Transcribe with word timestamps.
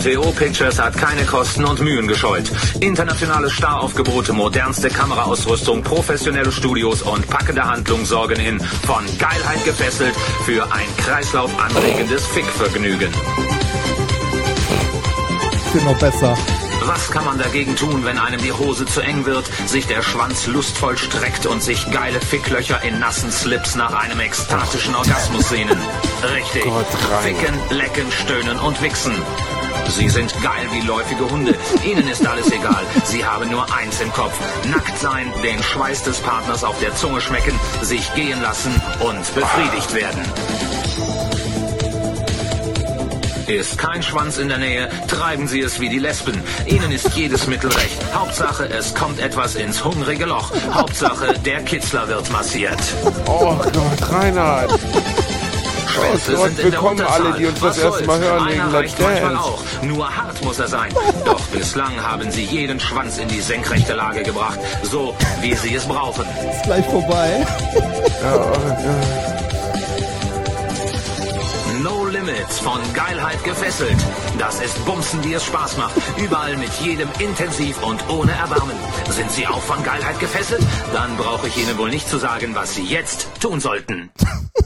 VTO 0.00 0.30
Pictures 0.32 0.78
hat 0.78 0.96
keine 0.98 1.24
Kosten 1.24 1.64
und 1.64 1.80
Mühen 1.80 2.06
gescheut. 2.06 2.50
Internationale 2.80 3.48
Staraufgebote, 3.48 4.34
modernste 4.34 4.90
Kameraausrüstung, 4.90 5.82
professionelle 5.82 6.52
Studios 6.52 7.00
und 7.00 7.26
packende 7.28 7.64
Handlung 7.64 8.04
sorgen 8.04 8.38
in 8.38 8.60
von 8.60 9.04
Geilheit 9.18 9.64
gefesselt 9.64 10.14
für 10.44 10.64
ein 10.70 10.86
kreislaufanregendes 10.98 12.26
Fickvergnügen. 12.26 13.10
Wird 15.72 15.84
noch 15.84 15.98
besser. 15.98 16.36
Was 16.84 17.10
kann 17.10 17.24
man 17.24 17.38
dagegen 17.38 17.74
tun, 17.74 18.04
wenn 18.04 18.18
einem 18.18 18.40
die 18.40 18.52
Hose 18.52 18.86
zu 18.86 19.00
eng 19.00 19.24
wird, 19.24 19.50
sich 19.66 19.86
der 19.86 20.02
Schwanz 20.02 20.46
lustvoll 20.46 20.96
streckt 20.96 21.46
und 21.46 21.60
sich 21.60 21.90
geile 21.90 22.20
Ficklöcher 22.20 22.82
in 22.84 23.00
nassen 23.00 23.32
Slips 23.32 23.74
nach 23.74 23.92
einem 23.92 24.20
ekstatischen 24.20 24.94
Orgasmus 24.94 25.48
sehnen? 25.48 25.78
Richtig. 26.34 26.64
Ficken, 27.22 27.54
lecken, 27.70 28.12
stöhnen 28.12 28.58
und 28.60 28.80
wichsen. 28.82 29.12
Sie 29.90 30.08
sind 30.08 30.32
geil 30.42 30.66
wie 30.72 30.86
läufige 30.86 31.30
Hunde. 31.30 31.54
Ihnen 31.84 32.06
ist 32.08 32.26
alles 32.26 32.50
egal. 32.50 32.84
Sie 33.04 33.24
haben 33.24 33.50
nur 33.50 33.66
eins 33.74 34.00
im 34.00 34.12
Kopf. 34.12 34.38
Nackt 34.68 34.98
sein, 34.98 35.32
den 35.42 35.62
Schweiß 35.62 36.02
des 36.02 36.18
Partners 36.18 36.64
auf 36.64 36.78
der 36.80 36.94
Zunge 36.94 37.20
schmecken, 37.20 37.58
sich 37.82 38.12
gehen 38.14 38.40
lassen 38.42 38.74
und 39.00 39.34
befriedigt 39.34 39.94
werden. 39.94 40.22
Ist 43.46 43.78
kein 43.78 44.02
Schwanz 44.02 44.38
in 44.38 44.48
der 44.48 44.58
Nähe, 44.58 44.90
treiben 45.06 45.46
Sie 45.46 45.60
es 45.60 45.78
wie 45.78 45.88
die 45.88 46.00
Lesben. 46.00 46.42
Ihnen 46.66 46.90
ist 46.90 47.14
jedes 47.14 47.46
Mittel 47.46 47.70
recht. 47.70 47.96
Hauptsache, 48.12 48.68
es 48.68 48.92
kommt 48.92 49.20
etwas 49.20 49.54
ins 49.54 49.84
hungrige 49.84 50.24
Loch. 50.24 50.50
Hauptsache, 50.74 51.38
der 51.38 51.62
Kitzler 51.62 52.08
wird 52.08 52.28
massiert. 52.32 52.80
Oh 53.26 53.54
Gott, 53.54 54.10
Reinhard. 54.10 54.72
Schwänze 55.96 56.32
Oh 56.32 56.36
Gott, 56.36 56.46
sind 56.46 56.50
in 56.50 56.56
der 56.56 56.64
willkommen 56.72 57.00
alle, 57.06 57.32
die 57.38 57.46
uns 57.46 57.60
das 57.60 57.78
erste 57.78 58.04
Mal 58.04 58.20
hören 58.20 58.48
wegen 58.48 58.72
Let's 58.72 58.94
Dance. 58.96 59.38
auch. 59.38 59.62
Nur 59.82 60.16
hart 60.16 60.44
muss 60.44 60.58
er 60.58 60.68
sein. 60.68 60.92
Doch 61.24 61.40
bislang 61.48 62.02
haben 62.02 62.30
sie 62.30 62.44
jeden 62.44 62.78
Schwanz 62.80 63.18
in 63.18 63.28
die 63.28 63.40
senkrechte 63.40 63.94
Lage 63.94 64.22
gebracht. 64.22 64.58
So, 64.82 65.14
wie 65.40 65.54
sie 65.54 65.74
es 65.74 65.84
brauchen. 65.84 66.24
Ist 66.50 66.62
gleich 66.64 66.84
vorbei. 66.86 67.46
No 71.82 72.04
Limits 72.06 72.58
von 72.60 72.80
Geilheit 72.94 73.42
gefesselt. 73.44 73.96
Das 74.38 74.60
ist 74.60 74.84
Bumsen, 74.84 75.22
die 75.22 75.34
es 75.34 75.44
Spaß 75.44 75.76
macht. 75.76 75.94
Überall 76.16 76.56
mit 76.56 76.72
jedem 76.82 77.08
intensiv 77.18 77.82
und 77.82 78.00
ohne 78.08 78.32
Erbarmen. 78.32 78.76
Sind 79.10 79.30
Sie 79.30 79.46
auch 79.46 79.62
von 79.62 79.82
Geilheit 79.82 80.18
gefesselt? 80.20 80.62
Dann 80.92 81.16
brauche 81.16 81.48
ich 81.48 81.56
Ihnen 81.56 81.76
wohl 81.78 81.90
nicht 81.90 82.08
zu 82.08 82.18
sagen, 82.18 82.54
was 82.54 82.74
Sie 82.74 82.84
jetzt 82.84 83.28
tun 83.40 83.60
sollten. 83.60 84.10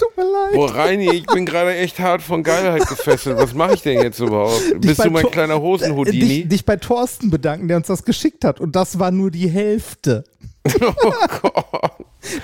Es 0.00 0.04
tut 0.06 0.16
mir 0.16 0.22
leid. 0.30 0.52
Boah, 0.54 0.74
Reini, 0.76 1.10
ich 1.12 1.26
bin 1.26 1.44
gerade 1.44 1.74
echt 1.74 1.98
hart 1.98 2.22
von 2.22 2.44
Geilheit 2.44 2.86
gefesselt. 2.88 3.36
Was 3.36 3.52
mache 3.52 3.74
ich 3.74 3.82
denn 3.82 4.00
jetzt 4.00 4.20
überhaupt? 4.20 4.62
Dich 4.74 4.80
Bist 4.80 5.04
du 5.04 5.10
mein 5.10 5.22
Thor- 5.22 5.30
kleiner 5.32 5.54
äh, 5.56 5.60
Hosenhoudini? 5.60 6.18
Dich, 6.42 6.48
dich 6.48 6.64
bei 6.64 6.76
Thorsten 6.76 7.30
bedanken, 7.30 7.66
der 7.66 7.78
uns 7.78 7.88
das 7.88 8.04
geschickt 8.04 8.44
hat. 8.44 8.60
Und 8.60 8.76
das 8.76 9.00
war 9.00 9.10
nur 9.10 9.30
die 9.32 9.48
Hälfte. 9.48 10.22
Oh 10.80 11.12
Gott. 11.42 11.92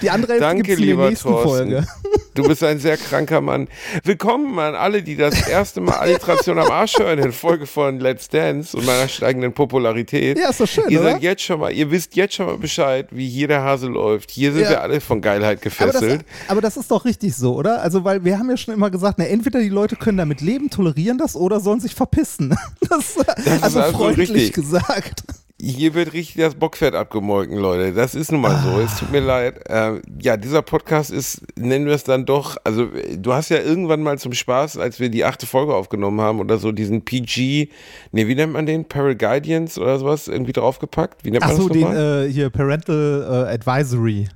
Die 0.02 0.08
andere 0.10 0.32
Hälfte 0.32 0.46
Danke, 0.48 0.62
gibt's 0.62 0.80
in 0.82 0.96
der 0.96 1.08
nächsten 1.10 1.28
Thorsten. 1.28 1.48
Folge. 1.48 1.86
Du 2.34 2.42
bist 2.42 2.64
ein 2.64 2.80
sehr 2.80 2.96
kranker 2.96 3.40
Mann. 3.40 3.68
Willkommen 4.02 4.58
an 4.58 4.74
alle, 4.74 5.04
die 5.04 5.14
das 5.14 5.46
erste 5.46 5.80
Mal 5.80 5.92
Alliteration 5.94 6.58
am 6.58 6.68
Arsch 6.68 6.98
hören 6.98 7.20
in 7.20 7.30
Folge 7.32 7.64
von 7.64 8.00
Let's 8.00 8.28
Dance 8.28 8.76
und 8.76 8.84
meiner 8.86 9.06
steigenden 9.06 9.52
Popularität. 9.52 10.36
Ja, 10.36 10.50
ist 10.50 10.58
doch 10.60 10.66
schön, 10.66 10.84
Ihr 10.88 11.00
oder? 11.00 11.12
seid 11.12 11.22
jetzt 11.22 11.42
schon 11.42 11.60
mal, 11.60 11.72
ihr 11.72 11.92
wisst 11.92 12.16
jetzt 12.16 12.34
schon 12.34 12.46
mal 12.46 12.58
Bescheid, 12.58 13.06
wie 13.12 13.28
hier 13.28 13.46
der 13.46 13.62
Hase 13.62 13.86
läuft. 13.86 14.32
Hier 14.32 14.52
sind 14.52 14.62
Ja. 14.64 14.70
wir 14.70 14.82
alle 14.82 15.00
von 15.00 15.20
Geilheit 15.20 15.58
Aber 15.64 15.70
das, 15.92 16.00
gefesselt. 16.00 16.24
aber 16.48 16.60
das 16.60 16.76
ist 16.76 16.90
doch 16.90 17.04
richtig 17.04 17.36
so, 17.36 17.54
oder? 17.54 17.80
Also, 17.82 18.02
weil 18.02 18.24
wir 18.24 18.36
haben 18.36 18.50
ja 18.50 18.56
schon 18.56 18.74
immer 18.74 18.90
gesagt, 18.90 19.18
na, 19.18 19.26
entweder 19.26 19.60
die 19.60 19.68
Leute 19.68 19.94
können 19.94 20.18
damit 20.18 20.40
leben, 20.40 20.70
tolerieren 20.70 21.18
das 21.18 21.36
oder 21.36 21.60
sollen 21.60 21.78
sich 21.80 21.94
verpissen. 21.94 22.56
Das, 22.88 23.16
also 23.62 23.80
also 23.80 23.96
freundlich 23.96 24.30
richtig. 24.30 24.52
gesagt. 24.54 25.22
Hier 25.60 25.94
wird 25.94 26.12
richtig 26.12 26.42
das 26.42 26.56
Bockfett 26.56 26.94
abgemolken, 26.94 27.56
Leute. 27.58 27.92
Das 27.92 28.16
ist 28.16 28.32
nun 28.32 28.40
mal 28.40 28.60
so. 28.64 28.80
Es 28.80 28.98
tut 28.98 29.12
mir 29.12 29.20
leid. 29.20 29.60
Ähm, 29.68 30.02
ja, 30.20 30.36
dieser 30.36 30.62
Podcast 30.62 31.12
ist, 31.12 31.42
nennen 31.56 31.86
wir 31.86 31.94
es 31.94 32.02
dann 32.02 32.26
doch, 32.26 32.56
also 32.64 32.92
äh, 32.92 33.16
du 33.16 33.32
hast 33.32 33.50
ja 33.50 33.58
irgendwann 33.58 34.02
mal 34.02 34.18
zum 34.18 34.32
Spaß, 34.32 34.78
als 34.78 34.98
wir 34.98 35.10
die 35.10 35.24
achte 35.24 35.46
Folge 35.46 35.74
aufgenommen 35.74 36.20
haben 36.20 36.40
oder 36.40 36.58
so, 36.58 36.72
diesen 36.72 37.04
PG, 37.04 37.68
nee, 38.10 38.26
wie 38.26 38.34
nennt 38.34 38.52
man 38.52 38.66
den? 38.66 38.84
Paraguardians 38.86 39.78
oder 39.78 39.96
sowas 39.98 40.26
irgendwie 40.26 40.52
draufgepackt? 40.52 41.24
Wie 41.24 41.30
nennt 41.30 41.42
man 41.42 41.52
Achso, 41.52 41.68
das 41.68 41.72
den 41.72 41.82
nochmal? 41.82 42.26
äh, 42.26 42.32
hier 42.32 42.50
Parental 42.50 43.46
äh, 43.48 43.54
Advisory. 43.54 44.26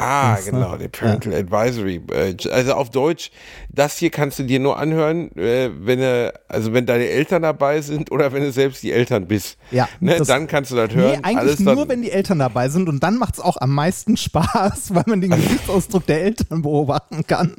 Ah, 0.00 0.36
das, 0.36 0.46
ne? 0.46 0.52
genau, 0.52 0.76
der 0.76 0.88
Parental 0.88 1.34
Advisory. 1.34 2.00
Äh, 2.12 2.36
also 2.50 2.74
auf 2.74 2.90
Deutsch, 2.90 3.30
das 3.68 3.96
hier 3.98 4.10
kannst 4.10 4.38
du 4.38 4.42
dir 4.44 4.60
nur 4.60 4.78
anhören, 4.78 5.30
äh, 5.36 5.70
wenn 5.74 6.00
du, 6.00 6.32
also 6.48 6.72
wenn 6.72 6.86
deine 6.86 7.08
Eltern 7.08 7.42
dabei 7.42 7.80
sind 7.80 8.10
oder 8.10 8.32
wenn 8.32 8.42
du 8.42 8.52
selbst 8.52 8.82
die 8.82 8.92
Eltern 8.92 9.26
bist. 9.26 9.58
Ja, 9.70 9.88
Ne, 10.00 10.18
dann 10.18 10.46
kannst 10.46 10.70
du 10.70 10.76
das 10.76 10.94
hören. 10.94 11.12
Nee, 11.12 11.24
eigentlich 11.24 11.36
Alles 11.36 11.60
nur, 11.60 11.88
wenn 11.88 12.02
die 12.02 12.10
Eltern 12.10 12.38
dabei 12.38 12.68
sind 12.68 12.88
und 12.88 13.02
dann 13.02 13.16
macht 13.16 13.34
es 13.34 13.40
auch 13.40 13.56
am 13.58 13.70
meisten 13.74 14.16
Spaß, 14.16 14.94
weil 14.94 15.04
man 15.06 15.20
den 15.20 15.30
Gesichtsausdruck 15.36 16.06
der 16.06 16.22
Eltern 16.22 16.62
beobachten 16.62 17.26
kann. 17.26 17.56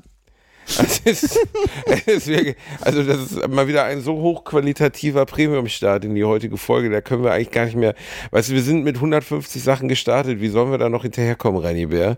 Es 0.65 0.99
ist, 0.99 1.39
es 1.85 2.07
ist 2.07 2.27
wirklich, 2.27 2.55
also 2.81 3.03
das 3.03 3.31
ist 3.31 3.47
mal 3.49 3.67
wieder 3.67 3.83
ein 3.83 4.01
so 4.01 4.13
hochqualitativer 4.13 5.25
Premium-Start 5.25 6.05
in 6.05 6.15
die 6.15 6.23
heutige 6.23 6.57
Folge. 6.57 6.89
Da 6.89 7.01
können 7.01 7.23
wir 7.23 7.33
eigentlich 7.33 7.51
gar 7.51 7.65
nicht 7.65 7.75
mehr. 7.75 7.95
Weißt 8.31 8.49
du, 8.49 8.53
wir 8.53 8.61
sind 8.61 8.83
mit 8.83 8.95
150 8.95 9.61
Sachen 9.61 9.87
gestartet. 9.87 10.39
Wie 10.39 10.49
sollen 10.49 10.71
wir 10.71 10.77
da 10.77 10.89
noch 10.89 11.01
hinterherkommen, 11.01 11.61
Reini 11.61 11.87
Bär? 11.87 12.17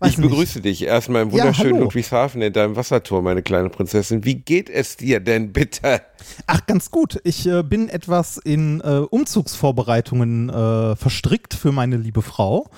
Weiß 0.00 0.12
Ich 0.12 0.16
begrüße 0.18 0.60
dich 0.60 0.82
erstmal 0.82 1.22
im 1.22 1.28
Ja, 1.28 1.34
wunderschönen 1.34 1.74
hallo. 1.74 1.84
Ludwigshafen 1.84 2.42
in 2.42 2.52
deinem 2.52 2.76
Wassertor, 2.76 3.22
meine 3.22 3.42
kleine 3.42 3.70
Prinzessin. 3.70 4.24
Wie 4.24 4.34
geht 4.34 4.68
es 4.68 4.96
dir 4.96 5.20
denn 5.20 5.52
bitte? 5.52 6.02
Ach, 6.46 6.66
ganz 6.66 6.90
gut. 6.90 7.20
Ich 7.24 7.46
äh, 7.46 7.62
bin 7.62 7.88
etwas 7.88 8.38
in 8.38 8.80
äh, 8.80 8.98
Umzugsvorbereitungen 8.98 10.50
äh, 10.50 10.96
verstrickt 10.96 11.54
für 11.54 11.72
meine 11.72 11.96
liebe 11.96 12.22
Frau. 12.22 12.68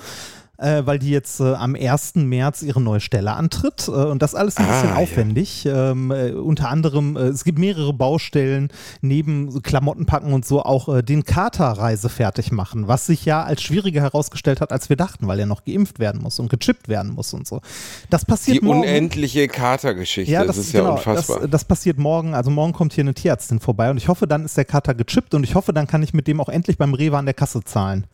Äh, 0.59 0.87
weil 0.87 0.99
die 0.99 1.11
jetzt 1.11 1.41
äh, 1.41 1.55
am 1.55 1.75
1. 1.75 2.15
März 2.17 2.62
ihre 2.62 2.81
neue 2.81 3.00
Stelle 3.00 3.33
antritt. 3.34 3.89
Äh, 3.89 3.91
und 3.91 4.22
das 4.22 4.34
alles 4.34 4.56
ein 4.56 4.65
Ah, 4.67 4.72
bisschen 4.72 4.89
ja. 4.91 4.97
aufwendig. 4.97 5.67
Ähm, 5.67 6.11
äh, 6.11 6.31
unter 6.33 6.71
anderem, 6.71 7.17
äh, 7.17 7.21
es 7.25 7.44
gibt 7.44 7.59
mehrere 7.59 7.93
Baustellen, 7.93 8.69
neben 9.03 9.62
Klamotten 9.62 10.06
packen 10.06 10.33
und 10.33 10.47
so 10.47 10.62
auch 10.62 10.89
äh, 10.89 11.03
den 11.03 11.25
Katerreise 11.25 12.09
fertig 12.09 12.53
machen, 12.53 12.89
was 12.89 13.06
sich 13.06 13.25
ja 13.27 13.43
als 13.43 13.62
schwieriger 13.62 14.00
herausgestellt 14.00 14.61
hat, 14.61 14.72
als 14.72 14.89
wir 14.89 14.97
dachten, 14.97 15.27
weil 15.28 15.39
er 15.41 15.47
noch 15.47 15.65
geimpft 15.65 15.99
werden 15.99 16.22
muss 16.22 16.39
und 16.39 16.49
gechippt 16.49 16.88
werden 16.88 17.12
muss 17.12 17.34
und 17.34 17.47
so. 17.47 17.61
Das 18.09 18.25
passiert 18.25 18.62
Die 18.62 18.65
morgen. 18.65 18.81
unendliche 18.81 19.49
Katergeschichte. 19.49 20.33
Ja, 20.33 20.44
das, 20.44 20.56
das, 20.56 20.67
ist 20.67 20.73
ja 20.73 20.81
genau, 20.81 20.94
unfassbar. 20.94 21.41
Das, 21.41 21.50
das 21.50 21.65
passiert 21.67 21.99
morgen. 21.99 22.34
Also 22.34 22.50
morgen 22.50 22.73
kommt 22.73 22.93
hier 22.94 23.05
eine 23.05 23.15
Tierärztin 23.15 23.61
vorbei 23.61 23.91
und 23.91 23.99
ich 23.99 24.09
hoffe, 24.09 24.27
dann 24.27 24.44
ist 24.44 24.56
der 24.56 24.65
Kater 24.65 24.94
gechippt 24.94 25.34
und 25.34 25.44
ich 25.44 25.55
hoffe, 25.55 25.73
dann 25.73 25.87
kann 25.87 26.03
ich 26.03 26.15
mit 26.15 26.27
dem 26.27 26.41
auch 26.41 26.49
endlich 26.49 26.78
beim 26.78 26.94
Rewe 26.94 27.19
an 27.19 27.27
der 27.27 27.34
Kasse 27.34 27.62
zahlen. 27.62 28.06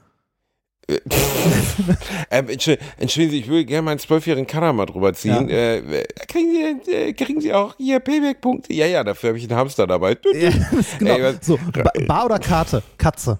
ähm, 2.31 2.49
Entschuldigung, 2.49 2.89
Entschuldigen 2.99 3.33
Sie, 3.33 3.41
ich 3.41 3.49
würde 3.49 3.65
gerne 3.65 3.83
meinen 3.83 3.99
zwölfjährigen 3.99 4.47
Kader 4.47 4.73
mal 4.73 4.87
drüber 4.87 5.13
ziehen. 5.15 5.49
Ja. 5.49 5.75
Äh, 5.75 6.05
kriegen, 6.29 6.81
Sie, 6.85 6.93
äh, 6.93 7.13
kriegen 7.13 7.41
Sie 7.41 7.53
auch 7.53 7.75
hier 7.77 8.01
Payback-Punkte? 8.01 8.73
Ja, 8.73 8.87
ja, 8.87 9.05
dafür 9.05 9.31
habe 9.31 9.39
ich 9.39 9.45
einen 9.49 9.59
Hamster 9.59 9.87
dabei. 9.87 10.17
Ja, 10.33 10.51
genau. 10.99 11.15
Ey, 11.15 11.35
so, 11.41 11.59
ba 11.73 11.91
Bar 12.07 12.27
oder 12.27 12.39
Karte? 12.39 12.83
Katze. 12.99 13.39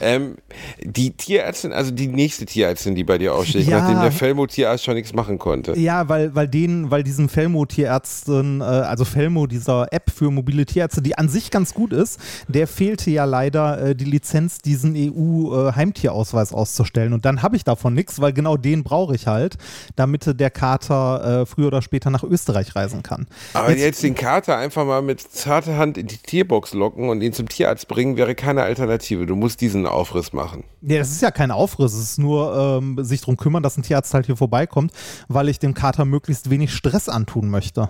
Ähm, 0.00 0.36
die 0.82 1.10
Tierärztin, 1.12 1.72
also 1.72 1.90
die 1.90 2.08
nächste 2.08 2.46
Tierärztin, 2.46 2.94
die 2.94 3.04
bei 3.04 3.18
dir 3.18 3.34
aussteht, 3.34 3.66
Ja. 3.66 3.80
nachdem 3.80 4.00
der 4.00 4.12
Felmo-Tierarzt 4.12 4.84
schon 4.84 4.94
nichts 4.94 5.12
machen 5.12 5.38
konnte. 5.38 5.78
Ja, 5.78 6.08
weil, 6.08 6.34
weil 6.34 6.48
denen, 6.48 6.90
weil 6.90 7.02
diesen 7.02 7.28
Felmo-Tierärzten, 7.28 8.60
äh, 8.60 8.64
also 8.64 9.04
Felmo, 9.04 9.46
dieser 9.46 9.92
App 9.92 10.10
für 10.10 10.30
mobile 10.30 10.66
Tierärzte, 10.66 11.02
die 11.02 11.16
an 11.18 11.28
sich 11.28 11.50
ganz 11.50 11.74
gut 11.74 11.92
ist, 11.92 12.20
der 12.48 12.66
fehlte 12.66 13.10
ja 13.10 13.24
leider 13.24 13.80
äh, 13.80 13.94
die 13.94 14.04
Lizenz, 14.04 14.58
diesen 14.58 14.94
EU-Heimtierausweis 14.96 16.52
auszustellen. 16.52 17.12
Und 17.12 17.24
dann 17.24 17.42
habe 17.42 17.56
ich 17.56 17.64
davon 17.64 17.94
nichts, 17.94 18.20
weil 18.20 18.32
genau 18.32 18.56
den 18.56 18.82
brauche 18.84 19.14
ich 19.14 19.26
halt, 19.26 19.56
damit 19.96 20.38
der 20.40 20.50
Kater 20.50 21.42
äh, 21.42 21.46
früher 21.46 21.68
oder 21.68 21.82
später 21.82 22.10
nach 22.10 22.22
Österreich 22.22 22.74
reisen 22.76 23.02
kann. 23.02 23.26
Aber 23.54 23.76
jetzt, 23.76 24.02
den 24.02 24.14
Kater 24.14 24.56
einfach 24.56 24.84
mal 24.84 25.02
mit 25.02 25.20
zarter 25.20 25.76
Hand 25.76 25.98
in 25.98 26.06
die 26.06 26.16
Tierbox 26.18 26.74
locken 26.74 27.08
und 27.08 27.22
ihn 27.22 27.32
zum 27.32 27.48
Tierarzt 27.48 27.88
bringen, 27.88 28.16
wäre 28.16 28.34
keine 28.34 28.62
Alternative. 28.62 29.26
Du 29.26 29.36
musst 29.36 29.60
diesen 29.60 29.86
Aufriss 29.96 30.32
machen. 30.32 30.64
Ja, 30.82 30.98
das 30.98 31.10
ist 31.10 31.22
ja 31.22 31.30
kein 31.30 31.50
Aufriss, 31.50 31.94
es 31.94 32.10
ist 32.10 32.18
nur 32.18 32.54
ähm, 32.56 33.02
sich 33.02 33.20
darum 33.20 33.36
kümmern, 33.36 33.62
dass 33.62 33.76
ein 33.76 33.82
Tierarzt 33.82 34.14
halt 34.14 34.26
hier 34.26 34.36
vorbeikommt, 34.36 34.92
weil 35.28 35.48
ich 35.48 35.58
dem 35.58 35.74
Kater 35.74 36.04
möglichst 36.04 36.50
wenig 36.50 36.72
Stress 36.72 37.08
antun 37.08 37.48
möchte. 37.48 37.88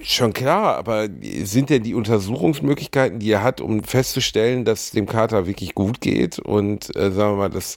Schon 0.00 0.32
klar, 0.32 0.76
aber 0.76 1.08
sind 1.44 1.70
denn 1.70 1.82
die 1.82 1.94
Untersuchungsmöglichkeiten, 1.94 3.20
die 3.20 3.30
er 3.30 3.42
hat, 3.42 3.60
um 3.60 3.84
festzustellen, 3.84 4.64
dass 4.64 4.90
dem 4.90 5.06
Kater 5.06 5.46
wirklich 5.46 5.74
gut 5.74 6.00
geht 6.00 6.38
und 6.38 6.94
äh, 6.96 7.12
sagen 7.12 7.34
wir 7.34 7.36
mal, 7.36 7.50
dass 7.50 7.76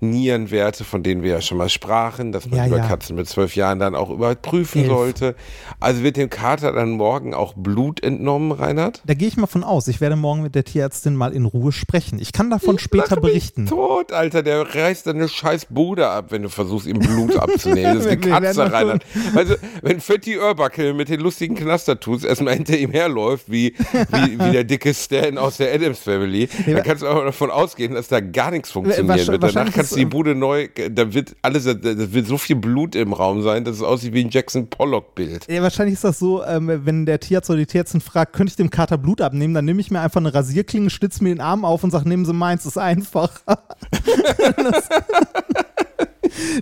Nierenwerte, 0.00 0.84
von 0.84 1.02
denen 1.02 1.22
wir 1.22 1.30
ja 1.30 1.40
schon 1.40 1.58
mal 1.58 1.68
sprachen, 1.68 2.30
dass 2.32 2.46
man 2.48 2.58
Ja, 2.58 2.66
über 2.66 2.78
ja. 2.78 2.86
Katzen 2.86 3.16
mit 3.16 3.28
zwölf 3.28 3.56
Jahren 3.56 3.78
dann 3.78 3.94
auch 3.94 4.10
überprüfen 4.10 4.82
Elf. 4.82 4.88
sollte. 4.90 5.34
Also 5.80 6.02
wird 6.02 6.16
dem 6.16 6.28
Kater 6.30 6.72
dann 6.72 6.90
morgen 6.90 7.34
auch 7.34 7.54
Blut 7.54 8.02
entnommen, 8.02 8.52
Reinhard? 8.52 9.02
Da 9.06 9.14
gehe 9.14 9.28
ich 9.28 9.36
mal 9.36 9.46
von 9.46 9.64
aus. 9.64 9.88
Ich 9.88 10.00
werde 10.00 10.16
morgen 10.16 10.42
mit 10.42 10.54
der 10.54 10.64
Tierärztin 10.64 11.16
mal 11.16 11.32
in 11.32 11.44
Ruhe 11.46 11.72
sprechen. 11.72 12.18
Ich 12.20 12.32
kann 12.32 12.50
davon 12.50 12.78
später 12.78 13.16
Lach 13.16 13.22
mich 13.22 13.30
berichten. 13.32 13.66
Tot, 13.66 14.12
Alter, 14.12 14.42
der 14.42 14.74
reißt 14.74 15.06
deine 15.06 15.28
scheiß 15.28 15.66
Bude 15.70 16.08
ab, 16.08 16.26
wenn 16.30 16.42
du 16.42 16.48
versuchst, 16.50 16.86
ihm 16.86 16.98
Blut 16.98 17.36
abzunehmen. 17.38 17.96
Das 17.96 18.06
ist 18.06 18.10
eine 18.12 18.18
Katze, 18.20 18.72
Reinhard. 18.72 19.04
Also, 19.34 19.54
wenn 19.82 20.00
Fetti 20.00 20.38
Urbackel 20.38 20.92
mit 20.94 21.08
den 21.08 21.20
lustigen 21.20 21.54
Knastertuts 21.54 22.24
erstmal 22.24 22.54
hinter 22.54 22.76
ihm 22.76 22.90
herläuft, 22.90 23.50
wie, 23.50 23.74
wie, 24.12 24.38
wie 24.38 24.50
der 24.52 24.64
dicke 24.64 24.92
Stan 24.94 25.38
aus 25.38 25.56
der 25.56 25.74
Adams 25.74 25.98
Family, 26.00 26.48
dann 26.66 26.82
kannst 26.82 27.02
du 27.02 27.06
auch 27.08 27.24
davon 27.24 27.50
ausgehen, 27.50 27.94
dass 27.94 28.08
da 28.08 28.20
gar 28.20 28.50
nichts 28.50 28.70
funktionieren 28.70 29.08
Wahrscheinlich- 29.08 29.42
wahrscheinlich 29.42 29.74
kannst 29.74 29.95
die 29.96 30.02
ist, 30.02 30.10
Bude 30.10 30.34
neu, 30.34 30.68
da 30.90 31.12
wird 31.12 31.36
alles, 31.42 31.64
da 31.64 31.76
wird 31.82 32.26
so 32.26 32.38
viel 32.38 32.56
Blut 32.56 32.94
im 32.94 33.12
Raum 33.12 33.42
sein, 33.42 33.64
dass 33.64 33.76
es 33.76 33.82
aussieht 33.82 34.14
wie 34.14 34.24
ein 34.24 34.30
Jackson 34.30 34.68
Pollock-Bild. 34.68 35.48
Ja, 35.48 35.62
wahrscheinlich 35.62 35.94
ist 35.94 36.04
das 36.04 36.18
so, 36.18 36.44
ähm, 36.44 36.80
wenn 36.84 37.06
der 37.06 37.20
Tierarzt 37.20 37.50
oder 37.50 37.58
die 37.58 37.66
Tierärztin 37.66 38.00
fragt, 38.00 38.32
könnte 38.32 38.50
ich 38.50 38.56
dem 38.56 38.70
Kater 38.70 38.98
Blut 38.98 39.20
abnehmen, 39.20 39.54
dann 39.54 39.64
nehme 39.64 39.80
ich 39.80 39.90
mir 39.90 40.00
einfach 40.00 40.20
eine 40.20 40.32
Rasierklinge, 40.32 40.90
schlitze 40.90 41.22
mir 41.22 41.30
den 41.30 41.40
Arm 41.40 41.64
auf 41.64 41.82
und 41.82 41.90
sage, 41.90 42.08
nehmen 42.08 42.24
Sie 42.24 42.32
meins, 42.32 42.66
ist 42.66 42.78
einfach. 42.78 43.30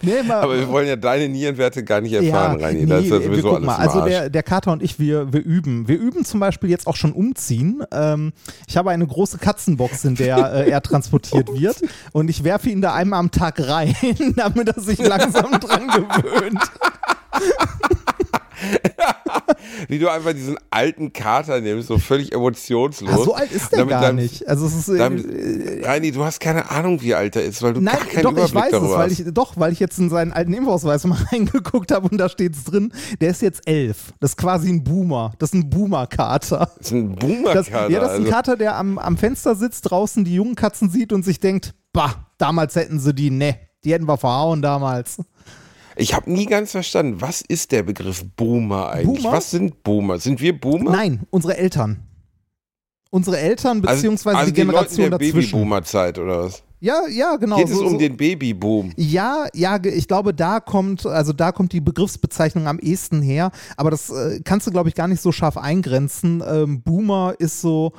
nee, 0.03 0.23
mal, 0.23 0.41
Aber 0.43 0.59
wir 0.59 0.69
wollen 0.69 0.87
ja 0.87 0.97
deine 0.97 1.29
Nierenwerte 1.29 1.85
gar 1.85 2.01
nicht 2.01 2.13
erfahren, 2.13 2.61
Reini. 2.61 2.87
das 2.87 3.05
ist 3.05 3.11
ja 3.11 3.21
sowieso 3.21 3.55
alles 3.55 3.67
mal. 3.67 3.77
Also 3.77 4.05
der, 4.05 4.31
der 4.31 4.43
Kater 4.43 4.73
und 4.73 4.83
ich, 4.83 4.99
wir, 4.99 5.33
wir 5.33 5.45
üben. 5.45 5.89
Wir 5.89 5.99
üben 5.99 6.25
zum 6.25 6.41
Beispiel 6.41 6.71
jetzt 6.71 6.87
auch 6.87 6.97
schon 6.97 7.13
umziehen. 7.13 7.83
Ähm, 7.93 8.33
ich 8.67 8.77
habe 8.77 8.91
eine 8.91 9.07
große 9.07 9.39
Katzenbox, 9.39 10.05
in 10.05 10.15
der 10.15 10.53
äh, 10.53 10.71
er 10.71 10.83
transportiert 10.83 11.49
wird 11.59 11.83
und 12.13 12.29
ich 12.29 12.45
werfe 12.45 12.71
ihn 12.71 12.81
da 12.81 12.95
einmal 12.95 13.21
am 13.21 13.31
Tag 13.31 13.61
rein, 13.69 13.95
damit 14.37 14.69
er 14.69 14.81
sich 14.81 14.99
langsam 14.99 15.53
dran 15.61 15.89
gewöhnt. 15.89 16.61
Wie 19.95 19.99
du 20.01 20.09
einfach 20.11 20.33
diesen 20.33 20.59
alten 20.71 21.13
Kater 21.13 21.61
nimmst, 21.61 21.87
so 21.87 21.99
völlig 21.99 22.33
emotionslos. 22.33 23.09
Ah, 23.13 23.25
so 23.25 23.35
alt 23.35 23.53
ist 23.53 23.71
der 23.71 23.79
Damit 23.79 23.91
gar 23.93 24.03
dann- 24.03 24.17
nicht. 24.17 24.47
Also 24.49 24.67
es 24.67 24.75
ist 24.75 24.89
äh, 24.89 24.99
Dann, 24.99 25.25
Reini, 25.85 26.11
du 26.11 26.25
hast 26.25 26.41
keine 26.41 26.69
Ahnung, 26.71 27.01
wie 27.01 27.15
alt 27.15 27.37
er 27.37 27.45
ist, 27.45 27.63
weil 27.63 27.75
du 27.75 27.81
Nein, 27.81 27.95
gar 27.97 28.07
keinen 28.07 28.23
doch, 28.25 28.33
ich 28.33 28.51
Überblick 28.51 28.73
weiß 28.73 28.83
es, 28.83 28.91
weil 28.91 29.13
ich, 29.13 29.25
doch, 29.33 29.57
weil 29.57 29.73
ich 29.73 29.79
jetzt 29.79 29.99
in 29.99 30.11
seinen 30.11 30.33
alten 30.33 30.53
Impfausweis 30.53 31.05
mal 31.05 31.19
reingeguckt 31.33 31.93
habe 31.93 32.09
und 32.09 32.19
da 32.19 32.29
steht 32.29 32.57
es 32.57 32.65
drin, 32.65 32.93
der 33.21 33.31
ist 33.31 33.41
jetzt 33.43 33.63
elf. 33.67 34.13
Das 34.21 34.33
ist 34.33 34.37
quasi 34.37 34.69
ein 34.69 34.83
Boomer. 34.83 35.33
Das 35.39 35.51
ist 35.51 35.55
ein 35.55 35.71
Boomer-Kater. 35.71 36.71
das 36.77 36.87
ist 36.89 36.93
ein 36.93 37.15
Boomer-Kater. 37.15 37.89
ja, 37.91 38.01
das 38.01 38.11
ist 38.13 38.17
ein 38.17 38.21
also. 38.23 38.31
Kater, 38.33 38.57
der 38.57 38.77
am, 38.77 38.99
am 38.99 39.17
Fenster 39.17 39.55
sitzt, 39.55 39.91
draußen 39.91 40.25
die 40.25 40.35
jungen 40.35 40.57
Katzen 40.57 40.91
sieht 40.91 41.13
und 41.13 41.25
sich 41.25 41.39
denkt, 41.39 41.75
bah, 41.93 42.27
damals 42.39 42.75
hätten 42.75 42.99
sie 42.99 43.15
die, 43.15 43.31
ne, 43.31 43.57
die 43.85 43.93
hätten 43.93 44.09
wir 44.09 44.17
verhauen 44.17 44.61
damals. 44.61 45.19
Ich 45.97 46.15
habe 46.15 46.31
nie 46.31 46.47
ganz 46.47 46.73
verstanden, 46.73 47.21
was 47.21 47.41
ist 47.41 47.73
der 47.73 47.83
Begriff 47.83 48.25
Boomer 48.37 48.91
eigentlich? 48.91 49.23
Boomer? 49.23 49.37
Was 49.37 49.51
sind 49.51 49.83
Boomer? 49.83 50.19
Sind 50.19 50.41
wir 50.41 50.59
Boomer? 50.59 50.91
Nein, 50.91 51.27
unsere 51.31 51.57
Eltern. 51.57 52.03
Unsere 53.11 53.39
Eltern, 53.39 53.81
beziehungsweise 53.81 54.39
also 54.39 54.51
die 54.51 54.57
Generation 54.57 55.11
Leute 55.11 55.19
der 55.19 55.19
dazwischen. 55.19 55.53
Babyboomer-Zeit 55.53 56.19
oder 56.19 56.45
was? 56.45 56.65
Ja, 56.85 57.07
ja, 57.09 57.37
genau. 57.37 57.57
Geht 57.57 57.71
es 57.71 57.79
so- 57.79 57.85
um 57.87 57.93
so- 57.93 57.97
den 57.99 58.15
Babyboom? 58.15 58.93
Ja, 58.99 59.47
ja, 59.55 59.83
ich 59.83 60.07
glaube, 60.07 60.35
da 60.35 60.61
kommt, 60.61 61.07
also 61.07 61.33
da 61.33 61.51
kommt 61.51 61.73
die 61.73 61.81
Begriffsbezeichnung 61.81 62.67
am 62.69 62.79
ehesten 62.79 63.23
her, 63.23 63.53
aber 63.79 63.91
das 63.91 64.11
äh, 64.11 64.41
kannst 64.45 64.67
du, 64.67 64.71
glaube 64.71 64.91
ich, 64.91 64.95
gar 64.95 65.09
nicht 65.09 65.23
so 65.23 65.33
scharf 65.33 65.57
eingrenzen. 65.57 66.43
Ähm, 66.47 66.83
Boomer 66.83 67.37
ist 67.39 67.63
so, 67.63 67.93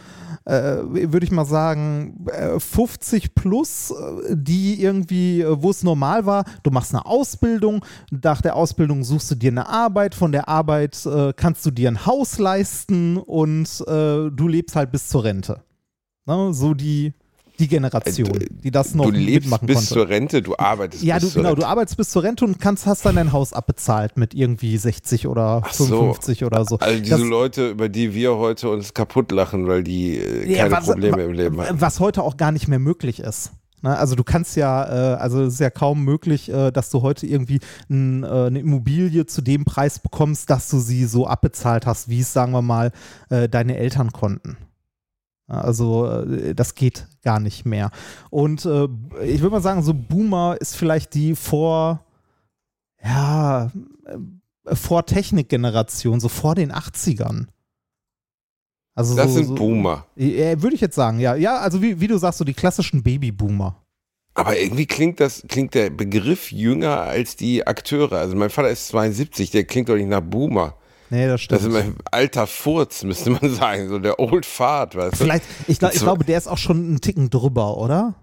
äh, 0.45 0.53
würde 0.53 1.23
ich 1.25 1.31
mal 1.31 1.45
sagen, 1.45 2.27
äh, 2.31 2.59
50 2.59 3.33
plus, 3.33 3.89
äh, 3.89 4.35
die 4.35 4.79
irgendwie, 4.79 5.41
äh, 5.41 5.63
wo 5.63 5.71
es 5.71 5.81
normal 5.81 6.27
war, 6.27 6.43
du 6.61 6.69
machst 6.69 6.93
eine 6.93 7.07
Ausbildung, 7.07 7.83
nach 8.11 8.43
der 8.43 8.55
Ausbildung 8.55 9.03
suchst 9.03 9.31
du 9.31 9.35
dir 9.35 9.49
eine 9.49 9.67
Arbeit, 9.67 10.13
von 10.13 10.31
der 10.31 10.47
Arbeit 10.47 11.03
äh, 11.07 11.33
kannst 11.35 11.65
du 11.65 11.71
dir 11.71 11.89
ein 11.89 12.05
Haus 12.05 12.37
leisten 12.37 13.17
und 13.17 13.65
du 13.87 14.47
lebst 14.47 14.75
halt 14.75 14.91
bis 14.91 15.07
zur 15.09 15.23
Rente. 15.23 15.61
Ne? 16.27 16.53
So 16.53 16.75
die, 16.75 17.13
die 17.59 17.67
Generation, 17.67 18.41
Äh, 18.41 18.47
die 18.63 18.71
das 18.71 18.95
noch 18.95 19.05
Du 19.05 19.11
lebst 19.11 19.45
mitmachen 19.45 19.65
bis 19.67 19.75
konnte. 19.77 19.93
zur 19.93 20.09
Rente, 20.09 20.41
du 20.41 20.55
arbeitest 20.57 21.03
Ja, 21.03 21.15
bis 21.15 21.23
du, 21.25 21.29
zur 21.29 21.41
genau, 21.41 21.49
Rente. 21.49 21.61
du 21.61 21.67
arbeitest 21.67 21.97
bis 21.97 22.09
zur 22.09 22.23
Rente 22.23 22.45
und 22.45 22.59
kannst, 22.59 22.85
hast 22.85 23.05
dann 23.05 23.15
dein 23.15 23.31
Haus 23.31 23.53
abbezahlt 23.53 24.17
mit 24.17 24.33
irgendwie 24.33 24.77
60 24.77 25.27
oder 25.27 25.61
Ach 25.65 25.73
so. 25.73 25.85
55 25.85 26.43
oder 26.45 26.65
so. 26.65 26.77
Also 26.79 26.99
diese 26.99 27.11
Das- 27.17 27.21
Leute, 27.21 27.69
über 27.69 27.89
die 27.89 28.13
wir 28.13 28.35
heute 28.37 28.69
uns 28.69 28.93
kaputt 28.93 29.31
lachen, 29.31 29.67
weil 29.67 29.83
die 29.83 30.17
äh, 30.17 30.51
Ja, 30.51 30.63
keine 30.63 30.71
was- 30.75 30.85
Probleme 30.85 31.23
im 31.23 31.31
Leben 31.33 31.61
haben. 31.61 31.81
Was 31.81 31.99
heute 31.99 32.23
auch 32.23 32.37
gar 32.37 32.51
nicht 32.51 32.67
mehr 32.67 32.79
möglich 32.79 33.19
ist. 33.19 33.51
Ne? 33.81 33.95
Also 33.95 34.15
du 34.15 34.23
kannst 34.23 34.55
ja, 34.55 35.13
äh, 35.13 35.17
also 35.17 35.43
es 35.43 35.55
ist 35.55 35.59
ja 35.59 35.69
kaum 35.69 36.03
möglich, 36.03 36.49
äh, 36.51 36.71
dass 36.71 36.89
du 36.89 37.01
heute 37.03 37.27
irgendwie 37.27 37.57
äh, 37.89 37.93
eine 37.93 38.59
Immobilie 38.59 39.25
zu 39.27 39.41
dem 39.41 39.63
Preis 39.65 39.99
bekommst, 39.99 40.49
dass 40.49 40.69
du 40.69 40.79
sie 40.79 41.05
so 41.05 41.27
abbezahlt 41.27 41.85
hast, 41.85 42.09
wie 42.09 42.21
es, 42.21 42.33
sagen 42.33 42.51
wir 42.51 42.61
mal, 42.63 42.91
deine 43.29 43.77
Eltern 43.77 44.11
konnten. 44.11 44.57
Also 45.47 46.07
äh, 46.07 46.55
das 46.55 46.75
geht 46.75 47.07
gar 47.23 47.39
nicht 47.39 47.65
mehr. 47.65 47.91
Und 48.29 48.65
äh, 48.65 48.87
ich 49.23 49.41
würde 49.41 49.51
mal 49.51 49.61
sagen, 49.61 49.83
so 49.83 49.93
Boomer 49.93 50.57
ist 50.59 50.75
vielleicht 50.75 51.13
die 51.13 51.35
vor, 51.35 52.03
ja, 53.03 53.71
äh, 54.05 54.75
vor 54.75 55.05
Technikgeneration, 55.05 56.19
so 56.19 56.29
vor 56.29 56.55
den 56.55 56.71
80ern. 56.71 57.47
Also 58.95 59.15
Das 59.15 59.27
so, 59.27 59.33
sind 59.33 59.45
so, 59.47 59.55
Boomer. 59.55 60.05
ja, 60.15 60.61
würde 60.61 60.75
ich 60.75 60.81
jetzt 60.81 60.95
sagen, 60.95 61.19
ja. 61.19 61.35
Ja, 61.35 61.57
also 61.59 61.81
wie, 61.81 61.99
wie 61.99 62.07
du 62.07 62.17
sagst, 62.17 62.39
so 62.39 62.45
die 62.45 62.53
klassischen 62.53 63.03
Babyboomer. 63.03 63.81
Aber 64.33 64.57
irgendwie 64.57 64.85
klingt 64.85 65.19
das, 65.19 65.43
klingt 65.47 65.75
der 65.75 65.89
Begriff 65.89 66.51
jünger 66.51 67.01
als 67.01 67.35
die 67.35 67.65
Akteure. 67.67 68.13
Also 68.17 68.35
mein 68.35 68.49
Vater 68.49 68.69
ist 68.69 68.87
72, 68.87 69.51
der 69.51 69.65
klingt 69.65 69.89
doch 69.89 69.95
nicht 69.95 70.09
nach 70.09 70.21
Boomer. 70.21 70.75
Nee, 71.09 71.27
das 71.27 71.41
stimmt. 71.41 71.61
Das 71.61 71.67
ist 71.67 71.73
immer 71.75 71.93
alter 72.11 72.47
Furz, 72.47 73.03
müsste 73.03 73.29
man 73.31 73.49
sagen. 73.55 73.89
So 73.89 73.99
der 73.99 74.19
Old 74.19 74.45
Fart, 74.45 74.95
weißt 74.95 75.13
du? 75.13 75.17
Vielleicht, 75.17 75.45
ich, 75.67 75.79
glaub, 75.79 75.93
ich 75.93 75.99
So- 75.99 76.05
glaube, 76.05 76.25
der 76.25 76.37
ist 76.37 76.47
auch 76.47 76.57
schon 76.57 76.77
einen 76.77 77.01
Ticken 77.01 77.29
drüber, 77.29 77.77
oder? 77.77 78.15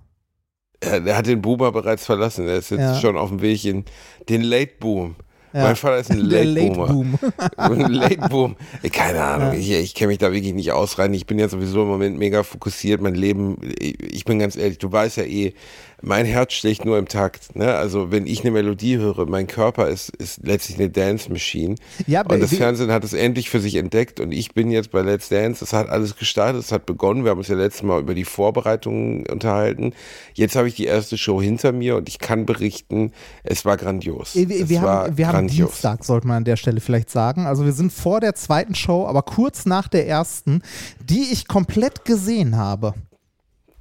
Ja, 0.85 0.99
der 0.99 1.17
hat 1.17 1.27
den 1.27 1.41
Boomer 1.41 1.71
bereits 1.71 2.05
verlassen. 2.07 2.47
Der 2.47 2.57
ist 2.57 2.71
jetzt 2.71 2.81
Ja. 2.81 3.01
schon 3.01 3.17
auf 3.17 3.29
dem 3.29 3.41
Weg 3.41 3.65
in 3.65 3.85
den 4.29 4.43
Late 4.43 4.73
Boom. 4.81 5.15
Ja. 5.53 5.65
Mein 5.65 5.77
Vater 5.77 5.99
ist 5.99 6.11
ein 6.11 6.19
Late 6.19 6.45
Late 6.45 6.71
Boomer. 6.71 6.87
Boom. 6.89 7.19
Ein 7.57 7.93
Late 7.93 8.29
Boom. 8.31 8.57
Keine 8.91 9.23
Ahnung. 9.23 9.49
Ja. 9.53 9.59
Ich, 9.59 9.71
ich 9.71 9.95
kenne 9.95 10.09
mich 10.09 10.19
da 10.19 10.33
wirklich 10.33 10.55
nicht 10.55 10.73
ausrein. 10.73 11.13
Ich 11.15 11.27
bin 11.27 11.39
ja 11.39 11.49
sowieso 11.49 11.83
im 11.83 11.89
Moment 11.89 12.19
mega 12.19 12.43
fokussiert. 12.43 13.01
Mein 13.03 13.15
Leben, 13.15 13.59
ich 13.79 14.25
bin 14.25 14.39
ganz 14.39 14.57
ehrlich, 14.57 14.79
du 14.79 14.91
weißt 14.91 15.19
ja 15.19 15.25
eh, 15.25 15.53
mein 16.03 16.27
Herz 16.27 16.53
schlägt 16.53 16.85
nur 16.85 16.99
im 16.99 17.07
Takt. 17.07 17.55
Ne? 17.57 17.75
Also 17.75 18.11
wenn 18.11 18.27
ich 18.27 18.41
eine 18.41 18.51
Melodie 18.51 18.99
höre, 18.99 19.27
mein 19.27 19.47
Körper 19.47 19.89
ist, 19.89 20.11
ist 20.17 20.41
letztlich 20.45 20.79
eine 20.79 20.91
Dance 20.91 21.31
Machine. 21.31 21.77
Ja, 22.07 22.21
aber 22.21 22.35
und 22.35 22.41
das 22.41 22.55
Fernsehen 22.55 22.91
hat 22.91 23.05
es 23.05 23.13
endlich 23.13 23.49
für 23.49 23.61
sich 23.61 23.77
entdeckt 23.77 24.19
und 24.21 24.33
ich 24.33 24.53
bin 24.53 24.71
jetzt 24.71 24.91
bei 24.91 25.01
Let's 25.03 25.29
Dance. 25.29 25.65
Es 25.65 25.73
hat 25.73 25.89
alles 25.89 26.17
gestartet, 26.17 26.61
es 26.61 26.73
hat 26.73 26.87
begonnen. 26.87 27.25
Wir 27.25 27.31
haben 27.31 27.39
uns 27.39 27.49
ja 27.49 27.55
letztes 27.55 27.85
Mal 27.85 28.01
über 28.01 28.15
die 28.15 28.25
Vorbereitungen 28.25 29.27
unterhalten. 29.27 29.95
Jetzt 30.35 30.57
habe 30.57 30.69
ich 30.69 30.75
die 30.75 30.87
erste 30.87 31.17
Show 31.17 31.41
hinter 31.41 31.73
mir 31.73 31.97
und 31.97 32.09
ich 32.09 32.19
kann 32.19 32.47
berichten, 32.47 33.13
es 33.45 33.65
war 33.65 33.77
grandios. 33.77 34.35
Wir, 34.35 34.51
es 34.51 34.69
wir, 34.69 34.83
war 34.83 35.05
haben, 35.05 35.17
wir 35.17 35.29
haben 35.29 35.35
grandios. 35.35 35.71
Dienstag, 35.71 36.05
sollte 36.05 36.27
man 36.27 36.39
an 36.39 36.45
der 36.45 36.57
Stelle 36.57 36.81
vielleicht 36.81 37.11
sagen. 37.11 37.47
Also 37.47 37.65
wir 37.65 37.73
sind 37.73 37.93
vor 37.93 38.21
der 38.21 38.35
zweiten 38.35 38.75
Show, 38.75 39.07
aber 39.07 39.23
kurz 39.23 39.67
nach 39.67 39.87
der 39.87 40.09
ersten, 40.09 40.63
die 41.05 41.33
ich 41.33 41.47
komplett 41.47 42.05
gesehen 42.05 42.57
habe. 42.57 42.95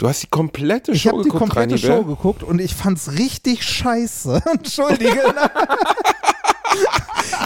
Du 0.01 0.09
hast 0.09 0.23
die 0.23 0.27
komplette 0.31 0.93
Ich 0.93 1.03
Show 1.03 1.11
habe 1.11 1.21
die 1.21 1.29
geguckt, 1.29 1.53
komplette 1.53 1.75
Rani, 1.75 1.99
Show 1.99 2.03
geguckt 2.03 2.41
und 2.41 2.59
ich 2.59 2.73
fand's 2.73 3.11
richtig 3.19 3.63
scheiße. 3.63 4.41
Entschuldige. 4.51 5.21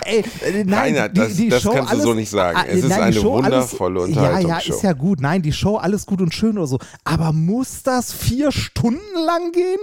Ey, 0.06 0.24
äh, 0.42 0.64
nein, 0.64 0.94
Reinhard, 0.96 1.18
das- 1.18 1.36
das 1.50 1.64
kannst 1.64 1.92
du 1.94 2.00
so 2.00 2.14
nicht 2.14 2.30
sagen. 2.30 2.58
Es 2.70 2.82
ist 2.86 2.92
eine 2.94 3.22
wundervolle 3.22 4.04
alles, 4.04 4.16
Ja, 4.16 4.22
ja, 4.24 4.30
Unterhaltungsshow. 4.38 4.74
ist 4.74 4.84
ja 4.84 4.94
gut. 4.94 5.20
Nein, 5.20 5.42
die 5.42 5.52
Show, 5.52 5.76
alles 5.76 6.06
gut 6.06 6.22
und 6.22 6.34
schön 6.34 6.58
oder 6.58 6.68
so. 6.68 6.80
Aber 7.04 7.34
muss 7.34 7.84
das 7.84 8.14
vier 8.14 8.54
Stunden 8.54 9.02
lang 9.26 9.52
gehen? 9.52 9.80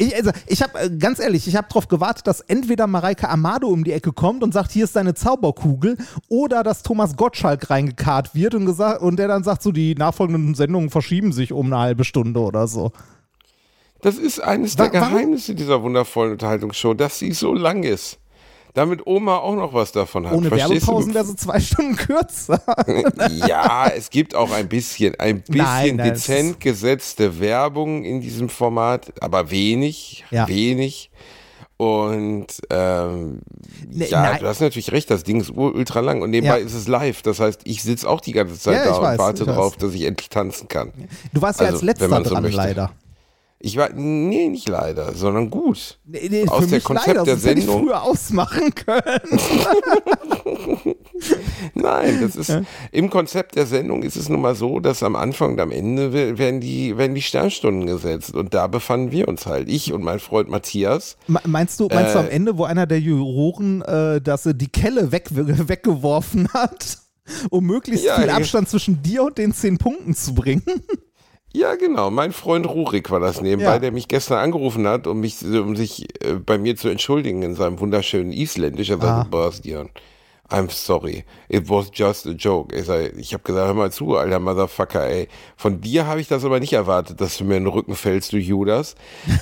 Ich, 0.00 0.14
also, 0.14 0.30
ich 0.46 0.62
habe, 0.62 0.78
äh, 0.78 0.90
ganz 0.96 1.18
ehrlich, 1.18 1.48
ich 1.48 1.56
habe 1.56 1.66
darauf 1.68 1.88
gewartet, 1.88 2.28
dass 2.28 2.40
entweder 2.40 2.86
Mareike 2.86 3.28
Amado 3.28 3.66
um 3.66 3.82
die 3.82 3.92
Ecke 3.92 4.12
kommt 4.12 4.44
und 4.44 4.54
sagt, 4.54 4.70
hier 4.70 4.84
ist 4.84 4.94
deine 4.94 5.14
Zauberkugel, 5.14 5.98
oder 6.28 6.62
dass 6.62 6.84
Thomas 6.84 7.16
Gottschalk 7.16 7.68
reingekarrt 7.68 8.32
wird 8.32 8.54
und, 8.54 8.64
gesagt, 8.64 9.02
und 9.02 9.18
der 9.18 9.26
dann 9.26 9.42
sagt, 9.42 9.60
so, 9.60 9.72
die 9.72 9.96
nachfolgenden 9.96 10.54
Sendungen 10.54 10.90
verschieben 10.90 11.32
sich 11.32 11.52
um 11.52 11.66
eine 11.66 11.78
halbe 11.78 12.04
Stunde 12.04 12.38
oder 12.38 12.68
so. 12.68 12.92
Das 14.00 14.16
ist 14.18 14.38
eines 14.38 14.76
der 14.76 14.90
Geheimnisse 14.90 15.56
dieser 15.56 15.82
wundervollen 15.82 16.32
Unterhaltungsshow, 16.32 16.94
dass 16.94 17.18
sie 17.18 17.32
so 17.32 17.52
lang 17.52 17.82
ist. 17.82 18.18
Damit 18.74 19.06
Oma 19.06 19.38
auch 19.38 19.54
noch 19.56 19.72
was 19.74 19.92
davon 19.92 20.26
hat. 20.26 20.34
Ohne 20.34 20.48
Verstehst 20.48 20.86
Werbepausen 20.86 21.14
wäre 21.14 21.24
sie 21.24 21.36
zwei 21.36 21.58
Stunden 21.60 21.96
kürzer. 21.96 22.60
Ja, 23.46 23.88
es 23.94 24.10
gibt 24.10 24.34
auch 24.34 24.50
ein 24.52 24.68
bisschen, 24.68 25.14
ein 25.18 25.40
bisschen 25.42 25.56
Nein, 25.64 25.98
dezent 25.98 26.60
gesetzte 26.60 27.40
Werbung 27.40 28.04
in 28.04 28.20
diesem 28.20 28.48
Format, 28.48 29.12
aber 29.20 29.50
wenig, 29.50 30.24
Ja. 30.30 30.46
wenig. 30.48 31.10
Und 31.76 32.46
ähm, 32.70 33.38
Ne, 33.88 34.06
ja, 34.08 34.22
nein. 34.22 34.40
du 34.40 34.46
hast 34.48 34.60
natürlich 34.60 34.90
recht, 34.90 35.10
das 35.10 35.22
Ding 35.22 35.40
ist 35.40 35.50
ul- 35.50 35.72
ultra 35.74 36.00
lang 36.00 36.22
und 36.22 36.30
nebenbei 36.30 36.58
Ja. 36.58 36.66
ist 36.66 36.74
es 36.74 36.88
live. 36.88 37.22
Das 37.22 37.38
heißt, 37.38 37.60
ich 37.64 37.82
sitze 37.84 38.08
auch 38.08 38.20
die 38.20 38.32
ganze 38.32 38.58
Zeit 38.58 38.74
Ja, 38.74 38.84
da 38.86 38.96
und 38.96 39.02
weiß, 39.02 39.18
warte 39.18 39.40
weiß. 39.46 39.54
darauf, 39.54 39.76
dass 39.76 39.94
ich 39.94 40.02
endlich 40.02 40.28
tanzen 40.28 40.66
kann. 40.68 40.92
Du 41.32 41.40
warst 41.40 41.60
ja 41.60 41.66
Also, 41.66 41.76
als 41.78 41.84
letzter 41.84 42.08
so 42.08 42.20
dran, 42.22 42.42
möchte. 42.42 42.56
leider. 42.56 42.90
Ich 43.60 43.76
war, 43.76 43.88
nee, 43.92 44.48
nicht 44.48 44.68
leider, 44.68 45.14
sondern 45.14 45.50
gut. 45.50 45.98
Nee, 46.04 46.28
nee, 46.30 46.46
Aus 46.46 46.68
der 46.68 46.80
Konzept 46.80 47.08
leider, 47.08 47.24
der 47.24 47.34
sonst 47.38 47.46
hätte 47.46 47.58
ich 47.60 47.66
Sendung- 47.66 47.82
früher 47.86 48.02
ausmachen 48.02 48.72
können. 48.74 49.20
Nein, 51.74 52.18
das 52.20 52.36
ist 52.36 52.56
im 52.92 53.10
Konzept 53.10 53.56
der 53.56 53.66
Sendung 53.66 54.02
ist 54.02 54.16
es 54.16 54.28
nun 54.28 54.40
mal 54.40 54.54
so, 54.54 54.78
dass 54.80 55.02
am 55.02 55.16
Anfang 55.16 55.52
und 55.54 55.60
am 55.60 55.72
Ende 55.72 56.12
we- 56.12 56.38
werden 56.38 56.60
die, 56.60 56.96
werden 56.96 57.14
die 57.14 57.22
Sternstunden 57.22 57.86
gesetzt. 57.86 58.34
Und 58.34 58.54
da 58.54 58.66
befanden 58.68 59.10
wir 59.10 59.26
uns 59.28 59.46
halt. 59.46 59.68
Ich 59.68 59.92
und 59.92 60.02
mein 60.04 60.20
Freund 60.20 60.48
Matthias. 60.48 61.16
Me- 61.26 61.40
Meinst 61.44 61.80
du, 61.80 61.88
meinst 61.88 62.14
du 62.14 62.18
Äh, 62.18 62.22
am 62.22 62.28
Ende, 62.28 62.58
wo 62.58 62.64
einer 62.64 62.86
der 62.86 63.00
Juroren 63.00 63.82
äh, 63.82 64.20
dass 64.20 64.46
er 64.46 64.54
die 64.54 64.68
Kelle 64.68 65.10
weg, 65.12 65.26
weggeworfen 65.32 66.48
hat, 66.52 66.98
um 67.50 67.64
möglichst 67.64 68.04
Ja, 68.04 68.16
viel 68.20 68.28
ja. 68.28 68.36
Abstand 68.36 68.68
zwischen 68.68 69.02
dir 69.02 69.24
und 69.24 69.36
den 69.38 69.52
zehn 69.52 69.78
Punkten 69.78 70.14
zu 70.14 70.34
bringen? 70.34 70.62
Ja, 71.54 71.74
genau. 71.76 72.10
Mein 72.10 72.32
Freund 72.32 72.66
Rurik 72.68 73.10
war 73.10 73.20
das 73.20 73.40
nebenbei, 73.40 73.72
Ja. 73.72 73.78
der 73.78 73.90
mich 73.92 74.06
gestern 74.06 74.38
angerufen 74.38 74.86
hat, 74.86 75.06
um 75.06 75.20
mich, 75.20 75.42
um 75.42 75.76
sich 75.76 76.06
äh, 76.24 76.34
bei 76.34 76.58
mir 76.58 76.76
zu 76.76 76.88
entschuldigen 76.88 77.42
in 77.42 77.54
seinem 77.54 77.80
wunderschönen 77.80 78.32
Isländisch. 78.32 78.90
Er 78.90 78.98
Ah. 78.98 79.00
sagte, 79.00 79.30
Bastian, 79.30 79.88
I'm 80.50 80.70
sorry. 80.70 81.24
It 81.50 81.68
was 81.68 81.90
just 81.92 82.26
a 82.26 82.30
joke. 82.30 82.74
Ich, 82.74 82.88
habe 82.88 83.42
gesagt, 83.42 83.66
hör 83.66 83.74
mal 83.74 83.92
zu, 83.92 84.16
alter 84.16 84.38
Motherfucker, 84.38 85.06
ey. 85.06 85.28
Von 85.56 85.82
dir 85.82 86.06
habe 86.06 86.22
ich 86.22 86.28
das 86.28 86.42
aber 86.42 86.58
nicht 86.58 86.72
erwartet, 86.72 87.20
dass 87.20 87.36
du 87.36 87.44
mir 87.44 87.58
in 87.58 87.64
den 87.64 87.72
Rücken 87.72 87.94
fällst, 87.94 88.32
du 88.32 88.38
Judas. 88.38 88.94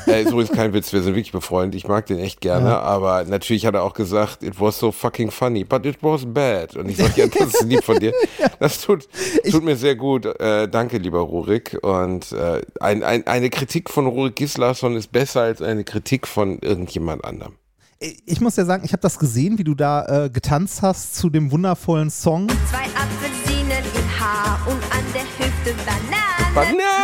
äh, 0.08 0.22
ist 0.22 0.32
übrigens 0.32 0.50
kein 0.50 0.72
Witz, 0.72 0.92
wir 0.92 1.02
sind 1.02 1.14
wirklich 1.14 1.30
befreundet. 1.30 1.76
Ich 1.76 1.86
mag 1.86 2.06
den 2.06 2.18
echt 2.18 2.40
gerne, 2.40 2.80
aber 2.80 3.22
natürlich 3.22 3.66
hat 3.66 3.74
er 3.74 3.84
auch 3.84 3.94
gesagt, 3.94 4.42
it 4.42 4.60
was 4.60 4.78
so 4.78 4.90
fucking 4.90 5.30
funny, 5.30 5.62
but 5.62 5.86
it 5.86 5.98
was 6.00 6.26
bad. 6.26 6.74
Und 6.74 6.88
ich 6.88 6.96
sage, 6.96 7.12
ja, 7.16 7.26
das 7.28 7.54
ist 7.54 7.62
lieb 7.62 7.84
von 7.84 7.98
dir. 7.98 8.12
Das 8.58 8.80
tut, 8.80 9.06
tut 9.50 9.64
mir 9.64 9.76
sehr 9.76 9.96
gut. 9.96 10.24
Äh, 10.24 10.68
danke, 10.68 10.98
lieber 10.98 11.20
Rurik. 11.20 11.78
Und 11.82 12.32
äh, 12.32 12.62
ein, 12.80 13.02
ein, 13.02 13.26
eine 13.26 13.50
Kritik 13.50 13.90
von 13.90 14.06
Rurik 14.06 14.36
Gislason 14.36 14.96
ist 14.96 15.12
besser 15.12 15.42
als 15.42 15.60
eine 15.62 15.84
Kritik 15.84 16.26
von 16.26 16.58
irgendjemand 16.60 17.24
anderem. 17.24 17.54
Ich 17.98 18.40
muss 18.42 18.56
ja 18.56 18.64
sagen, 18.66 18.84
ich 18.84 18.92
habe 18.92 19.00
das 19.00 19.18
gesehen, 19.18 19.58
wie 19.58 19.64
du 19.64 19.74
da 19.74 20.24
äh, 20.26 20.30
getanzt 20.30 20.82
hast 20.82 21.16
zu 21.16 21.30
dem 21.30 21.50
wundervollen 21.50 22.10
Song. 22.10 22.46
Zwei 22.70 22.84
Apfelsinen 22.94 23.82
im 23.94 24.20
Haar 24.20 24.60
und 24.66 24.82
an 24.92 25.04
der 25.14 25.22
Hüfte 25.22 25.74
Bananen. 25.86 26.54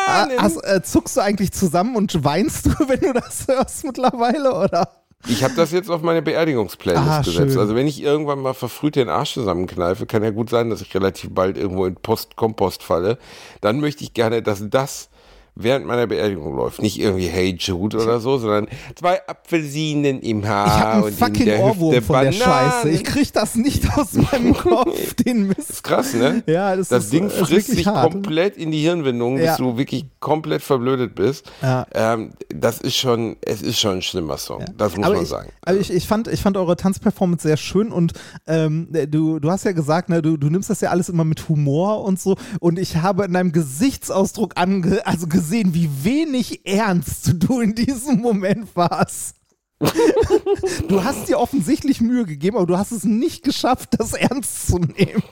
Ah, 0.06 0.26
Bananen! 0.26 0.42
hast, 0.42 0.56
äh, 0.64 0.82
zuckst 0.82 1.16
du 1.16 1.22
eigentlich 1.22 1.52
zusammen 1.52 1.96
und 1.96 2.22
weinst 2.25 2.66
du, 2.66 2.70
wenn 2.88 3.00
du 3.00 3.14
das 3.14 3.46
hörst 3.49 3.84
mittlerweile, 3.84 4.54
oder? 4.54 4.88
Ich 5.28 5.42
habe 5.42 5.54
das 5.54 5.70
jetzt 5.70 5.88
auf 5.88 6.02
meine 6.02 6.20
Beerdigungsplaylist 6.20 7.08
Ah, 7.08 7.18
gesetzt. 7.22 7.52
schön. 7.52 7.58
Also 7.58 7.75
wenn 7.75 7.87
ich 7.87 8.02
irgendwann 8.02 8.40
mal 8.40 8.54
verfrüht 8.54 8.96
den 8.96 9.08
Arsch 9.08 9.32
zusammenkneife, 9.34 10.04
kann 10.04 10.22
ja 10.22 10.30
gut 10.30 10.50
sein, 10.50 10.68
dass 10.68 10.82
ich 10.82 10.94
relativ 10.94 11.30
bald 11.32 11.56
irgendwo 11.56 11.87
in 11.87 11.94
Post-Kompost 11.94 12.82
falle. 12.82 13.18
Dann 13.62 13.80
möchte 13.80 14.02
ich 14.04 14.12
gerne, 14.14 14.42
dass 14.42 14.68
das 14.68 15.08
während 15.54 15.87
meiner 15.87 16.06
Beerdigung 16.06 16.56
läuft. 16.56 16.80
Nicht 16.80 16.99
irgendwie 16.99 17.26
Hey 17.26 17.54
Jude 17.59 17.99
oder 17.99 18.21
so, 18.21 18.38
sondern 18.38 18.68
zwei 18.97 19.21
Apfelsinen 19.28 20.21
im 20.21 20.47
Haar 20.49 20.66
Ich 20.66 20.73
habe 20.73 20.92
einen 20.92 21.02
und 21.02 21.09
in 21.11 21.14
fucking 21.16 21.44
der 21.44 21.61
Ohrwurm 21.61 21.92
Hüfte 21.94 22.02
von 22.06 22.14
der 22.25 22.30
Bananen. 22.30 22.42
Scheiße. 22.73 22.90
Ich 22.90 23.04
krieg 23.04 23.32
das 23.32 23.54
nicht 23.54 23.97
aus 23.99 24.12
meinem 24.32 24.54
Kopf, 24.54 25.14
den 25.14 25.49
Mist. 25.49 25.71
ist 25.71 25.85
krass, 25.85 26.14
ne? 26.14 26.42
Ja, 26.47 26.75
das, 26.75 26.88
Das 26.88 27.04
ist, 27.04 27.12
Ding 27.12 27.26
ist 27.26 27.37
frisst 27.37 27.68
sich 27.68 27.87
hart. 27.87 28.12
komplett 28.12 28.56
in 28.56 28.71
die 28.71 28.80
Hirnwindung, 28.80 29.37
bis 29.37 29.44
Ja. 29.44 29.56
du 29.56 29.76
wirklich 29.76 30.06
komplett 30.21 30.62
verblödet 30.62 31.14
bist. 31.14 31.50
Ja. 31.61 31.87
Ähm, 31.92 32.32
das 32.49 32.80
ist 32.80 32.97
schon, 32.97 33.37
es 33.42 33.61
ist 33.62 33.78
schon 33.78 33.97
ein 33.97 34.02
schlimmer 34.02 34.38
Song. 34.38 34.64
Das 34.78 34.97
muss 34.97 35.04
aber 35.06 35.14
man 35.16 35.23
ich, 35.25 35.28
sagen. 35.28 35.50
Aber 35.64 35.76
ich, 35.76 35.92
ich, 35.92 36.06
fand, 36.06 36.28
ich 36.28 36.40
fand 36.40 36.56
eure 36.56 36.76
Tanzperformance 36.76 37.42
sehr 37.47 37.56
schön 37.56 37.92
und 37.92 38.12
ähm, 38.47 38.88
du, 39.09 39.38
du 39.38 39.50
hast 39.50 39.64
ja 39.64 39.73
gesagt, 39.73 40.09
ne, 40.09 40.23
du, 40.23 40.37
du 40.37 40.49
nimmst 40.49 40.71
das 40.71 40.80
ja 40.80 40.90
alles 40.90 41.09
immer 41.09 41.25
mit 41.25 41.49
Humor 41.49 42.04
und 42.04 42.18
so 42.21 42.37
und 42.61 42.78
ich 42.78 42.97
habe 42.97 43.25
in 43.25 43.32
deinem 43.35 43.52
Gesichtsausdruck 43.52 44.52
ange 44.56 45.02
also 45.06 45.26
gesehen, 45.26 45.41
wie 45.75 45.88
wenig 46.02 46.66
ernst 46.66 47.32
du 47.38 47.61
in 47.61 47.75
diesem 47.75 48.20
Moment 48.20 48.75
warst. 48.75 49.37
du 50.88 51.02
hast 51.02 51.28
dir 51.28 51.38
offensichtlich 51.40 52.00
Mühe 52.00 52.25
gegeben, 52.25 52.56
aber 52.56 52.66
du 52.66 52.78
hast 52.78 52.92
es 52.92 53.02
nicht 53.02 53.42
geschafft, 53.42 53.90
das 53.99 54.12
ernst 54.12 54.68
zu 54.68 54.78
nehmen. 54.78 55.22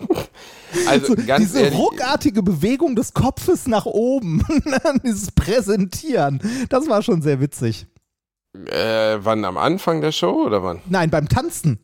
Also 0.88 1.07
So, 1.09 1.14
ganz 1.14 1.45
diese 1.47 1.61
ehrlich, 1.61 1.79
ruckartige 1.79 2.43
Bewegung 2.43 2.97
des 2.97 3.14
Kopfes 3.14 3.69
nach 3.69 3.87
oben, 3.87 4.45
dieses 5.05 5.31
Präsentieren, 5.31 6.40
das 6.69 6.88
war 6.88 7.02
schon 7.02 7.23
sehr 7.23 7.40
witzig. 7.40 7.87
äh, 8.67 9.19
wann 9.21 9.45
am 9.45 9.57
Anfang 9.57 10.00
der 10.00 10.11
Show 10.11 10.47
oder 10.47 10.64
wann? 10.64 10.81
Nein, 10.88 11.11
beim 11.11 11.29
Tanzen. 11.29 11.79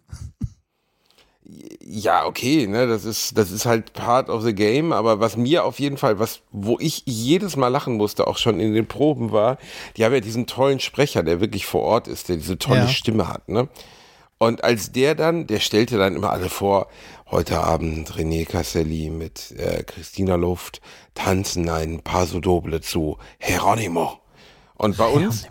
Ja, 1.81 2.27
okay, 2.27 2.67
ne, 2.67 2.87
das 2.87 3.05
ist, 3.05 3.39
das 3.39 3.51
ist 3.51 3.65
halt 3.65 3.93
part 3.93 4.29
of 4.29 4.43
the 4.43 4.55
game, 4.55 4.93
aber 4.93 5.21
was 5.21 5.37
mir 5.37 5.65
auf 5.65 5.79
jeden 5.79 5.97
Fall, 5.97 6.19
was, 6.19 6.41
wo 6.51 6.79
ich 6.81 7.03
jedes 7.07 7.57
Mal 7.57 7.69
lachen 7.69 7.95
musste, 7.97 8.27
auch 8.27 8.39
schon 8.39 8.61
in 8.61 8.75
den 8.75 8.87
Proben 8.87 9.33
war, 9.33 9.59
die 9.97 10.05
haben 10.05 10.13
ja 10.13 10.21
diesen 10.21 10.47
tollen 10.47 10.81
Sprecher, 10.81 11.23
der 11.23 11.41
wirklich 11.41 11.65
vor 11.67 11.83
Ort 11.83 12.09
ist, 12.09 12.29
der 12.29 12.37
diese 12.37 12.59
tolle 12.59 12.81
Ja. 12.81 12.89
Stimme 12.89 13.29
hat, 13.29 13.49
ne? 13.49 13.69
Und 14.39 14.65
als 14.65 14.93
der 14.93 15.15
dann, 15.15 15.47
der 15.47 15.61
stellte 15.61 15.97
dann 15.97 16.15
immer 16.15 16.31
alle 16.31 16.51
vor, 16.51 16.89
heute 17.31 17.61
Abend 17.61 18.13
René 18.13 18.45
Casselli 18.45 19.09
mit 19.09 19.53
äh, 19.53 19.83
Christina 19.85 20.35
Luft 20.35 20.83
tanzen 21.15 21.71
ein 21.71 22.01
Paso 22.03 22.41
Doble 22.41 22.83
zu 22.83 23.17
Geronimo. 23.39 24.19
Und 24.75 24.99
bei 24.99 25.07
uns 25.07 25.47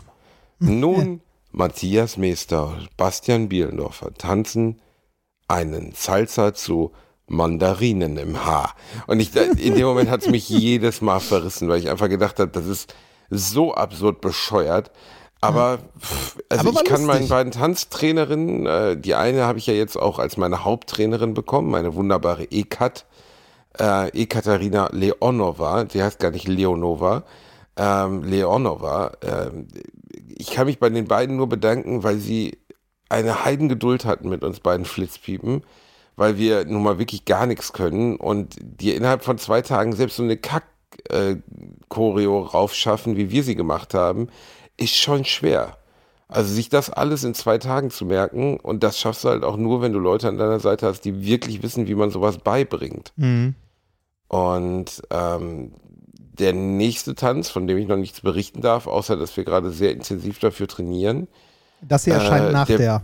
nun 0.60 1.20
Matthias 1.50 2.16
Meester, 2.16 2.78
Bastian 2.96 3.48
Bielendorfer 3.48 4.14
tanzen 4.14 4.80
einen 5.48 5.92
Salsa 5.94 6.54
zu 6.54 6.92
Mandarinen 7.28 8.16
im 8.16 8.44
Haar. 8.44 8.74
Und 9.06 9.20
ich, 9.20 9.34
in 9.34 9.74
dem 9.74 9.86
Moment 9.86 10.10
hat 10.10 10.22
es 10.22 10.28
mich 10.28 10.48
jedes 10.48 11.00
Mal 11.00 11.20
verrissen, 11.20 11.68
weil 11.68 11.80
ich 11.80 11.90
einfach 11.90 12.08
gedacht 12.08 12.38
habe, 12.38 12.50
das 12.50 12.66
ist 12.66 12.94
so 13.30 13.74
absurd 13.74 14.20
bescheuert. 14.20 14.90
Aber, 15.40 15.78
pff, 16.00 16.38
also 16.48 16.68
Aber 16.68 16.80
ich 16.80 16.84
kann 16.84 17.04
meinen 17.04 17.28
beiden 17.28 17.52
Tanztrainerinnen, 17.52 18.66
äh, 18.66 18.96
die 18.96 19.14
eine 19.14 19.44
habe 19.44 19.58
ich 19.58 19.66
ja 19.66 19.74
jetzt 19.74 19.96
auch 19.96 20.18
als 20.18 20.36
meine 20.36 20.64
Haupttrainerin 20.64 21.34
bekommen, 21.34 21.70
meine 21.70 21.94
wunderbare 21.94 22.44
Ekat, 22.50 23.06
äh, 23.78 24.08
Ekaterina 24.10 24.88
Leonova, 24.92 25.84
die 25.84 26.02
heißt 26.02 26.18
gar 26.20 26.30
nicht 26.30 26.48
Leonova, 26.48 27.24
ähm, 27.76 28.22
Leonova. 28.22 29.12
Ähm, 29.22 29.68
ich 30.34 30.50
kann 30.50 30.66
mich 30.66 30.78
bei 30.78 30.88
den 30.88 31.06
beiden 31.06 31.36
nur 31.36 31.48
bedanken, 31.48 32.02
weil 32.02 32.16
sie 32.16 32.58
eine 33.08 33.44
Heidengeduld 33.44 34.04
hatten 34.04 34.28
mit 34.28 34.44
uns 34.44 34.60
beiden 34.60 34.84
Flitzpiepen, 34.84 35.62
weil 36.16 36.38
wir 36.38 36.64
nun 36.64 36.82
mal 36.82 36.98
wirklich 36.98 37.24
gar 37.24 37.46
nichts 37.46 37.72
können 37.72 38.16
und 38.16 38.56
die 38.60 38.94
innerhalb 38.94 39.24
von 39.24 39.38
zwei 39.38 39.62
Tagen 39.62 39.94
selbst 39.94 40.16
so 40.16 40.22
eine 40.22 40.36
Kack-Choreo 40.36 42.40
raufschaffen, 42.40 43.16
wie 43.16 43.30
wir 43.30 43.42
sie 43.42 43.54
gemacht 43.54 43.94
haben, 43.94 44.28
ist 44.76 44.96
schon 44.96 45.24
schwer. 45.24 45.76
Also 46.28 46.52
sich 46.52 46.68
das 46.68 46.90
alles 46.90 47.22
in 47.22 47.34
zwei 47.34 47.58
Tagen 47.58 47.90
zu 47.90 48.04
merken 48.04 48.58
und 48.58 48.82
das 48.82 48.98
schaffst 48.98 49.24
du 49.24 49.28
halt 49.28 49.44
auch 49.44 49.56
nur, 49.56 49.80
wenn 49.80 49.92
du 49.92 50.00
Leute 50.00 50.28
an 50.28 50.38
deiner 50.38 50.58
Seite 50.58 50.86
hast, 50.86 51.02
die 51.02 51.24
wirklich 51.24 51.62
wissen, 51.62 51.86
wie 51.86 51.94
man 51.94 52.10
sowas 52.10 52.38
beibringt. 52.38 53.12
Und 54.28 55.02
ähm, 55.10 55.72
der 56.38 56.52
nächste 56.52 57.14
Tanz, 57.14 57.50
von 57.50 57.68
dem 57.68 57.78
ich 57.78 57.86
noch 57.86 57.96
nichts 57.96 58.22
berichten 58.22 58.60
darf, 58.60 58.88
außer 58.88 59.16
dass 59.16 59.36
wir 59.36 59.44
gerade 59.44 59.70
sehr 59.70 59.92
intensiv 59.92 60.40
dafür 60.40 60.66
trainieren. 60.66 61.28
Das 61.82 62.04
hier 62.04 62.14
erscheint 62.14 62.48
Äh, 62.48 62.52
nach 62.52 62.66
der- 62.66 62.78
der. 62.78 63.02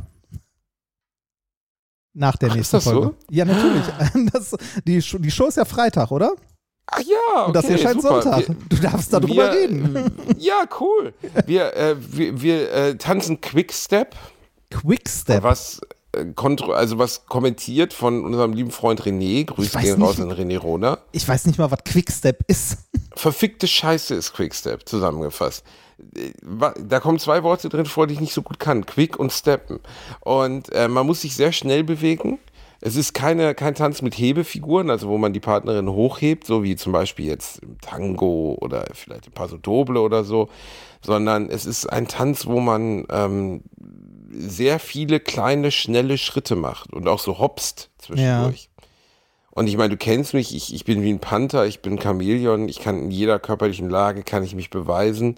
Nach 2.15 2.37
der 2.37 2.51
Ach, 2.51 2.53
ist 2.53 2.57
nächsten 2.59 2.77
das 2.77 2.85
so? 2.85 2.91
Folge. 2.91 3.15
Ja, 3.31 3.45
natürlich. 3.45 3.85
Das, 4.33 4.55
die, 4.87 5.01
Show, 5.01 5.19
die 5.19 5.31
Show 5.31 5.47
ist 5.47 5.57
ja 5.57 5.65
Freitag, 5.65 6.11
oder? 6.11 6.33
Ach 6.87 7.01
ja, 7.01 7.17
okay, 7.37 7.47
Und 7.47 7.57
das 7.57 7.67
hier 7.67 7.77
erscheint 7.77 8.03
super. 8.03 8.23
Sonntag. 8.23 8.49
Wir, 8.49 8.57
du 8.69 8.77
darfst 8.77 9.13
darüber 9.13 9.35
wir, 9.35 9.53
reden. 9.53 10.13
Ja, 10.39 10.65
cool. 10.81 11.15
Wir, 11.47 11.75
äh, 11.75 11.97
wir, 11.99 12.43
wir 12.43 12.73
äh, 12.73 12.97
tanzen 12.97 13.41
Quickstep, 13.41 14.15
Quickstep. 14.71 15.43
was 15.43 15.81
äh, 16.15 16.27
also 16.73 16.99
was 16.99 17.25
kommentiert 17.27 17.95
von 17.95 18.25
unserem 18.25 18.53
lieben 18.53 18.71
Freund 18.73 19.01
René. 19.03 19.47
Grüße 19.47 19.79
gehen 19.79 20.03
raus 20.03 20.21
an 20.21 20.31
René 20.33 20.59
Rohner. 20.59 20.99
Ich 21.13 21.27
weiß 21.27 21.47
nicht 21.47 21.59
mal, 21.59 21.71
was 21.71 21.83
Quickstep 21.85 22.45
ist. 22.49 22.79
Verfickte 23.15 23.67
Scheiße 23.67 24.15
ist 24.15 24.35
Quickstep 24.35 24.87
zusammengefasst. 24.87 25.65
Da 26.89 27.01
kommen 27.01 27.19
zwei 27.19 27.43
Worte 27.43 27.69
drin 27.69 27.87
vor, 27.87 28.07
die 28.07 28.15
ich 28.15 28.21
nicht 28.21 28.35
so 28.35 28.43
gut 28.43 28.59
kann. 28.59 28.87
Quick 28.87 29.19
und 29.19 29.33
Steppen. 29.33 29.81
Und 30.21 30.73
äh, 30.73 30.89
man 30.89 31.07
muss 31.07 31.23
sich 31.23 31.37
sehr 31.37 31.53
schnell 31.53 31.85
bewegen. 31.85 32.39
Es 32.85 32.97
ist 32.97 33.15
keine, 33.15 33.55
kein 33.55 33.77
Tanz 33.77 34.03
mit 34.03 34.19
Hebefiguren, 34.19 34.91
also 34.91 35.09
wo 35.09 35.17
man 35.17 35.33
die 35.33 35.41
Partnerin 35.41 35.89
hochhebt, 35.89 36.45
so 36.45 36.65
wie 36.65 36.75
zum 36.75 36.93
Beispiel 36.93 37.27
jetzt 37.27 37.63
im 37.63 37.81
Tango 37.81 38.59
oder 38.61 38.85
vielleicht 38.93 39.29
im 39.29 39.33
Paso 39.33 39.57
Doble 39.57 40.01
oder 40.01 40.25
so, 40.25 40.49
sondern 41.01 41.49
es 41.49 41.65
ist 41.65 41.87
ein 41.87 42.09
Tanz, 42.09 42.47
wo 42.47 42.59
man 42.59 43.07
ähm, 43.09 43.63
sehr 44.33 44.81
viele 44.81 45.21
kleine, 45.21 45.71
schnelle 45.71 46.19
Schritte 46.19 46.57
macht 46.57 46.93
und 46.93 47.07
auch 47.07 47.21
so 47.21 47.39
hopst 47.39 47.91
zwischendurch. 47.99 48.69
Und 49.55 49.67
ich 49.69 49.77
meine, 49.77 49.91
du 49.91 49.97
kennst 49.97 50.33
mich, 50.35 50.57
ich, 50.57 50.75
ich 50.75 50.85
bin 50.85 51.03
wie 51.03 51.13
ein 51.13 51.21
Panther, 51.21 51.67
ich 51.67 51.83
bin 51.83 51.93
ein 51.93 52.01
Chamäleon, 52.01 52.69
ich 52.69 52.81
kann 52.81 52.99
in 52.99 53.11
jeder 53.11 53.39
körperlichen 53.39 53.91
Lage, 53.91 54.23
kann 54.23 54.43
ich 54.43 54.55
mich 54.55 54.71
beweisen. 54.71 55.37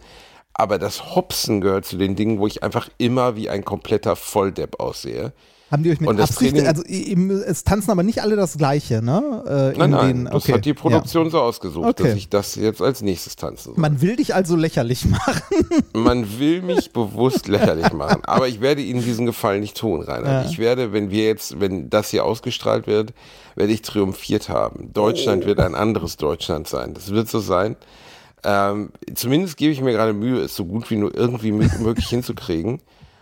Aber 0.54 0.78
das 0.78 1.14
Hopsen 1.16 1.60
gehört 1.60 1.84
zu 1.84 1.96
den 1.96 2.14
Dingen, 2.16 2.38
wo 2.38 2.46
ich 2.46 2.62
einfach 2.62 2.88
immer 2.98 3.34
wie 3.36 3.50
ein 3.50 3.64
kompletter 3.64 4.14
Volldepp 4.16 4.78
aussehe. 4.80 5.32
Haben 5.70 5.82
die 5.82 5.90
euch 5.90 5.98
mit 5.98 6.08
Und 6.08 6.18
das 6.18 6.30
Absicht, 6.30 6.52
Training- 6.54 6.68
also 6.68 6.82
es 7.42 7.64
tanzen 7.64 7.90
aber 7.90 8.04
nicht 8.04 8.22
alle 8.22 8.36
das 8.36 8.56
Gleiche, 8.58 9.02
ne? 9.02 9.42
Äh, 9.48 9.72
in 9.72 9.78
Nein, 9.78 9.90
nein, 9.90 10.06
den, 10.06 10.24
das 10.26 10.34
okay, 10.44 10.52
hat 10.52 10.64
die 10.64 10.74
Produktion 10.74 11.30
so 11.30 11.40
ausgesucht, 11.40 11.88
Okay. 11.88 12.02
dass 12.04 12.14
ich 12.14 12.28
das 12.28 12.54
jetzt 12.54 12.80
als 12.82 13.02
nächstes 13.02 13.34
tanzen 13.34 13.64
soll. 13.64 13.74
Ja. 13.74 13.80
Man 13.80 14.00
will 14.00 14.14
dich 14.14 14.34
also 14.34 14.54
lächerlich 14.54 15.04
machen. 15.08 15.42
Man 15.94 16.38
will 16.38 16.62
mich 16.62 16.92
bewusst 16.92 17.48
lächerlich 17.48 17.92
machen. 17.92 18.22
Aber 18.24 18.46
ich 18.46 18.60
werde 18.60 18.82
Ihnen 18.82 19.02
diesen 19.02 19.26
Gefallen 19.26 19.62
nicht 19.62 19.76
tun, 19.76 20.02
Rainer. 20.02 20.30
Ja. 20.42 20.44
Ich 20.44 20.58
werde, 20.58 20.92
wenn 20.92 21.10
wir 21.10 21.24
jetzt, 21.24 21.58
wenn 21.58 21.90
das 21.90 22.10
hier 22.10 22.24
ausgestrahlt 22.24 22.86
wird, 22.86 23.12
werde 23.56 23.72
ich 23.72 23.82
triumphiert 23.82 24.50
haben. 24.50 24.92
Deutschland 24.92 25.46
wird 25.46 25.58
ein 25.58 25.74
anderes 25.74 26.16
Deutschland 26.18 26.68
sein. 26.68 26.94
Das 26.94 27.10
wird 27.10 27.28
so 27.28 27.40
sein. 27.40 27.74
Ähm, 28.44 28.90
zumindest 29.14 29.56
gebe 29.56 29.72
ich 29.72 29.80
mir 29.80 29.92
gerade 29.92 30.12
Mühe, 30.12 30.40
es 30.40 30.54
so 30.56 30.64
gut 30.64 30.90
wie 30.90 30.96
nur 30.96 31.14
irgendwie 31.14 31.50
mö- 31.52 31.78
möglich 31.82 32.08
hinzukriegen. 32.08 32.80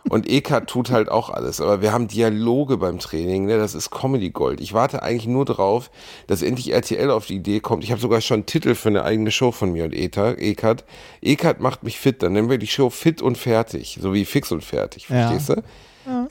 Und 0.08 0.28
Ekat 0.28 0.66
tut 0.68 0.90
halt 0.90 1.08
auch 1.08 1.30
alles. 1.30 1.60
Aber 1.60 1.80
wir 1.80 1.92
haben 1.92 2.08
Dialoge 2.08 2.76
beim 2.76 2.98
Training, 2.98 3.46
ne? 3.46 3.56
das 3.56 3.76
ist 3.76 3.90
Comedy 3.92 4.30
Gold. 4.30 4.60
Ich 4.60 4.74
warte 4.74 5.00
eigentlich 5.04 5.28
nur 5.28 5.44
drauf, 5.44 5.92
dass 6.26 6.42
endlich 6.42 6.72
RTL 6.72 7.08
auf 7.12 7.26
die 7.26 7.36
Idee 7.36 7.60
kommt. 7.60 7.84
Ich 7.84 7.92
habe 7.92 8.00
sogar 8.00 8.20
schon 8.20 8.38
einen 8.38 8.46
Titel 8.46 8.74
für 8.74 8.88
eine 8.88 9.04
eigene 9.04 9.30
Show 9.30 9.52
von 9.52 9.70
mir 9.70 9.84
und 9.84 9.94
Eta- 9.94 10.34
Ekat. 10.38 10.84
Ekat 11.20 11.60
macht 11.60 11.84
mich 11.84 12.00
fit. 12.00 12.20
Dann 12.20 12.32
nennen 12.32 12.50
wir 12.50 12.58
die 12.58 12.66
Show 12.66 12.90
Fit 12.90 13.22
und 13.22 13.38
Fertig. 13.38 13.98
So 14.02 14.12
wie 14.12 14.24
Fix 14.24 14.50
und 14.50 14.64
Fertig. 14.64 15.08
Ja. 15.08 15.28
Verstehst 15.28 15.50
du? 15.50 15.62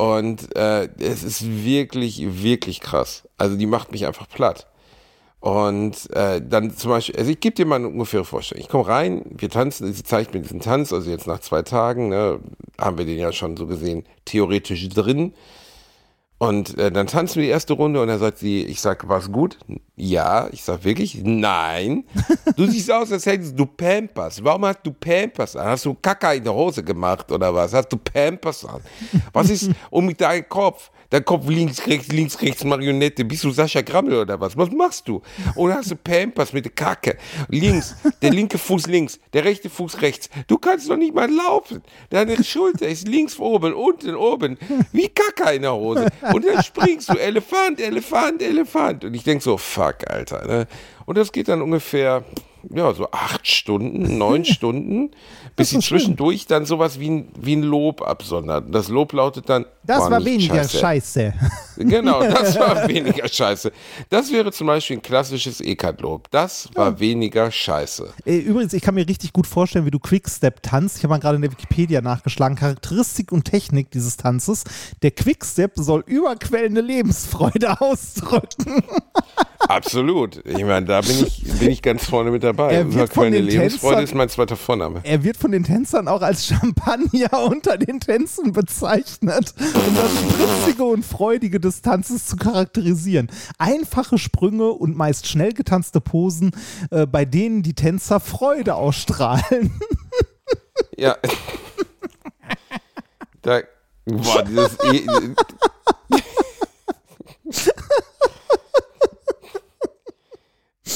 Und 0.03 0.53
äh, 0.57 0.89
es 0.99 1.23
ist 1.23 1.45
wirklich, 1.63 2.21
wirklich 2.43 2.81
krass. 2.81 3.23
Also 3.37 3.55
die 3.55 3.67
macht 3.67 3.93
mich 3.93 4.05
einfach 4.05 4.27
platt. 4.27 4.67
Und 5.41 6.07
äh, 6.15 6.39
dann 6.39 6.77
zum 6.77 6.91
Beispiel, 6.91 7.15
also 7.17 7.31
ich 7.31 7.39
gebe 7.39 7.55
dir 7.55 7.65
mal 7.65 7.77
eine 7.77 7.87
ungefähre 7.87 8.25
Vorstellung. 8.25 8.63
Ich 8.63 8.69
komme 8.69 8.87
rein, 8.87 9.25
wir 9.25 9.49
tanzen, 9.49 9.91
sie 9.91 10.03
zeigt 10.03 10.35
mir 10.35 10.41
diesen 10.41 10.59
Tanz, 10.59 10.93
also 10.93 11.09
jetzt 11.09 11.25
nach 11.25 11.39
zwei 11.39 11.63
Tagen, 11.63 12.09
ne, 12.09 12.39
haben 12.79 12.99
wir 12.99 13.05
den 13.05 13.17
ja 13.17 13.31
schon 13.31 13.57
so 13.57 13.65
gesehen, 13.65 14.05
theoretisch 14.25 14.87
drin. 14.89 15.33
Und 16.37 16.77
äh, 16.77 16.91
dann 16.91 17.07
tanzen 17.07 17.37
wir 17.37 17.43
die 17.43 17.49
erste 17.49 17.73
Runde 17.73 18.01
und 18.01 18.07
dann 18.07 18.19
sagt 18.19 18.37
sie, 18.37 18.63
ich 18.65 18.81
sag, 18.81 19.07
war's 19.09 19.31
gut? 19.31 19.57
Ja, 19.95 20.47
ich 20.51 20.63
sag 20.63 20.83
wirklich, 20.83 21.19
nein. 21.23 22.03
Du 22.55 22.67
siehst 22.67 22.91
aus, 22.91 23.11
als 23.11 23.25
hättest 23.25 23.57
du 23.57 23.65
Pampers. 23.65 24.43
Warum 24.43 24.65
hast 24.65 24.79
du 24.83 24.91
Pampers 24.91 25.55
an? 25.55 25.67
Hast 25.67 25.85
du 25.85 25.95
Kaka 25.95 26.33
in 26.33 26.43
der 26.43 26.53
Hose 26.53 26.83
gemacht 26.83 27.31
oder 27.31 27.53
was? 27.53 27.73
Hast 27.73 27.89
du 27.89 27.97
Pampers 27.97 28.63
an? 28.65 28.81
Was 29.33 29.49
ist 29.49 29.71
um 29.89 30.05
mit 30.05 30.21
deinem 30.21 30.47
Kopf? 30.47 30.91
Dein 31.11 31.25
Kopf 31.25 31.47
links, 31.49 31.85
rechts, 31.87 32.07
links, 32.07 32.41
rechts, 32.41 32.63
Marionette. 32.63 33.25
Bist 33.25 33.43
du 33.43 33.51
Sascha 33.51 33.81
Grammel 33.81 34.15
oder 34.15 34.39
was? 34.39 34.55
Was 34.55 34.71
machst 34.71 35.09
du? 35.09 35.21
Oder 35.55 35.75
hast 35.75 35.91
du 35.91 35.97
Pampers 35.97 36.53
mit 36.53 36.63
der 36.63 36.71
Kacke? 36.71 37.17
Links, 37.49 37.95
der 38.21 38.31
linke 38.31 38.57
Fuß 38.57 38.87
links, 38.87 39.19
der 39.33 39.43
rechte 39.43 39.69
Fuß 39.69 40.01
rechts. 40.01 40.29
Du 40.47 40.57
kannst 40.57 40.89
doch 40.89 40.95
nicht 40.95 41.13
mal 41.13 41.29
laufen. 41.29 41.83
Deine 42.09 42.41
Schulter 42.41 42.87
ist 42.87 43.09
links 43.09 43.37
oben, 43.39 43.73
unten 43.73 44.15
oben. 44.15 44.57
Wie 44.93 45.09
Kacke 45.09 45.53
in 45.53 45.63
der 45.63 45.73
Hose. 45.73 46.07
Und 46.33 46.45
dann 46.45 46.63
springst 46.63 47.09
du, 47.09 47.17
Elefant, 47.17 47.81
Elefant, 47.81 48.41
Elefant. 48.41 49.03
Und 49.03 49.13
ich 49.13 49.25
denk 49.25 49.41
so, 49.41 49.57
fuck, 49.57 50.09
Alter. 50.09 50.47
Ne? 50.47 50.67
Und 51.05 51.17
das 51.17 51.33
geht 51.33 51.49
dann 51.49 51.61
ungefähr, 51.61 52.23
ja, 52.69 52.93
so 52.93 53.09
acht 53.11 53.47
Stunden, 53.47 54.17
neun 54.17 54.45
Stunden, 54.45 55.11
bis 55.55 55.69
sie 55.71 55.79
zwischendurch 55.79 56.45
dann 56.47 56.65
sowas 56.65 56.99
wie 56.99 57.09
ein, 57.09 57.27
wie 57.39 57.55
ein 57.55 57.63
Lob 57.63 58.01
absondert. 58.01 58.65
Und 58.67 58.71
Das 58.73 58.87
Lob 58.87 59.13
lautet 59.13 59.49
dann, 59.49 59.65
Das 59.83 59.99
"Boah, 59.99 60.11
war 60.11 60.25
weniger 60.25 60.67
scheiße. 60.67 61.33
Genau, 61.77 62.21
das 62.21 62.59
war 62.59 62.87
weniger 62.87 63.27
scheiße. 63.27 63.71
Das 64.09 64.31
wäre 64.31 64.51
zum 64.51 64.67
Beispiel 64.67 64.97
ein 64.97 65.01
klassisches 65.01 65.61
Ekat-Lob. 65.61 66.29
Das 66.29 66.69
war 66.75 66.99
weniger 66.99 67.49
scheiße. 67.49 68.13
Äh, 68.25 68.37
Übrigens, 68.37 68.73
ich 68.73 68.83
kann 68.83 68.93
mir 68.93 69.07
richtig 69.07 69.33
gut 69.33 69.47
vorstellen, 69.47 69.85
wie 69.85 69.91
du 69.91 69.97
Quickstep 69.97 70.61
tanzt. 70.61 70.97
Ich 70.97 71.03
habe 71.03 71.13
mal 71.13 71.17
gerade 71.19 71.37
in 71.37 71.41
der 71.41 71.51
Wikipedia 71.51 72.01
nachgeschlagen. 72.01 72.55
Charakteristik 72.55 73.31
und 73.31 73.45
Technik 73.45 73.89
dieses 73.89 74.17
Tanzes. 74.17 74.63
Der 75.01 75.09
Quickstep 75.11 75.71
soll 75.75 76.03
überquellende 76.05 76.81
Lebensfreude 76.81 77.81
ausdrücken. 77.81 78.83
Absolut. 79.67 80.41
Ich 80.45 80.63
meine, 80.63 80.85
da 80.85 81.01
bin 81.01 81.25
ich, 81.25 81.43
bin 81.59 81.71
ich 81.71 81.81
ganz 81.81 82.05
vorne 82.05 82.29
mit 82.31 82.43
dabei. 82.43 82.50
Er 82.57 82.93
wird 82.93 83.13
von 83.13 83.31
den 83.31 83.45
Lebensfreude 83.45 83.95
Tänzern- 83.97 84.03
ist 84.03 84.15
mein 84.15 84.29
zweiter 84.29 84.55
Vorname. 84.55 85.01
Er 85.03 85.23
wird 85.23 85.37
von 85.37 85.51
den 85.51 85.63
Tänzern 85.63 86.07
auch 86.07 86.21
als 86.21 86.45
Champagner 86.45 87.43
unter 87.49 87.77
den 87.77 87.99
Tänzen 87.99 88.51
bezeichnet, 88.51 89.53
um 89.57 89.95
das 89.95 90.11
Spritzige 90.11 90.83
und 90.83 91.05
Freudige 91.05 91.59
des 91.59 91.81
Tanzes 91.81 92.25
zu 92.27 92.35
charakterisieren. 92.37 93.29
Einfache 93.57 94.17
Sprünge 94.17 94.69
und 94.71 94.95
meist 94.95 95.27
schnell 95.27 95.53
getanzte 95.53 96.01
Posen, 96.01 96.51
äh, 96.91 97.05
bei 97.05 97.25
denen 97.25 97.63
die 97.63 97.73
Tänzer 97.73 98.19
Freude 98.19 98.75
ausstrahlen. 98.75 99.71
Ja. 100.97 101.17
Da, 103.43 103.61
boah, 104.05 104.43
dieses 104.43 104.77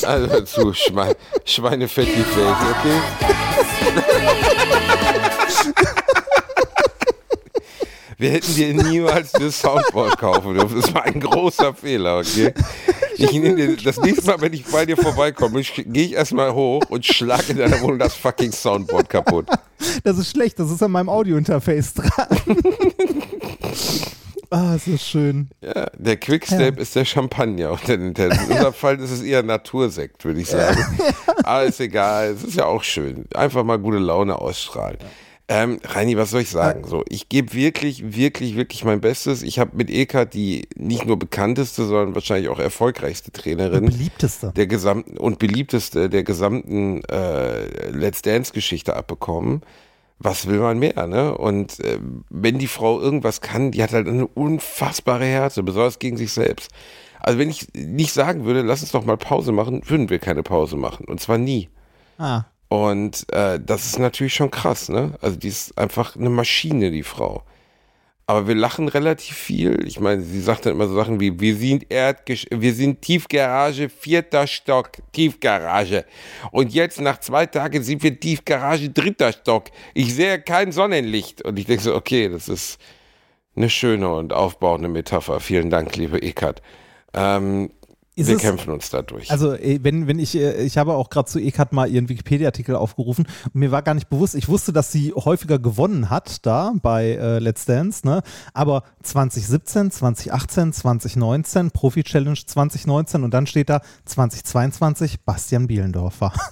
Also 0.05 0.41
zu, 0.41 0.73
Schwein, 0.73 1.15
Schweinefett 1.43 2.07
die 2.07 2.25
Welt, 2.37 2.55
okay? 2.71 3.01
Wir 8.17 8.29
hätten 8.31 8.55
dir 8.55 8.73
niemals 8.73 9.31
das 9.33 9.59
Soundboard 9.59 10.17
kaufen 10.17 10.53
dürfen. 10.53 10.79
Das 10.79 10.93
war 10.93 11.03
ein 11.03 11.19
großer 11.19 11.73
Fehler, 11.73 12.19
okay? 12.19 12.53
Ich 13.17 13.31
nehme 13.31 13.55
dir, 13.55 13.75
das 13.77 13.97
nächste 13.97 14.25
Mal, 14.25 14.41
wenn 14.41 14.53
ich 14.53 14.65
bei 14.65 14.85
dir 14.85 14.95
vorbeikomme, 14.95 15.61
gehe 15.61 16.05
ich 16.05 16.13
erstmal 16.13 16.53
hoch 16.53 16.83
und 16.89 17.05
schlage 17.05 17.51
in 17.51 17.57
deiner 17.57 17.81
Wohnung 17.81 17.99
das 17.99 18.15
fucking 18.15 18.51
Soundboard 18.51 19.09
kaputt. 19.09 19.47
Das 20.03 20.17
ist 20.17 20.31
schlecht, 20.31 20.59
das 20.59 20.71
ist 20.71 20.81
an 20.81 20.91
meinem 20.91 21.09
Audiointerface 21.09 21.93
dran. 21.95 22.27
Ah, 24.49 24.75
ist 24.75 24.87
das 24.87 25.07
schön. 25.07 25.49
Ja, 25.61 25.87
der 25.97 26.17
Quickstep 26.17 26.79
ist 26.79 26.95
der 26.95 27.05
Champagner 27.05 27.71
unter 27.71 27.97
den 27.97 28.13
Tänzen. 28.13 28.45
In 28.45 28.51
unserem 28.51 28.73
Fall 28.75 28.99
ist 28.99 29.11
es 29.11 29.21
eher 29.21 29.43
Natursekt, 29.43 30.23
würde 30.25 30.41
ich 30.41 30.47
sagen. 30.47 30.83
Aber 31.43 31.63
ist 31.65 31.79
egal, 31.79 32.31
es 32.31 32.43
ist 32.43 32.57
ja 32.57 32.65
auch 32.65 32.83
schön. 32.83 33.25
Einfach 33.33 33.63
mal 33.63 33.77
gute 33.77 33.97
Laune 33.97 34.37
ausstrahlen. 34.39 34.97
Ähm, 35.47 35.79
Reini, 35.83 36.17
was 36.17 36.31
soll 36.31 36.41
ich 36.41 36.49
sagen? 36.49 36.87
So, 36.87 37.03
ich 37.07 37.29
gebe 37.29 37.53
wirklich, 37.53 38.15
wirklich, 38.15 38.55
wirklich 38.55 38.83
mein 38.83 38.99
Bestes. 38.99 39.43
Ich 39.43 39.59
habe 39.59 39.77
mit 39.77 39.91
Eka 39.91 40.25
die 40.25 40.67
nicht 40.75 41.05
nur 41.05 41.19
bekannteste, 41.19 41.85
sondern 41.85 42.15
wahrscheinlich 42.15 42.49
auch 42.49 42.57
erfolgreichste 42.57 43.31
Trainerin 43.31 43.85
Beliebteste. 43.85 44.53
der 44.55 44.65
gesamten 44.65 45.17
und 45.17 45.37
beliebteste 45.37 46.09
der 46.09 46.23
gesamten 46.23 47.03
äh, 47.05 47.89
Let's 47.91 48.23
Dance-Geschichte 48.23 48.95
abbekommen. 48.95 49.61
Was 50.19 50.47
will 50.47 50.59
man 50.59 50.79
mehr, 50.79 51.07
ne? 51.07 51.37
Und 51.37 51.79
äh, 51.81 51.99
wenn 52.29 52.57
die 52.57 52.67
Frau 52.67 52.99
irgendwas 53.01 53.41
kann, 53.41 53.71
die 53.71 53.83
hat 53.83 53.91
halt 53.93 54.07
eine 54.07 54.25
unfassbare 54.27 55.25
Härte, 55.25 55.61
besonders 55.61 55.99
gegen 55.99 56.17
sich 56.17 56.31
selbst. 56.31 56.71
Also 57.19 57.37
wenn 57.39 57.49
ich 57.49 57.67
nicht 57.73 58.13
sagen 58.13 58.45
würde, 58.45 58.61
lass 58.61 58.81
uns 58.81 58.91
doch 58.91 59.03
mal 59.05 59.17
Pause 59.17 59.51
machen, 59.51 59.81
würden 59.87 60.09
wir 60.09 60.19
keine 60.19 60.43
Pause 60.43 60.77
machen. 60.77 61.05
Und 61.05 61.19
zwar 61.19 61.37
nie. 61.37 61.69
Ah, 62.17 62.43
Und 62.69 63.25
äh, 63.33 63.59
das 63.59 63.85
ist 63.85 63.99
natürlich 63.99 64.33
schon 64.35 64.51
krass, 64.51 64.89
ne? 64.89 65.17
Also 65.21 65.35
die 65.37 65.49
ist 65.49 65.77
einfach 65.77 66.15
eine 66.15 66.29
Maschine, 66.29 66.91
die 66.91 67.03
Frau. 67.03 67.43
Aber 68.27 68.47
wir 68.47 68.55
lachen 68.55 68.87
relativ 68.87 69.37
viel. 69.37 69.85
Ich 69.85 69.99
meine, 69.99 70.21
sie 70.21 70.41
sagt 70.41 70.65
dann 70.65 70.73
immer 70.73 70.87
so 70.87 70.95
Sachen 70.95 71.19
wie, 71.19 71.39
wir 71.39 71.55
sind 71.55 71.85
Erdgesch 71.91 72.47
wir 72.49 72.73
sind 72.73 73.01
Tiefgarage, 73.01 73.87
vierter 73.87 74.47
Stock, 74.47 74.93
Tiefgarage. 75.11 76.05
Und 76.51 76.73
jetzt 76.73 76.99
nach 76.99 77.19
zwei 77.19 77.45
Tagen 77.45 77.83
sind 77.83 78.01
wir 78.01 78.19
Tiefgarage, 78.19 78.89
dritter 78.89 79.31
Stock. 79.31 79.65
Ich 79.93 80.15
sehe 80.15 80.41
kein 80.41 80.71
Sonnenlicht. 80.71 81.43
Und 81.43 81.59
ich 81.59 81.65
denke 81.65 81.83
so, 81.83 81.95
okay, 81.95 82.27
das 82.27 82.49
ist 82.49 82.79
eine 83.55 83.69
schöne 83.69 84.11
und 84.11 84.33
aufbauende 84.33 84.89
Metapher. 84.89 85.39
Vielen 85.39 85.69
Dank, 85.69 85.95
liebe 85.95 86.19
Ekat. 86.19 86.63
Ähm, 87.13 87.69
Ist 88.17 88.27
wir 88.27 88.37
es- 88.37 88.41
kämpfen 88.41 88.71
uns 88.71 88.89
dadurch. 88.89 89.29
Also, 89.29 89.53
äh, 89.53 89.79
wenn, 89.83 90.07
wenn 90.07 90.19
ich, 90.19 90.35
äh, 90.35 90.63
ich 90.63 90.77
habe 90.77 90.93
auch 90.93 91.09
gerade 91.09 91.27
zu 91.29 91.37
Ekat 91.39 91.73
mal 91.73 91.89
ihren 91.89 92.07
Wikipedia-Artikel 92.07 92.75
aufgerufen 92.75 93.27
und 93.45 93.55
mir 93.55 93.71
war 93.71 93.81
gar 93.81 93.93
nicht 93.93 94.07
bewusst, 94.07 94.35
ich 94.35 94.47
wusste, 94.47 94.71
dass 94.71 94.91
sie 94.91 95.11
häufiger 95.13 95.59
gewonnen 95.59 96.09
hat 96.09 96.45
da 96.45 96.73
bei 96.81 97.11
äh, 97.11 97.39
Let's 97.39 97.65
Dance, 97.65 98.07
ne? 98.07 98.21
Aber 98.53 98.83
2017, 99.03 99.91
2018, 99.91 100.71
2019, 100.71 101.71
Profi-Challenge 101.71 102.39
2019 102.45 103.23
und 103.23 103.33
dann 103.33 103.47
steht 103.47 103.69
da 103.69 103.81
2022 104.05 105.21
Bastian 105.21 105.67
Bielendorfer. 105.67 106.31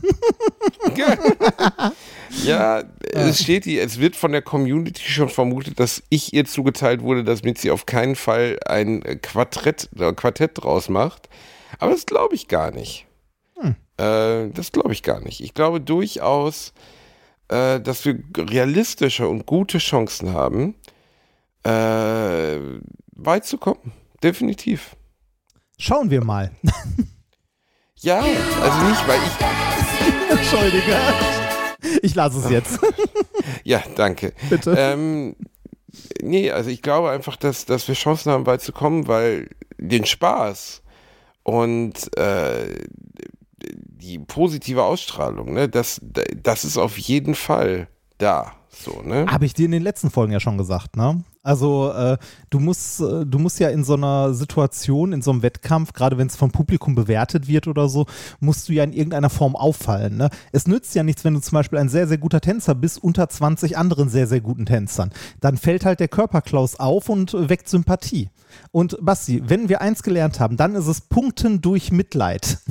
Ja, 2.43 2.83
es 3.11 3.41
steht 3.43 3.63
hier, 3.65 3.83
es 3.83 3.99
wird 3.99 4.15
von 4.15 4.31
der 4.31 4.41
Community 4.41 5.03
schon 5.03 5.29
vermutet, 5.29 5.79
dass 5.79 6.01
ich 6.09 6.33
ihr 6.33 6.45
zugeteilt 6.45 7.01
wurde, 7.03 7.23
damit 7.23 7.59
sie 7.59 7.69
auf 7.71 7.85
keinen 7.85 8.15
Fall 8.15 8.57
ein 8.65 9.01
Quartett, 9.21 9.89
äh, 9.99 10.13
Quartett 10.13 10.51
draus 10.55 10.89
macht. 10.89 11.29
Aber 11.83 11.91
das 11.91 12.05
glaube 12.05 12.33
ich 12.33 12.47
gar 12.47 12.71
nicht. 12.71 13.07
Äh, 13.97 14.49
das 14.51 14.71
glaube 14.71 14.93
ich 14.93 15.03
gar 15.03 15.19
nicht. 15.19 15.41
Ich 15.41 15.53
glaube 15.53 15.81
durchaus, 15.81 16.71
äh, 17.49 17.81
dass 17.81 18.05
wir 18.05 18.23
realistische 18.37 19.27
und 19.27 19.45
gute 19.45 19.79
Chancen 19.79 20.31
haben, 20.31 20.75
äh, 21.65 22.57
weit 23.11 23.45
zu 23.45 23.57
kommen. 23.57 23.91
Definitiv. 24.23 24.95
Schauen 25.77 26.09
wir 26.09 26.23
mal. 26.23 26.51
Ja, 27.99 28.19
also 28.19 28.81
nicht, 28.89 29.07
weil 29.07 29.17
ich 29.17 30.29
Entschuldige. 30.37 30.97
Ich 32.01 32.15
lasse 32.15 32.39
es 32.39 32.49
jetzt. 32.49 32.79
Ja, 33.63 33.81
danke. 33.95 34.33
Bitte. 34.49 34.75
Ähm, 34.77 35.37
nee, 36.21 36.51
also 36.51 36.69
ich 36.69 36.81
glaube 36.81 37.11
einfach, 37.11 37.37
dass, 37.37 37.65
dass 37.65 37.87
wir 37.87 37.95
Chancen 37.95 38.31
haben, 38.31 38.45
weit 38.45 38.61
zu 38.61 38.73
kommen, 38.73 39.07
weil 39.07 39.49
den 39.77 40.05
Spaß 40.05 40.82
und 41.43 42.15
äh, 42.17 42.85
die 44.03 44.19
positive 44.19 44.83
Ausstrahlung, 44.83 45.53
ne, 45.53 45.69
das, 45.69 46.01
das 46.41 46.65
ist 46.65 46.77
auf 46.77 46.97
jeden 46.97 47.35
Fall 47.35 47.87
da. 48.17 48.53
So, 48.69 49.01
ne? 49.01 49.25
Habe 49.29 49.45
ich 49.45 49.53
dir 49.53 49.65
in 49.65 49.71
den 49.71 49.83
letzten 49.83 50.09
Folgen 50.09 50.33
ja 50.33 50.39
schon 50.39 50.57
gesagt, 50.57 50.95
ne? 50.97 51.23
Also 51.43 51.91
äh, 51.91 52.17
du 52.49 52.59
musst, 52.59 53.01
äh, 53.01 53.25
du 53.25 53.37
musst 53.37 53.59
ja 53.59 53.69
in 53.69 53.83
so 53.83 53.95
einer 53.95 54.33
Situation, 54.33 55.11
in 55.11 55.21
so 55.21 55.31
einem 55.31 55.43
Wettkampf, 55.43 55.91
gerade 55.91 56.17
wenn 56.17 56.27
es 56.27 56.37
vom 56.37 56.51
Publikum 56.51 56.95
bewertet 56.95 57.49
wird 57.49 57.67
oder 57.67 57.89
so, 57.89 58.05
musst 58.39 58.69
du 58.69 58.73
ja 58.73 58.85
in 58.85 58.93
irgendeiner 58.93 59.29
Form 59.29 59.57
auffallen. 59.57 60.15
Ne? 60.15 60.29
Es 60.53 60.67
nützt 60.67 60.95
ja 60.95 61.03
nichts, 61.03 61.25
wenn 61.25 61.33
du 61.33 61.41
zum 61.41 61.57
Beispiel 61.57 61.79
ein 61.79 61.89
sehr, 61.89 62.07
sehr 62.07 62.17
guter 62.17 62.39
Tänzer 62.39 62.75
bist, 62.75 63.03
unter 63.03 63.27
20 63.27 63.77
anderen 63.77 64.07
sehr, 64.07 64.25
sehr 64.25 64.39
guten 64.39 64.65
Tänzern. 64.65 65.11
Dann 65.41 65.57
fällt 65.57 65.83
halt 65.83 65.99
der 65.99 66.07
Körperklaus 66.07 66.79
auf 66.79 67.09
und 67.09 67.33
weckt 67.33 67.67
Sympathie. 67.67 68.29
Und 68.71 68.97
Basti, 69.01 69.43
wenn 69.45 69.67
wir 69.67 69.81
eins 69.81 70.01
gelernt 70.01 70.39
haben, 70.39 70.55
dann 70.55 70.75
ist 70.75 70.87
es 70.87 71.01
Punkten 71.01 71.59
durch 71.59 71.91
Mitleid. 71.91 72.59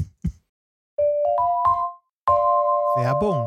Werbung. 2.96 3.46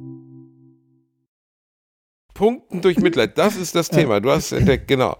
Punkten 2.41 2.81
durch 2.81 2.97
Mitleid, 2.97 3.37
das 3.37 3.55
ist 3.55 3.75
das 3.75 3.89
Thema. 3.89 4.19
Du 4.19 4.31
hast 4.31 4.51
es 4.51 4.57
entdeckt, 4.57 4.87
genau. 4.87 5.15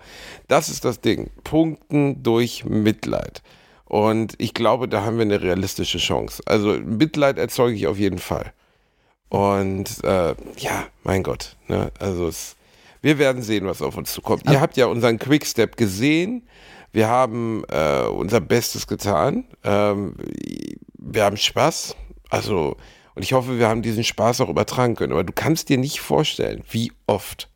Das 0.47 0.69
ist 0.69 0.83
das 0.85 1.01
Ding. 1.01 1.29
Punkten 1.43 2.23
durch 2.23 2.65
Mitleid. 2.65 3.43
Und 3.85 4.33
ich 4.39 4.55
glaube, 4.55 4.87
da 4.87 5.05
haben 5.05 5.17
wir 5.17 5.25
eine 5.25 5.39
realistische 5.39 5.99
Chance. 5.99 6.41
Also 6.47 6.79
Mitleid 6.79 7.37
erzeuge 7.37 7.75
ich 7.75 7.85
auf 7.85 7.99
jeden 7.99 8.17
Fall. 8.17 8.53
Und 9.29 10.03
äh, 10.03 10.33
ja, 10.57 10.87
mein 11.03 11.21
Gott. 11.21 11.57
Ne? 11.67 11.91
Also 11.99 12.27
es, 12.27 12.55
wir 13.03 13.19
werden 13.19 13.43
sehen, 13.43 13.67
was 13.67 13.83
auf 13.83 13.97
uns 13.97 14.11
zukommt. 14.11 14.49
Ihr 14.49 14.59
habt 14.59 14.75
ja 14.75 14.87
unseren 14.87 15.19
Quickstep 15.19 15.77
gesehen. 15.77 16.47
Wir 16.91 17.07
haben 17.07 17.63
äh, 17.69 18.01
unser 18.05 18.41
Bestes 18.41 18.87
getan. 18.87 19.45
Ähm, 19.63 20.15
wir 20.97 21.23
haben 21.23 21.37
Spaß. 21.37 21.95
Also 22.31 22.77
und 23.15 23.23
ich 23.23 23.33
hoffe, 23.33 23.59
wir 23.59 23.67
haben 23.67 23.81
diesen 23.81 24.03
Spaß 24.03 24.41
auch 24.41 24.49
übertragen 24.49 24.95
können. 24.95 25.13
Aber 25.13 25.23
du 25.23 25.33
kannst 25.33 25.69
dir 25.69 25.77
nicht 25.77 26.01
vorstellen, 26.01 26.63
wie 26.69 26.91
oft 27.07 27.49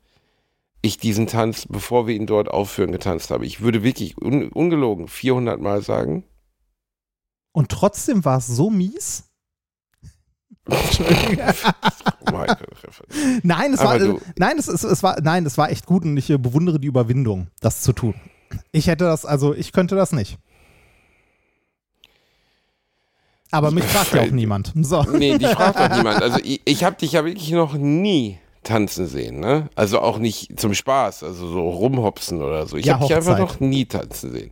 ich 0.82 0.98
diesen 0.98 1.28
Tanz, 1.28 1.66
bevor 1.68 2.08
wir 2.08 2.16
ihn 2.16 2.28
dort 2.28 2.50
aufführen, 2.50 2.92
getanzt 2.92 3.32
habe. 3.32 3.46
Ich 3.46 3.62
würde 3.62 3.84
wirklich 3.84 4.18
un 4.18 4.50
ungelogen 4.50 5.08
400 5.08 5.60
Mal 5.60 5.82
sagen. 5.82 6.24
Und 7.52 7.70
trotzdem 7.70 8.26
war 8.26 8.38
es 8.38 8.48
so 8.48 8.70
mies? 8.70 9.24
nein, 13.44 13.74
es 13.74 13.80
war, 13.80 14.02
äh, 14.02 14.16
nein, 14.36 14.58
es, 14.58 14.68
es, 14.68 14.84
es, 14.84 15.04
war, 15.04 15.22
nein, 15.22 15.46
es 15.46 15.60
war 15.60 15.70
echt 15.70 15.86
gut 15.86 16.04
und 16.04 16.18
ich 16.18 16.30
äh, 16.30 16.38
bewundere 16.38 16.80
die 16.80 16.88
Überwindung, 16.88 17.50
das 17.62 17.82
zu 17.82 17.94
tun. 17.94 18.16
Ich 18.72 18.88
hätte 18.88 19.06
das, 19.06 19.26
also 19.26 19.54
ich 19.54 19.72
könnte 19.74 19.96
das 19.96 20.12
nicht. 20.12 20.40
Aber 23.58 23.72
mich 23.72 23.84
fragt 23.86 24.14
ja 24.14 24.22
auch 24.24 24.32
niemand. 24.32 24.74
So. 24.82 25.04
Nee, 25.04 25.38
dich 25.38 25.48
fragt 25.50 25.78
auch 25.80 25.96
niemand. 25.98 26.22
Also 26.22 26.40
ich, 26.44 26.62
ich 26.66 26.84
habe 26.84 26.96
dich 26.98 27.14
ja 27.14 27.24
wirklich 27.26 27.52
noch 27.52 27.74
nie 27.76 28.38
tanzen 28.64 29.08
sehen, 29.08 29.40
ne? 29.40 29.70
Also 29.76 30.00
auch 30.02 30.18
nicht 30.18 30.60
zum 30.60 30.74
Spaß, 30.74 31.24
also 31.24 31.48
so 31.48 31.70
rumhopsen 31.70 32.42
oder 32.42 32.66
so. 32.68 32.78
Ich 32.78 32.86
Ja, 32.86 32.96
habe 32.96 33.06
dich 33.08 33.16
einfach 33.16 33.38
noch 33.40 33.60
nie 33.60 33.86
tanzen 33.86 34.32
sehen. 34.32 34.52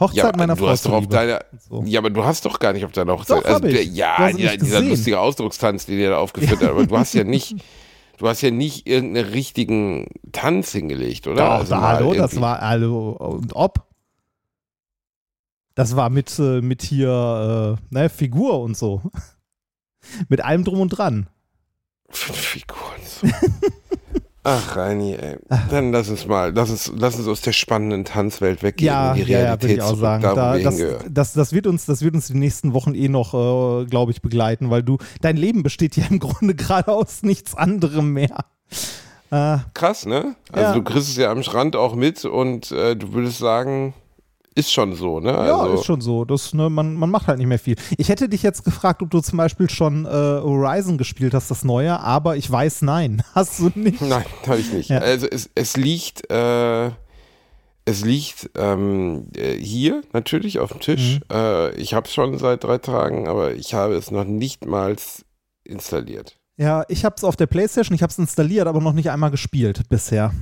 Hochzeit 0.00 0.16
Ja, 0.24 0.32
meiner 0.36 0.56
Frau 0.56 0.68
hast 0.68 0.86
doch 0.86 0.92
auf 0.92 1.06
deiner, 1.06 1.40
So. 1.68 1.82
ja, 1.86 2.00
aber 2.00 2.10
du 2.10 2.24
hast 2.24 2.44
doch 2.44 2.58
gar 2.58 2.72
nicht 2.72 2.84
auf 2.84 2.92
deiner 2.92 3.12
Hochzeit. 3.12 3.44
Doch, 3.46 3.60
der- 3.60 3.82
ich. 3.82 3.94
ja, 3.94 4.28
ja 4.28 4.56
dieser 4.56 4.80
lustige 4.80 5.20
Ausdruckstanz, 5.20 5.86
den 5.86 5.98
ihr 5.98 6.10
da 6.10 6.18
aufgeführt 6.18 6.60
habt, 6.60 6.70
aber 6.70 6.86
du 6.86 6.98
hast 6.98 7.14
ja 7.14 7.22
nicht, 7.24 7.54
du 8.18 8.26
hast 8.28 8.40
ja 8.40 8.50
nicht 8.50 8.88
irgendeinen 8.88 9.28
richtigen 9.30 10.06
Tanz 10.32 10.72
hingelegt, 10.72 11.26
oder? 11.28 11.44
Doch, 11.44 11.50
Also 11.52 11.74
da, 11.74 11.80
hallo, 11.82 12.08
das 12.14 12.32
irgendwie- 12.32 12.40
war, 12.42 12.60
hallo, 12.60 13.10
und 13.10 13.54
ob? 13.54 13.84
Das 15.74 15.96
war 15.96 16.10
mit, 16.10 16.38
äh, 16.38 16.60
mit 16.60 16.82
hier, 16.82 17.78
äh, 17.78 17.94
ne, 17.94 18.08
Figur 18.08 18.60
und 18.60 18.76
so. 18.76 19.02
mit 20.28 20.42
allem 20.44 20.64
drum 20.64 20.80
und 20.80 20.90
dran. 20.90 21.28
Figuren. 22.10 23.00
So. 23.04 23.26
Ach, 24.44 24.76
Reini, 24.76 25.14
ey. 25.14 25.38
Dann 25.70 25.92
lass 25.92 26.08
uns 26.08 26.26
mal, 26.26 26.52
lass 26.52 26.68
uns, 26.68 26.92
lass 26.96 27.14
uns 27.16 27.28
aus 27.28 27.42
der 27.42 27.52
spannenden 27.52 28.04
Tanzwelt 28.04 28.62
weggehen 28.64 28.86
Ja, 28.88 29.12
in 29.14 29.24
die 29.24 29.30
ja, 29.30 29.38
ja, 29.38 29.44
Realität 29.44 29.62
würde 29.62 29.74
ich 29.74 29.82
auch 29.82 29.96
sagen. 29.96 30.22
da, 30.22 30.58
das, 30.58 30.82
das, 31.08 31.32
das, 31.32 31.52
wird 31.52 31.68
uns, 31.68 31.86
das 31.86 32.02
wird 32.02 32.14
uns 32.16 32.26
die 32.26 32.34
nächsten 32.34 32.72
Wochen 32.72 32.94
eh 32.94 33.08
noch, 33.08 33.34
äh, 33.34 33.84
glaube 33.86 34.10
ich, 34.10 34.20
begleiten, 34.20 34.68
weil 34.68 34.82
du, 34.82 34.98
dein 35.20 35.36
Leben 35.36 35.62
besteht 35.62 35.96
ja 35.96 36.04
im 36.10 36.18
Grunde 36.18 36.54
gerade 36.56 36.90
aus 36.92 37.22
nichts 37.22 37.54
anderem 37.54 38.12
mehr. 38.12 38.44
Äh, 39.30 39.58
Krass, 39.74 40.06
ne? 40.06 40.34
Also 40.50 40.70
Ja. 40.70 40.74
du 40.74 40.82
kriegst 40.82 41.08
es 41.08 41.16
ja 41.16 41.30
am 41.30 41.44
Strand 41.44 41.76
auch 41.76 41.94
mit 41.94 42.24
und 42.24 42.72
äh, 42.72 42.96
du 42.96 43.12
würdest 43.12 43.38
sagen, 43.38 43.94
ist 44.54 44.72
schon 44.72 44.94
so, 44.94 45.20
ne? 45.20 45.30
ja, 45.30 45.56
Also, 45.56 45.74
ist 45.74 45.84
schon 45.84 46.00
so. 46.00 46.24
Das, 46.24 46.52
ne, 46.54 46.68
man, 46.68 46.94
man 46.94 47.10
macht 47.10 47.26
halt 47.26 47.38
nicht 47.38 47.46
mehr 47.46 47.58
viel. 47.58 47.76
Ich 47.96 48.08
hätte 48.08 48.28
dich 48.28 48.42
jetzt 48.42 48.64
gefragt, 48.64 49.02
ob 49.02 49.10
du 49.10 49.20
zum 49.20 49.38
Beispiel 49.38 49.70
schon 49.70 50.04
äh, 50.04 50.08
Horizon 50.08 50.98
gespielt 50.98 51.34
hast, 51.34 51.50
das 51.50 51.64
neue, 51.64 51.98
aber 52.00 52.36
ich 52.36 52.50
weiß, 52.50 52.82
nein, 52.82 53.22
hast 53.34 53.58
du 53.60 53.70
nicht. 53.74 54.00
Nein, 54.00 54.24
habe 54.46 54.58
ich 54.58 54.72
nicht. 54.72 54.90
Ja. 54.90 54.98
Also 54.98 55.26
es, 55.26 55.50
es 55.54 55.76
liegt, 55.76 56.30
äh, 56.30 56.90
es 57.84 58.04
liegt 58.04 58.50
ähm, 58.56 59.26
äh, 59.36 59.56
hier 59.56 60.02
natürlich 60.12 60.58
auf 60.58 60.72
dem 60.72 60.80
Tisch. 60.80 61.20
Mhm. 61.20 61.36
Äh, 61.36 61.74
ich 61.76 61.94
habe 61.94 62.06
es 62.06 62.14
schon 62.14 62.38
seit 62.38 62.64
drei 62.64 62.78
Tagen, 62.78 63.28
aber 63.28 63.54
ich 63.54 63.74
habe 63.74 63.94
es 63.94 64.10
noch 64.10 64.24
nicht 64.24 64.66
mal 64.66 64.96
installiert. 65.64 66.36
Ja, 66.58 66.84
ich 66.88 67.04
habe 67.04 67.14
es 67.16 67.24
auf 67.24 67.36
der 67.36 67.46
Playstation, 67.46 67.94
ich 67.94 68.02
habe 68.02 68.10
es 68.10 68.18
installiert, 68.18 68.66
aber 68.66 68.80
noch 68.80 68.92
nicht 68.92 69.10
einmal 69.10 69.30
gespielt 69.30 69.88
bisher. 69.88 70.32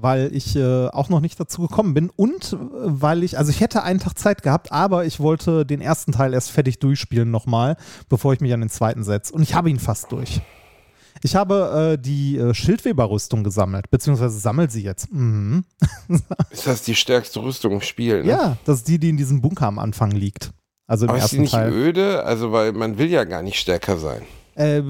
Weil 0.00 0.30
ich 0.34 0.54
äh, 0.54 0.86
auch 0.88 1.08
noch 1.08 1.20
nicht 1.20 1.38
dazu 1.40 1.62
gekommen 1.62 1.94
bin 1.94 2.10
und 2.14 2.52
äh, 2.52 2.56
weil 2.60 3.22
ich, 3.24 3.36
also 3.38 3.50
ich 3.50 3.60
hätte 3.60 3.82
einen 3.82 3.98
Tag 3.98 4.18
Zeit 4.18 4.42
gehabt, 4.42 4.70
aber 4.70 5.04
ich 5.06 5.18
wollte 5.20 5.66
den 5.66 5.80
ersten 5.80 6.12
Teil 6.12 6.34
erst 6.34 6.50
fertig 6.50 6.78
durchspielen 6.78 7.30
nochmal, 7.30 7.76
bevor 8.08 8.32
ich 8.32 8.40
mich 8.40 8.52
an 8.52 8.60
den 8.60 8.70
zweiten 8.70 9.02
setze. 9.02 9.32
Und 9.32 9.42
ich 9.42 9.54
habe 9.54 9.70
ihn 9.70 9.78
fast 9.78 10.12
durch. 10.12 10.40
Ich 11.22 11.34
habe 11.34 11.94
äh, 11.94 12.00
die 12.00 12.38
äh, 12.38 12.54
Schildweber-Rüstung 12.54 13.42
gesammelt, 13.42 13.90
beziehungsweise 13.90 14.38
sammel 14.38 14.70
sie 14.70 14.82
jetzt. 14.82 15.12
Mhm. 15.12 15.64
Ist 16.50 16.66
das 16.66 16.82
die 16.82 16.94
stärkste 16.94 17.42
Rüstung 17.42 17.72
im 17.72 17.80
Spiel? 17.80 18.22
Ne? 18.22 18.30
Ja, 18.30 18.56
das 18.64 18.78
ist 18.78 18.88
die, 18.88 18.98
die 18.98 19.08
in 19.08 19.16
diesem 19.16 19.40
Bunker 19.40 19.66
am 19.66 19.78
Anfang 19.78 20.12
liegt. 20.12 20.52
Also 20.86 21.06
im 21.06 21.10
Aber 21.10 21.18
ist 21.18 21.32
die 21.32 21.36
ersten 21.36 21.40
nicht 21.42 21.52
Teil. 21.52 21.72
öde? 21.72 22.24
Also, 22.24 22.52
weil 22.52 22.72
man 22.72 22.98
will 22.98 23.08
ja 23.10 23.24
gar 23.24 23.42
nicht 23.42 23.58
stärker 23.58 23.98
sein. 23.98 24.22
Äh, 24.58 24.82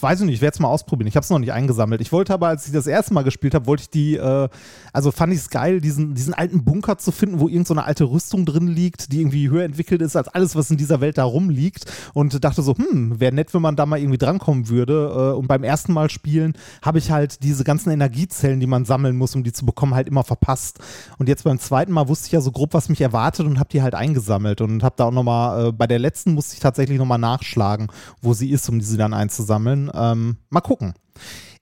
weiß 0.00 0.20
ich 0.20 0.26
nicht, 0.26 0.34
ich 0.34 0.40
werde 0.40 0.54
es 0.54 0.58
mal 0.58 0.66
ausprobieren. 0.66 1.06
Ich 1.06 1.14
habe 1.14 1.22
es 1.22 1.30
noch 1.30 1.38
nicht 1.38 1.52
eingesammelt. 1.52 2.00
Ich 2.00 2.10
wollte 2.10 2.34
aber, 2.34 2.48
als 2.48 2.66
ich 2.66 2.72
das 2.72 2.88
erste 2.88 3.14
Mal 3.14 3.22
gespielt 3.22 3.54
habe, 3.54 3.66
wollte 3.66 3.82
ich 3.84 3.90
die, 3.90 4.16
äh, 4.16 4.48
also 4.92 5.12
fand 5.12 5.32
ich 5.32 5.38
es 5.38 5.48
geil, 5.48 5.80
diesen, 5.80 6.14
diesen 6.14 6.34
alten 6.34 6.64
Bunker 6.64 6.98
zu 6.98 7.12
finden, 7.12 7.38
wo 7.38 7.46
irgendeine 7.46 7.66
so 7.66 7.74
eine 7.74 7.84
alte 7.84 8.02
Rüstung 8.02 8.46
drin 8.46 8.66
liegt, 8.66 9.12
die 9.12 9.20
irgendwie 9.20 9.48
höher 9.48 9.62
entwickelt 9.62 10.02
ist 10.02 10.16
als 10.16 10.26
alles, 10.26 10.56
was 10.56 10.72
in 10.72 10.76
dieser 10.76 11.00
Welt 11.00 11.18
da 11.18 11.24
rumliegt. 11.24 11.84
Und 12.14 12.42
dachte 12.42 12.62
so, 12.62 12.76
hm, 12.76 13.20
wäre 13.20 13.32
nett, 13.32 13.54
wenn 13.54 13.62
man 13.62 13.76
da 13.76 13.86
mal 13.86 14.00
irgendwie 14.00 14.18
drankommen 14.18 14.68
würde. 14.68 15.12
Äh, 15.14 15.38
und 15.38 15.46
beim 15.46 15.62
ersten 15.62 15.92
Mal 15.92 16.10
spielen 16.10 16.54
habe 16.82 16.98
ich 16.98 17.12
halt 17.12 17.44
diese 17.44 17.62
ganzen 17.62 17.90
Energiezellen, 17.90 18.58
die 18.58 18.66
man 18.66 18.84
sammeln 18.84 19.16
muss, 19.16 19.36
um 19.36 19.44
die 19.44 19.52
zu 19.52 19.64
bekommen, 19.64 19.94
halt 19.94 20.08
immer 20.08 20.24
verpasst. 20.24 20.80
Und 21.18 21.28
jetzt 21.28 21.44
beim 21.44 21.60
zweiten 21.60 21.92
Mal 21.92 22.08
wusste 22.08 22.26
ich 22.26 22.32
ja 22.32 22.40
so 22.40 22.50
grob, 22.50 22.74
was 22.74 22.88
mich 22.88 23.00
erwartet 23.00 23.46
und 23.46 23.60
habe 23.60 23.70
die 23.70 23.82
halt 23.82 23.94
eingesammelt. 23.94 24.60
Und 24.60 24.82
habe 24.82 24.96
da 24.98 25.04
auch 25.04 25.12
nochmal, 25.12 25.68
äh, 25.68 25.72
bei 25.72 25.86
der 25.86 26.00
letzten 26.00 26.34
musste 26.34 26.54
ich 26.54 26.60
tatsächlich 26.60 26.98
nochmal 26.98 27.18
nachschlagen, 27.18 27.86
wo 28.20 28.34
sie 28.34 28.50
ist, 28.50 28.68
um 28.68 28.80
diese 28.80 28.96
dann 28.96 29.11
einzusammeln. 29.14 29.90
Ähm, 29.94 30.36
mal 30.50 30.60
gucken. 30.60 30.94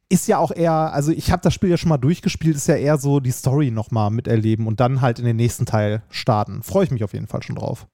Ist 0.09 0.27
ja 0.27 0.39
auch 0.39 0.51
eher, 0.51 0.73
also 0.73 1.13
ich 1.13 1.31
habe 1.31 1.43
das 1.43 1.55
Spiel 1.55 1.71
ja 1.71 1.77
schon 1.77 1.89
mal 1.89 1.99
durchgespielt, 1.99 2.57
ist 2.57 2.67
ja 2.67 2.75
eher 2.75 2.99
so 2.99 3.21
die 3.21 3.31
Story 3.31 3.71
nochmal 3.71 4.11
miterleben 4.11 4.67
und 4.67 4.81
dann 4.81 5.01
halt 5.01 5.21
in 5.21 5.25
den 5.25 5.37
nächsten 5.37 5.67
Teil 5.67 6.03
starten. 6.11 6.63
Freue 6.63 6.85
ich 6.85 6.91
mich 6.91 7.05
auf 7.05 7.13
jeden 7.13 7.29
Fall 7.29 7.43
schon 7.43 7.57
drauf. 7.57 7.87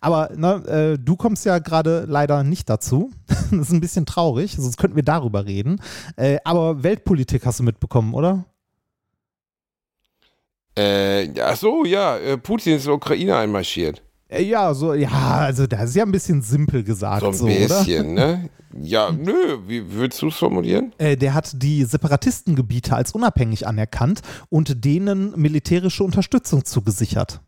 Aber 0.00 0.30
ne, 0.36 0.64
äh, 0.66 0.98
du 0.98 1.16
kommst 1.16 1.44
ja 1.44 1.58
gerade 1.58 2.04
leider 2.08 2.44
nicht 2.44 2.68
dazu. 2.68 3.10
das 3.26 3.52
ist 3.52 3.72
ein 3.72 3.80
bisschen 3.80 4.06
traurig, 4.06 4.56
sonst 4.56 4.76
könnten 4.76 4.96
wir 4.96 5.02
darüber 5.02 5.46
reden. 5.46 5.80
Äh, 6.16 6.38
aber 6.44 6.82
Weltpolitik 6.82 7.44
hast 7.46 7.60
du 7.60 7.64
mitbekommen, 7.64 8.14
oder? 8.14 8.44
Äh, 10.76 11.28
ach 11.40 11.56
so, 11.56 11.84
ja, 11.84 12.16
äh, 12.18 12.38
Putin 12.38 12.76
ist 12.76 12.84
in 12.84 12.90
die 12.90 12.96
Ukraine 12.96 13.36
einmarschiert. 13.36 14.02
Äh, 14.32 14.42
Ja, 14.42 14.72
so, 14.74 14.94
ja, 14.94 15.10
also 15.10 15.66
das 15.66 15.90
ist 15.90 15.96
ja 15.96 16.04
ein 16.04 16.12
bisschen 16.12 16.42
simpel 16.42 16.82
gesagt, 16.82 17.22
So 17.22 17.32
so, 17.32 17.46
ein 17.46 17.56
oder? 17.64 17.78
bisschen, 17.78 18.14
ne? 18.14 18.48
Ja, 18.74 19.12
nö, 19.12 19.58
wie 19.66 19.92
würdest 19.92 20.22
du 20.22 20.28
es 20.28 20.36
formulieren? 20.36 20.94
Äh, 20.96 21.14
der 21.18 21.34
hat 21.34 21.62
die 21.62 21.84
Separatistengebiete 21.84 22.96
als 22.96 23.12
unabhängig 23.12 23.66
anerkannt 23.66 24.22
und 24.48 24.84
denen 24.86 25.38
militärische 25.38 26.02
Unterstützung 26.04 26.64
zugesichert. 26.64 27.42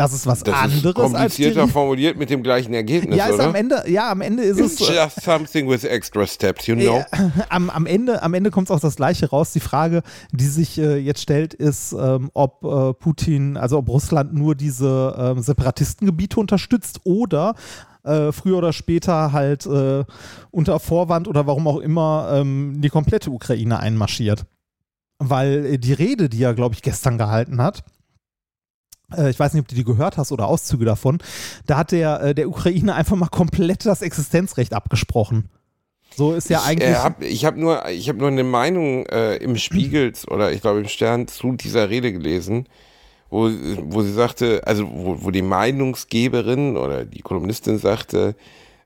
Das 0.00 0.14
ist 0.14 0.26
was 0.26 0.42
Das 0.42 0.54
ist 0.54 0.60
anderes 0.62 0.96
als 0.96 1.36
die. 1.36 1.42
komplizierter 1.44 1.68
formuliert 1.68 2.16
mit 2.16 2.30
dem 2.30 2.42
gleichen 2.42 2.72
Ergebnis, 2.72 3.18
Ja, 3.18 3.26
ist 3.26 3.34
oder? 3.34 3.48
am 3.48 3.54
Ende, 3.54 3.84
ja, 3.86 4.10
am 4.10 4.22
Ende 4.22 4.42
ist 4.44 4.58
es. 4.58 4.80
It's 4.80 4.88
äh, 4.88 4.94
just 4.94 5.20
something 5.22 5.68
with 5.68 5.84
extra 5.84 6.26
steps, 6.26 6.66
you 6.66 6.74
know? 6.74 7.04
am, 7.50 7.68
am 7.68 7.84
Ende, 7.84 8.22
am 8.22 8.32
Ende 8.32 8.50
kommt 8.50 8.68
es 8.68 8.70
auch 8.70 8.80
das 8.80 8.96
Gleiche 8.96 9.28
raus. 9.28 9.52
Die 9.52 9.60
Frage, 9.60 10.00
die 10.32 10.46
sich 10.46 10.78
äh, 10.78 10.96
jetzt 10.96 11.20
stellt, 11.20 11.52
ist, 11.52 11.92
ähm, 11.92 12.30
ob 12.32 12.64
äh, 12.64 12.94
Putin, 12.94 13.58
also 13.58 13.76
ob 13.76 13.90
Russland 13.90 14.32
nur 14.32 14.54
diese 14.54 15.14
ähm, 15.18 15.42
Separatistengebiete 15.42 16.40
unterstützt 16.40 17.00
oder 17.04 17.54
äh, 18.02 18.32
früher 18.32 18.56
oder 18.56 18.72
später 18.72 19.32
halt 19.32 19.66
äh, 19.66 20.04
unter 20.50 20.80
Vorwand 20.80 21.28
oder 21.28 21.46
warum 21.46 21.68
auch 21.68 21.76
immer 21.78 22.30
ähm, 22.36 22.80
die 22.80 22.88
komplette 22.88 23.30
Ukraine 23.30 23.78
einmarschiert. 23.80 24.46
Weil 25.18 25.66
äh, 25.66 25.78
die 25.78 25.92
Rede, 25.92 26.30
die 26.30 26.42
er, 26.42 26.54
glaube 26.54 26.74
ich, 26.74 26.80
gestern 26.80 27.18
gehalten 27.18 27.60
hat, 27.60 27.80
äh, 27.80 27.99
ich 29.30 29.38
weiß 29.38 29.52
nicht, 29.52 29.62
ob 29.62 29.68
du 29.68 29.74
die 29.74 29.84
gehört 29.84 30.16
hast 30.16 30.32
oder 30.32 30.46
Auszüge 30.46 30.84
davon, 30.84 31.18
da 31.66 31.78
hat 31.78 31.92
der, 31.92 32.22
äh, 32.22 32.34
der 32.34 32.48
Ukraine 32.48 32.94
einfach 32.94 33.16
mal 33.16 33.28
komplett 33.28 33.86
das 33.86 34.02
Existenzrecht 34.02 34.74
abgesprochen. 34.74 35.48
So 36.16 36.32
ist 36.32 36.50
ja 36.50 36.62
eigentlich. 36.62 36.90
Ich, 36.90 37.42
äh, 37.42 37.46
hab, 37.46 37.52
habe 37.52 37.60
nur, 37.60 37.88
ich 37.88 38.08
hab 38.08 38.16
nur 38.16 38.28
eine 38.28 38.44
Meinung 38.44 39.06
äh, 39.06 39.36
im 39.36 39.56
Spiegel 39.56 40.12
oder 40.28 40.52
ich 40.52 40.60
glaube 40.60 40.80
im 40.80 40.88
Stern 40.88 41.28
zu 41.28 41.52
dieser 41.52 41.88
Rede 41.88 42.12
gelesen, 42.12 42.66
wo, 43.30 43.48
wo 43.82 44.02
sie 44.02 44.12
sagte, 44.12 44.62
also 44.66 44.88
wo, 44.90 45.22
wo 45.22 45.30
die 45.30 45.42
Meinungsgeberin 45.42 46.76
oder 46.76 47.04
die 47.04 47.22
Kolumnistin 47.22 47.78
sagte, 47.78 48.30
äh, 48.30 48.34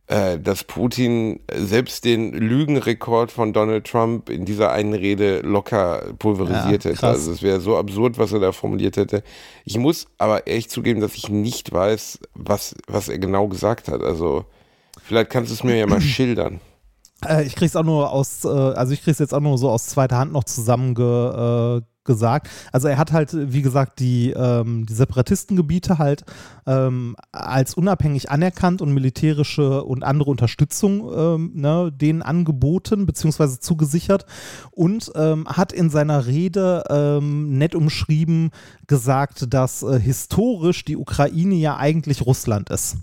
dass 0.07 0.65
Putin 0.65 1.41
selbst 1.51 2.05
den 2.05 2.33
Lügenrekord 2.35 3.33
von 3.33 3.55
Donald 3.55 3.87
Trump 3.87 4.29
in 4.29 4.45
dieser 4.45 4.71
einen 4.71 4.93
Rede 4.93 5.41
locker 5.41 6.13
pulverisiert 6.19 6.85
Ja, 6.85 6.91
hätte. 6.91 7.07
Also 7.07 7.33
es 7.33 7.43
wäre 7.43 7.59
so 7.61 7.79
absurd, 7.79 8.19
was 8.19 8.33
er 8.33 8.41
da 8.41 8.53
formuliert 8.53 8.99
hätte. 8.99 9.23
Ich 9.65 9.79
muss 9.79 10.07
aber 10.19 10.47
ehrlich 10.47 10.69
zugeben, 10.69 11.01
dass 11.01 11.15
ich 11.15 11.31
nicht 11.31 11.73
weiß, 11.73 12.19
was, 12.35 12.75
was 12.87 13.09
er 13.09 13.19
genau 13.19 13.49
gesagt 13.49 13.89
hat. 13.89 14.03
Also 14.03 14.45
vielleicht 15.03 15.31
kannst 15.31 15.51
du 15.51 15.55
es 15.55 15.65
mir 15.65 15.77
ja 15.77 15.87
mal 15.87 16.03
schildern. 16.03 16.61
Äh, 17.27 17.45
ich 17.45 17.57
krieg's 17.57 17.77
auch 17.77 17.85
nur 17.85 18.11
aus, 18.11 18.45
äh, 18.45 18.49
also 18.49 18.93
ich 18.93 19.03
krieg's 19.03 19.19
jetzt 19.19 19.33
auch 19.33 19.41
nur 19.41 19.59
so 19.59 19.71
aus 19.71 19.87
zweiter 19.87 20.19
Hand 20.19 20.33
noch 20.33 20.45
zusammenge, 20.45 21.83
äh, 21.83 21.94
gesagt. 22.05 22.49
Also 22.73 22.89
er 22.89 22.99
hat 22.99 23.13
halt, 23.13 23.31
wie 23.35 23.63
gesagt, 23.63 23.99
die, 24.01 24.31
ähm, 24.31 24.87
die 24.87 24.95
Separatistengebiete 24.95 25.99
halt 25.99 26.25
ähm, 26.67 27.17
als 27.33 27.75
unabhängig 27.75 28.31
anerkannt 28.31 28.83
und 28.83 28.93
militärische 28.93 29.85
und 29.85 30.05
andere 30.05 30.31
Unterstützung 30.31 31.11
ähm, 31.15 31.53
ne, 31.55 31.93
denen 31.93 32.23
angeboten 32.23 33.07
bzw. 33.07 33.59
zugesichert 33.61 34.27
und 34.71 35.13
ähm, 35.15 35.47
hat 35.49 35.73
in 35.73 35.91
seiner 35.91 36.27
Rede 36.27 36.85
ähm, 36.91 37.59
nett 37.59 37.75
umschrieben 37.75 38.51
gesagt, 38.87 39.53
dass 39.53 39.83
äh, 39.83 39.99
historisch 39.99 40.85
die 40.85 40.97
Ukraine 40.97 41.55
ja 41.55 41.77
eigentlich 41.77 42.27
Russland 42.27 42.71
ist 42.71 42.97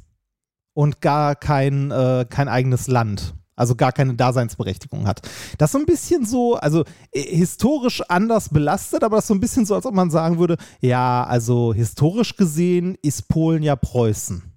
und 0.74 1.02
gar 1.02 1.36
kein, 1.36 1.92
äh, 1.92 2.26
kein 2.30 2.48
eigenes 2.48 2.88
Land. 2.88 3.34
Also 3.56 3.76
gar 3.76 3.92
keine 3.92 4.16
Daseinsberechtigung 4.16 5.08
hat. 5.08 5.22
Das 5.58 5.70
ist 5.70 5.74
so 5.74 5.80
ein 5.80 5.86
bisschen 5.86 6.26
so, 6.26 6.56
also 6.56 6.84
äh, 7.12 7.22
historisch 7.22 8.02
anders 8.08 8.50
belastet, 8.50 9.04
aber 9.04 9.18
das 9.18 9.26
ist 9.26 9.28
so 9.28 9.34
ein 9.34 9.40
bisschen 9.40 9.66
so, 9.66 9.76
als 9.76 9.86
ob 9.86 9.94
man 9.94 10.10
sagen 10.10 10.40
würde, 10.40 10.58
ja, 10.80 11.24
also 11.24 11.74
historisch 11.74 12.36
gesehen 12.36 12.98
ist 13.02 13.28
Polen 13.28 13.62
ja 13.62 13.76
Preußen. 13.76 14.52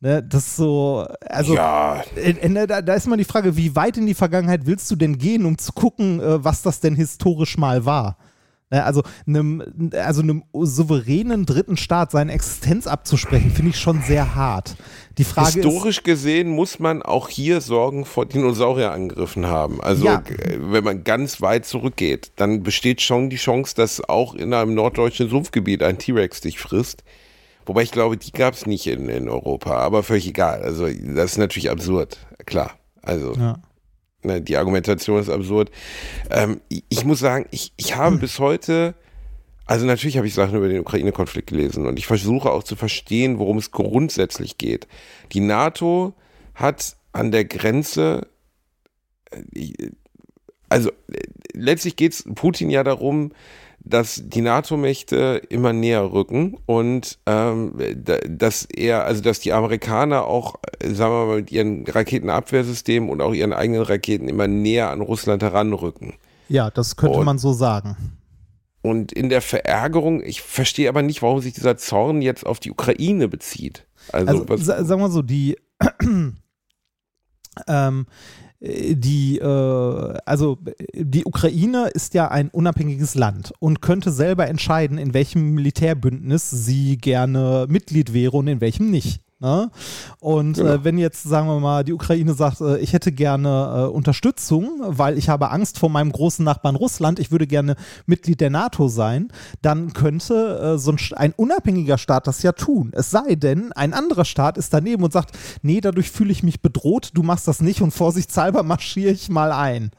Ne, 0.00 0.20
das 0.20 0.48
ist 0.48 0.56
so, 0.56 1.06
also 1.28 1.54
ja, 1.54 2.02
äh, 2.16 2.30
äh, 2.32 2.66
da, 2.66 2.82
da 2.82 2.94
ist 2.94 3.06
mal 3.06 3.16
die 3.16 3.24
Frage, 3.24 3.56
wie 3.56 3.76
weit 3.76 3.96
in 3.96 4.06
die 4.06 4.14
Vergangenheit 4.14 4.66
willst 4.66 4.90
du 4.90 4.96
denn 4.96 5.16
gehen, 5.16 5.44
um 5.44 5.56
zu 5.58 5.72
gucken, 5.72 6.18
äh, 6.18 6.44
was 6.44 6.62
das 6.62 6.80
denn 6.80 6.96
historisch 6.96 7.56
mal 7.56 7.84
war? 7.84 8.16
Ne, 8.72 8.82
Also 8.84 9.02
einem, 9.26 9.62
also 9.92 10.22
einem 10.22 10.42
souveränen 10.52 11.44
dritten 11.46 11.76
Staat 11.76 12.10
seine 12.10 12.32
Existenz 12.32 12.86
abzusprechen, 12.86 13.50
finde 13.50 13.70
ich 13.70 13.78
schon 13.78 14.00
sehr 14.02 14.34
hart. 14.34 14.76
Die 15.18 15.24
Frage 15.24 15.60
Historisch 15.60 16.02
gesehen 16.02 16.48
muss 16.48 16.78
man 16.78 17.02
auch 17.02 17.28
hier 17.28 17.60
Sorgen 17.60 18.06
vor 18.06 18.24
Dinosaurierangriffen 18.26 19.46
haben. 19.46 19.80
Also 19.82 20.06
Ja. 20.06 20.16
g- 20.20 20.34
wenn 20.58 20.82
man 20.82 21.04
ganz 21.04 21.40
weit 21.42 21.66
zurückgeht, 21.66 22.32
dann 22.36 22.62
besteht 22.62 23.02
schon 23.02 23.28
die 23.28 23.36
Chance, 23.36 23.74
dass 23.76 24.08
auch 24.08 24.34
in 24.34 24.54
einem 24.54 24.74
norddeutschen 24.74 25.28
Sumpfgebiet 25.28 25.82
ein 25.82 25.98
T-Rex 25.98 26.40
dich 26.40 26.58
frisst. 26.58 27.04
Wobei 27.66 27.82
ich 27.82 27.92
glaube, 27.92 28.16
die 28.16 28.32
gab 28.32 28.54
es 28.54 28.66
nicht 28.66 28.86
in, 28.86 29.08
in 29.08 29.28
Europa, 29.28 29.76
aber 29.76 30.02
völlig 30.02 30.26
egal. 30.26 30.62
Also 30.62 30.86
das 30.86 31.32
ist 31.32 31.38
natürlich 31.38 31.70
absurd, 31.70 32.18
klar. 32.46 32.72
Also 33.02 33.32
ist, 33.32 33.38
ja. 33.38 33.58
Ne, 34.24 34.40
die 34.40 34.56
Argumentation 34.56 35.20
ist 35.20 35.28
absurd. 35.28 35.70
Ähm, 36.30 36.60
ich, 36.68 36.84
ich 36.88 37.04
muss 37.04 37.18
sagen, 37.18 37.46
ich, 37.50 37.72
ich 37.76 37.96
habe 37.96 38.18
bis 38.18 38.38
heute, 38.38 38.94
also 39.66 39.84
natürlich 39.84 40.16
habe 40.16 40.26
ich 40.26 40.34
Sachen 40.34 40.56
über 40.56 40.68
den 40.68 40.80
Ukraine-Konflikt 40.80 41.48
gelesen 41.48 41.86
und 41.86 41.98
ich 41.98 42.06
versuche 42.06 42.50
auch 42.50 42.62
zu 42.62 42.76
verstehen, 42.76 43.38
worum 43.38 43.58
es 43.58 43.72
grundsätzlich 43.72 44.58
geht. 44.58 44.86
Die 45.32 45.40
NATO 45.40 46.14
hat 46.54 46.96
an 47.12 47.32
der 47.32 47.44
Grenze, 47.44 48.28
äh, 49.30 49.90
also 50.68 50.90
äh, 50.90 51.18
letztlich 51.52 51.96
geht 51.96 52.12
es 52.12 52.24
Putin 52.34 52.70
ja 52.70 52.84
darum, 52.84 53.32
dass 53.84 54.22
die 54.24 54.40
NATO-Mächte 54.42 55.42
immer 55.48 55.72
näher 55.72 56.12
rücken 56.12 56.56
und 56.66 57.18
ähm, 57.26 57.74
da- 57.96 58.18
dass 58.28 58.64
er, 58.64 59.04
also 59.04 59.22
dass 59.22 59.40
die 59.40 59.52
Amerikaner 59.52 60.24
auch, 60.24 60.54
sagen 60.80 61.12
wir 61.12 61.26
mal, 61.26 61.36
mit 61.36 61.50
ihren 61.52 61.84
Raketenabwehrsystemen 61.86 63.10
und 63.10 63.20
auch 63.20 63.32
ihren 63.34 63.52
eigenen 63.52 63.82
Raketen 63.82 64.28
immer 64.28 64.46
näher 64.46 64.90
an 64.90 65.00
Russland 65.00 65.42
heranrücken. 65.42 66.14
ja, 66.48 66.70
das 66.70 66.96
könnte 66.96 67.18
Und- 67.18 67.24
man 67.24 67.38
so 67.38 67.52
sagen. 67.52 67.96
Und 68.84 69.12
in 69.12 69.28
der 69.28 69.42
Verärgerung, 69.42 70.22
ich 70.24 70.42
verstehe 70.42 70.88
aber 70.88 71.02
nicht, 71.02 71.22
warum 71.22 71.40
sich 71.40 71.52
dieser 71.54 71.76
Zorn 71.76 72.20
jetzt 72.20 72.44
auf 72.44 72.58
die 72.58 72.72
Ukraine 72.72 73.28
bezieht. 73.28 73.86
Also, 74.10 74.26
Also 74.28 74.48
was, 74.48 74.60
sa 74.64 74.84
sagen 74.84 75.00
wir 75.00 75.08
so, 75.10 75.22
die 75.22 75.56
ähm, 77.68 78.06
äh, 78.51 78.51
die, 78.62 79.38
äh, 79.38 80.18
also 80.24 80.58
äh, 80.64 81.04
die 81.04 81.24
Ukraine 81.24 81.88
ist 81.88 82.14
ja 82.14 82.28
ein 82.28 82.48
unabhängiges 82.48 83.14
Land 83.16 83.52
und 83.58 83.82
könnte 83.82 84.12
selber 84.12 84.46
entscheiden, 84.48 84.98
in 84.98 85.14
welchem 85.14 85.54
Militärbündnis 85.54 86.50
sie 86.50 86.96
gerne 86.96 87.66
Mitglied 87.68 88.12
wäre 88.12 88.36
und 88.36 88.46
in 88.46 88.60
welchem 88.60 88.90
nicht. 88.90 89.21
Ne? 89.42 89.72
Und 90.20 90.54
Genau. 90.58 90.70
äh, 90.70 90.84
wenn 90.84 90.98
jetzt, 90.98 91.24
sagen 91.24 91.48
wir 91.48 91.58
mal, 91.58 91.82
die 91.82 91.92
Ukraine 91.92 92.32
sagt, 92.32 92.60
äh, 92.60 92.78
ich 92.78 92.92
hätte 92.92 93.10
gerne 93.10 93.86
äh, 93.88 93.92
Unterstützung, 93.92 94.70
weil 94.86 95.18
ich 95.18 95.28
habe 95.28 95.50
Angst 95.50 95.80
vor 95.80 95.90
meinem 95.90 96.12
großen 96.12 96.44
Nachbarn 96.44 96.76
Russland, 96.76 97.18
ich 97.18 97.32
würde 97.32 97.48
gerne 97.48 97.74
Mitglied 98.06 98.40
der 98.40 98.50
NATO 98.50 98.86
sein, 98.86 99.32
dann 99.60 99.92
könnte 99.94 100.74
äh, 100.76 100.78
so 100.78 100.92
ein, 100.92 100.98
ein 101.16 101.32
unabhängiger 101.36 101.98
Staat 101.98 102.28
das 102.28 102.44
ja 102.44 102.52
tun. 102.52 102.92
Es 102.94 103.10
sei 103.10 103.34
denn, 103.34 103.72
ein 103.72 103.94
anderer 103.94 104.24
Staat 104.24 104.56
ist 104.58 104.72
daneben 104.72 105.02
und 105.02 105.12
sagt, 105.12 105.36
nee, 105.62 105.80
dadurch 105.80 106.12
fühle 106.12 106.30
ich 106.30 106.44
mich 106.44 106.62
bedroht, 106.62 107.10
du 107.14 107.24
machst 107.24 107.48
das 107.48 107.60
nicht 107.60 107.82
und 107.82 107.90
vorsichtshalber 107.90 108.62
marschiere 108.62 109.10
ich 109.10 109.28
mal 109.28 109.50
ein. 109.50 109.90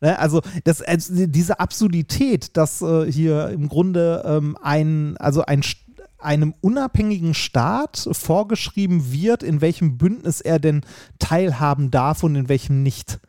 Ne, 0.00 0.18
Also, 0.18 0.40
das, 0.64 0.80
also 0.80 1.26
diese 1.26 1.60
Absurdität, 1.60 2.56
dass 2.56 2.80
äh, 2.80 3.12
hier 3.12 3.50
im 3.50 3.68
Grunde 3.68 4.22
ähm, 4.26 4.56
ein, 4.62 5.16
also 5.18 5.44
ein, 5.44 5.60
St- 5.62 5.76
einem 6.24 6.54
unabhängigen 6.60 7.34
Staat 7.34 8.08
vorgeschrieben 8.12 9.12
wird, 9.12 9.42
in 9.42 9.60
welchem 9.60 9.98
Bündnis 9.98 10.40
er 10.40 10.58
denn 10.58 10.82
teilhaben 11.18 11.90
darf 11.90 12.22
und 12.22 12.34
in 12.34 12.48
welchem 12.48 12.82
nicht. 12.82 13.20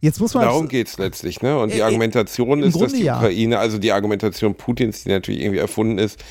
Jetzt 0.00 0.20
muss 0.20 0.34
man 0.34 0.44
Darum 0.44 0.68
geht 0.68 0.88
es 0.88 0.98
letztlich, 0.98 1.42
ne? 1.42 1.58
Und 1.58 1.72
die 1.74 1.78
Äh, 1.78 1.82
Argumentation 1.82 2.62
im 2.62 2.68
ist, 2.68 2.74
dass 2.74 2.80
Grunde 2.80 2.96
die 2.96 3.04
ja. 3.04 3.18
Ukraine, 3.18 3.58
also 3.58 3.78
die 3.78 3.92
Argumentation 3.92 4.54
Putins, 4.54 5.02
die 5.02 5.10
natürlich 5.10 5.42
irgendwie 5.42 5.58
erfunden 5.58 5.98
ist, 5.98 6.24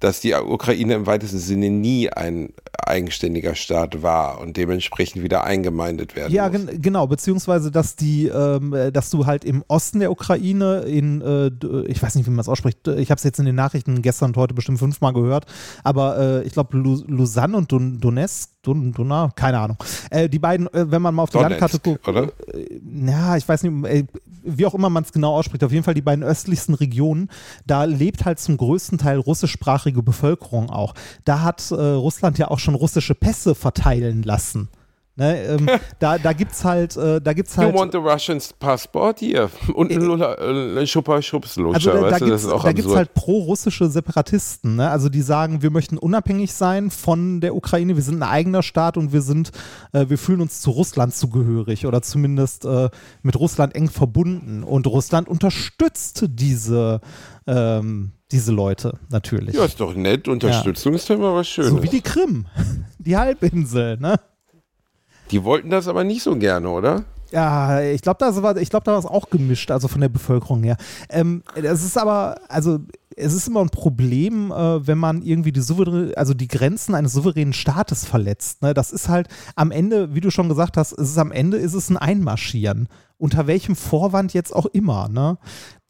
dass 0.00 0.20
die 0.20 0.34
Ukraine 0.34 0.94
im 0.94 1.06
weitesten 1.06 1.38
Sinne 1.38 1.70
nie 1.70 2.10
ein 2.10 2.52
eigenständiger 2.86 3.54
Staat 3.54 4.02
war 4.02 4.40
und 4.40 4.56
dementsprechend 4.56 5.22
wieder 5.22 5.44
eingemeindet 5.44 6.16
werden 6.16 6.32
Ja, 6.32 6.48
muss. 6.48 6.66
gen 6.66 6.82
genau, 6.82 7.06
beziehungsweise 7.06 7.70
dass 7.70 7.96
die, 7.96 8.26
ähm, 8.28 8.72
äh, 8.72 8.90
dass 8.92 9.10
du 9.10 9.26
halt 9.26 9.44
im 9.44 9.64
Osten 9.68 10.00
der 10.00 10.10
Ukraine 10.10 10.80
in, 10.80 11.20
äh, 11.22 11.50
ich 11.86 12.02
weiß 12.02 12.14
nicht, 12.16 12.26
wie 12.26 12.30
man 12.30 12.40
es 12.40 12.48
ausspricht, 12.48 12.86
ich 12.88 13.10
habe 13.10 13.18
es 13.18 13.24
jetzt 13.24 13.38
in 13.38 13.46
den 13.46 13.54
Nachrichten 13.54 14.02
gestern 14.02 14.30
und 14.30 14.36
heute 14.36 14.54
bestimmt 14.54 14.78
fünfmal 14.78 15.12
gehört, 15.12 15.46
aber 15.82 16.18
äh, 16.18 16.42
ich 16.44 16.52
glaube 16.52 16.76
Lausanne 16.78 17.56
und 17.56 17.70
Don 17.72 18.00
Donetsk, 18.00 18.50
Don 18.62 18.92
Donau, 18.92 19.28
keine 19.36 19.58
Ahnung. 19.58 19.76
Äh, 20.10 20.28
die 20.28 20.38
beiden, 20.38 20.66
äh, 20.72 20.90
wenn 20.90 21.02
man 21.02 21.14
mal 21.14 21.24
auf 21.24 21.30
die 21.30 21.38
Donetsk, 21.38 21.60
Landkarte 21.60 21.78
guckt, 21.80 22.08
oder? 22.08 22.32
äh, 22.54 22.80
ja, 23.06 23.36
ich 23.36 23.46
weiß 23.48 23.62
nicht, 23.62 23.86
äh, 23.86 24.04
wie 24.42 24.66
auch 24.66 24.74
immer 24.74 24.90
man 24.90 25.04
es 25.04 25.12
genau 25.12 25.34
ausspricht, 25.34 25.64
auf 25.64 25.72
jeden 25.72 25.84
Fall 25.84 25.94
die 25.94 26.02
beiden 26.02 26.24
östlichsten 26.24 26.74
Regionen, 26.74 27.30
da 27.66 27.84
lebt 27.84 28.24
halt 28.24 28.38
zum 28.38 28.56
größten 28.56 28.98
Teil 28.98 29.18
russischsprachige 29.18 30.02
Bevölkerung 30.02 30.70
auch. 30.70 30.94
Da 31.24 31.40
hat 31.42 31.72
Russland 31.72 32.38
ja 32.38 32.48
auch 32.50 32.58
schon 32.64 32.74
russische 32.74 33.14
Pässe 33.14 33.54
verteilen 33.54 34.22
lassen. 34.22 34.68
Ne, 35.16 35.44
ähm, 35.44 35.68
da 36.00 36.18
da 36.18 36.32
gibt 36.32 36.50
es 36.50 36.64
halt, 36.64 36.96
äh, 36.96 37.20
da 37.20 37.32
gibt's 37.34 37.54
You 37.54 37.62
halt 37.62 37.74
want 37.76 37.92
the 37.92 37.98
Russians 37.98 38.52
passport 38.52 39.20
hier 39.20 39.48
und 39.72 39.92
ein 39.92 40.00
Lula- 40.00 40.34
äh, 40.34 40.80
ein 40.80 40.86
Schupper 40.88 41.22
Schubslutscher, 41.22 41.92
also 41.92 42.02
da, 42.02 42.10
da 42.10 42.18
gibt 42.18 42.30
das 42.32 42.40
es 42.40 42.46
ist 42.48 42.52
auch 42.52 42.64
da 42.64 42.72
gibt's 42.72 42.92
halt 42.96 43.14
pro-russische 43.14 43.88
Separatisten, 43.88 44.74
ne? 44.74 44.90
also 44.90 45.08
die 45.08 45.22
sagen, 45.22 45.62
wir 45.62 45.70
möchten 45.70 45.98
unabhängig 45.98 46.52
sein 46.52 46.90
von 46.90 47.40
der 47.40 47.54
Ukraine, 47.54 47.94
wir 47.94 48.02
sind 48.02 48.16
ein 48.16 48.28
eigener 48.28 48.64
Staat 48.64 48.96
und 48.96 49.12
wir 49.12 49.22
sind, 49.22 49.52
äh, 49.92 50.06
wir 50.08 50.18
fühlen 50.18 50.40
uns 50.40 50.60
zu 50.60 50.72
Russland 50.72 51.14
zugehörig 51.14 51.86
oder 51.86 52.02
zumindest 52.02 52.64
äh, 52.64 52.90
mit 53.22 53.38
Russland 53.38 53.76
eng 53.76 53.88
verbunden 53.90 54.64
und 54.64 54.88
Russland 54.88 55.28
unterstützt 55.28 56.24
diese, 56.28 57.00
ähm, 57.46 58.10
diese 58.32 58.50
Leute 58.50 58.98
natürlich. 59.10 59.54
ja, 59.54 59.64
ist 59.64 59.78
doch 59.78 59.94
nett. 59.94 60.26
Unterstützung 60.26 60.94
ist 60.94 61.08
doch 61.08 61.14
immer 61.14 61.36
was 61.36 61.46
Schönes. 61.46 61.70
so 61.70 61.80
wie 61.84 61.88
die 61.88 62.00
Krim, 62.00 62.46
die 62.98 63.16
Halbinsel, 63.16 63.96
ne? 63.98 64.16
Die 65.34 65.42
wollten 65.42 65.68
das 65.68 65.88
aber 65.88 66.04
nicht 66.04 66.22
so 66.22 66.36
gerne, 66.36 66.68
oder? 66.68 67.02
Ja, 67.32 67.80
ich 67.80 68.02
glaube, 68.02 68.18
da 68.20 68.40
war, 68.40 68.56
ich 68.56 68.70
glaube, 68.70 68.88
es 68.92 69.04
auch 69.04 69.30
gemischt, 69.30 69.72
also 69.72 69.88
von 69.88 70.00
der 70.00 70.08
Bevölkerung 70.08 70.62
her. 70.62 70.76
Ähm, 71.10 71.42
es 71.56 71.84
ist 71.84 71.98
aber, 71.98 72.36
also 72.48 72.78
es 73.16 73.32
ist 73.32 73.48
immer 73.48 73.60
ein 73.60 73.70
Problem, 73.70 74.52
äh, 74.52 74.86
wenn 74.86 74.98
man 74.98 75.22
irgendwie 75.22 75.50
die 75.50 75.60
souverä 75.60 76.14
also 76.14 76.34
die 76.34 76.46
Grenzen 76.46 76.94
eines 76.94 77.14
souveränen 77.14 77.52
Staates 77.52 78.04
verletzt. 78.04 78.62
Ne? 78.62 78.74
Das 78.74 78.92
ist 78.92 79.08
halt 79.08 79.26
am 79.56 79.72
Ende, 79.72 80.14
wie 80.14 80.20
du 80.20 80.30
schon 80.30 80.48
gesagt 80.48 80.76
hast, 80.76 80.92
es 80.92 81.10
ist 81.10 81.18
am 81.18 81.32
Ende 81.32 81.56
ist 81.56 81.74
es 81.74 81.90
ein 81.90 81.96
Einmarschieren. 81.96 82.86
Unter 83.18 83.48
welchem 83.48 83.74
Vorwand 83.74 84.34
jetzt 84.34 84.54
auch 84.54 84.66
immer. 84.66 85.08
Ne? 85.08 85.36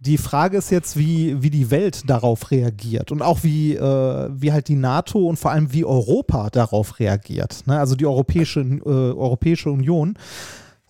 Die 0.04 0.18
Frage 0.18 0.58
ist 0.58 0.70
jetzt, 0.70 0.98
wie, 0.98 1.42
wie 1.42 1.48
die 1.48 1.70
Welt 1.70 2.10
darauf 2.10 2.50
reagiert 2.50 3.10
und 3.10 3.22
auch 3.22 3.42
wie, 3.42 3.74
äh, 3.74 4.28
wie 4.30 4.52
halt 4.52 4.68
die 4.68 4.76
NATO 4.76 5.26
und 5.26 5.38
vor 5.38 5.50
allem 5.50 5.72
wie 5.72 5.84
Europa 5.84 6.50
darauf 6.50 6.98
reagiert. 6.98 7.66
Ne? 7.66 7.78
Also 7.78 7.96
die 7.96 8.04
Europäische, 8.04 8.60
äh, 8.60 8.88
Europäische 8.88 9.70
Union 9.70 10.18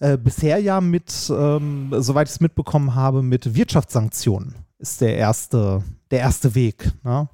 äh, 0.00 0.18
bisher 0.18 0.58
ja 0.58 0.80
mit, 0.80 1.12
ähm, 1.30 1.92
soweit 1.98 2.26
ich 2.26 2.34
es 2.34 2.40
mitbekommen 2.40 2.96
habe, 2.96 3.22
mit 3.22 3.54
Wirtschaftssanktionen 3.54 4.56
ist 4.80 5.00
der 5.00 5.16
erste, 5.16 5.84
der 6.10 6.18
erste 6.18 6.56
Weg. 6.56 6.90
Ne? 7.04 7.28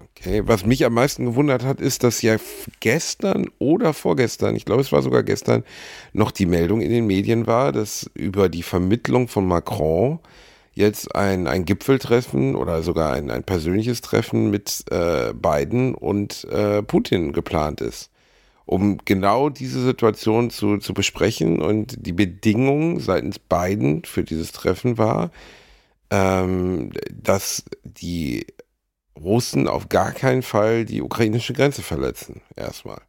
Okay, 0.00 0.42
was 0.44 0.66
mich 0.66 0.84
am 0.84 0.94
meisten 0.94 1.24
gewundert 1.24 1.64
hat, 1.64 1.80
ist, 1.80 2.02
dass 2.02 2.20
ja 2.22 2.36
gestern 2.80 3.48
oder 3.60 3.92
vorgestern, 3.92 4.56
ich 4.56 4.64
glaube, 4.64 4.82
es 4.82 4.90
war 4.90 5.02
sogar 5.02 5.22
gestern, 5.22 5.62
noch 6.12 6.32
die 6.32 6.46
Meldung 6.46 6.80
in 6.80 6.90
den 6.90 7.06
Medien 7.06 7.46
war, 7.46 7.70
dass 7.70 8.10
über 8.14 8.48
die 8.48 8.64
Vermittlung 8.64 9.28
von 9.28 9.46
Macron 9.46 10.18
jetzt 10.74 11.14
ein, 11.14 11.46
ein 11.46 11.64
Gipfeltreffen 11.64 12.56
oder 12.56 12.82
sogar 12.82 13.12
ein, 13.12 13.30
ein 13.30 13.44
persönliches 13.44 14.00
Treffen 14.00 14.50
mit 14.50 14.84
äh, 14.90 15.32
Biden 15.34 15.94
und 15.94 16.44
äh, 16.44 16.82
Putin 16.82 17.32
geplant 17.32 17.80
ist, 17.80 18.10
um 18.64 18.98
genau 19.04 19.50
diese 19.50 19.82
Situation 19.82 20.50
zu, 20.50 20.78
zu 20.78 20.94
besprechen. 20.94 21.60
Und 21.60 22.06
die 22.06 22.12
Bedingung 22.12 23.00
seitens 23.00 23.38
Biden 23.38 24.04
für 24.04 24.24
dieses 24.24 24.52
Treffen 24.52 24.98
war, 24.98 25.30
ähm, 26.10 26.90
dass 27.10 27.64
die 27.84 28.46
Russen 29.20 29.68
auf 29.68 29.88
gar 29.88 30.12
keinen 30.12 30.42
Fall 30.42 30.84
die 30.84 31.02
ukrainische 31.02 31.52
Grenze 31.52 31.82
verletzen, 31.82 32.40
erstmal. 32.56 33.02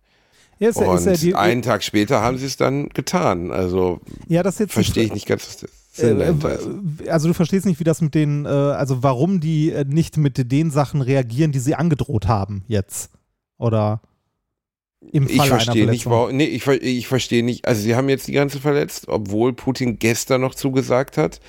Ja, 0.59 0.69
ist 0.69 0.77
Und 0.77 1.07
ist 1.07 1.23
die, 1.23 1.33
einen 1.33 1.61
Tag 1.61 1.83
später 1.83 2.21
haben 2.21 2.37
sie 2.37 2.45
es 2.45 2.57
dann 2.57 2.89
getan. 2.89 3.51
Also 3.51 4.01
ja, 4.27 4.43
das 4.43 4.59
ist 4.59 4.71
verstehe 4.71 5.05
ich 5.05 5.13
nicht 5.13 5.25
ganz, 5.25 5.47
was 5.47 5.57
dahinter 5.57 5.73
ist. 5.73 5.82
Äh, 5.97 6.33
also 7.07 7.27
du 7.27 7.33
verstehst 7.33 7.65
nicht, 7.65 7.79
wie 7.79 7.83
das 7.83 8.01
mit 8.01 8.15
den, 8.15 8.45
äh, 8.45 8.49
also 8.49 9.03
warum 9.03 9.39
die 9.39 9.71
äh, 9.71 9.85
nicht 9.87 10.17
mit 10.17 10.51
den 10.51 10.71
Sachen 10.71 11.01
reagieren, 11.01 11.51
die 11.51 11.59
sie 11.59 11.75
angedroht 11.75 12.27
haben 12.27 12.63
jetzt. 12.67 13.11
Oder 13.57 14.01
im 15.11 15.27
Fall 15.27 15.35
Ich 15.35 15.47
verstehe 15.47 15.85
nicht, 15.87 16.05
warum. 16.05 16.35
Nee, 16.35 16.45
ich, 16.45 16.65
ich 16.67 17.07
verstehe 17.07 17.43
nicht. 17.43 17.67
Also, 17.67 17.81
sie 17.81 17.95
haben 17.95 18.09
jetzt 18.09 18.27
die 18.27 18.33
Grenze 18.33 18.59
verletzt, 18.59 19.07
obwohl 19.07 19.53
Putin 19.53 19.99
gestern 19.99 20.41
noch 20.41 20.55
zugesagt 20.55 21.17
hat, 21.17 21.39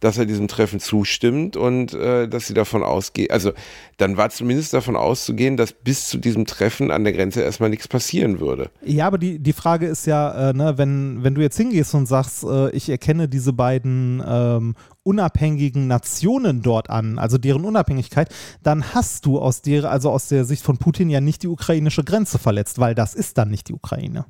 dass 0.00 0.18
er 0.18 0.26
diesem 0.26 0.48
Treffen 0.48 0.80
zustimmt 0.80 1.56
und 1.56 1.94
äh, 1.94 2.28
dass 2.28 2.46
sie 2.46 2.54
davon 2.54 2.82
ausgehen. 2.82 3.30
Also, 3.30 3.52
dann 3.96 4.16
war 4.16 4.30
zumindest 4.30 4.74
davon 4.74 4.96
auszugehen, 4.96 5.56
dass 5.56 5.72
bis 5.72 6.08
zu 6.08 6.18
diesem 6.18 6.46
Treffen 6.46 6.90
an 6.90 7.04
der 7.04 7.12
Grenze 7.12 7.42
erstmal 7.42 7.70
nichts 7.70 7.88
passieren 7.88 8.40
würde. 8.40 8.70
Ja, 8.84 9.06
aber 9.06 9.18
die, 9.18 9.38
die 9.38 9.52
Frage 9.52 9.86
ist 9.86 10.06
ja, 10.06 10.50
äh, 10.50 10.52
ne, 10.52 10.76
wenn, 10.76 11.22
wenn 11.22 11.34
du 11.34 11.40
jetzt 11.40 11.56
hingehst 11.56 11.94
und 11.94 12.06
sagst, 12.06 12.44
äh, 12.44 12.70
ich 12.70 12.88
erkenne 12.88 13.28
diese 13.28 13.52
beiden 13.52 14.22
ähm, 14.26 14.74
unabhängigen 15.04 15.86
Nationen 15.86 16.62
dort 16.62 16.90
an, 16.90 17.18
also 17.18 17.38
deren 17.38 17.64
Unabhängigkeit, 17.64 18.34
dann 18.62 18.94
hast 18.94 19.26
du 19.26 19.38
aus 19.38 19.62
der, 19.62 19.90
also 19.90 20.10
aus 20.10 20.28
der 20.28 20.44
Sicht 20.44 20.62
von 20.62 20.78
Putin 20.78 21.10
ja 21.10 21.20
nicht 21.20 21.42
die 21.42 21.48
ukrainische 21.48 22.04
Grenze 22.04 22.38
verletzt, 22.38 22.78
weil 22.78 22.94
das 22.94 23.14
ist 23.14 23.38
dann 23.38 23.50
nicht 23.50 23.68
die 23.68 23.74
Ukraine. 23.74 24.24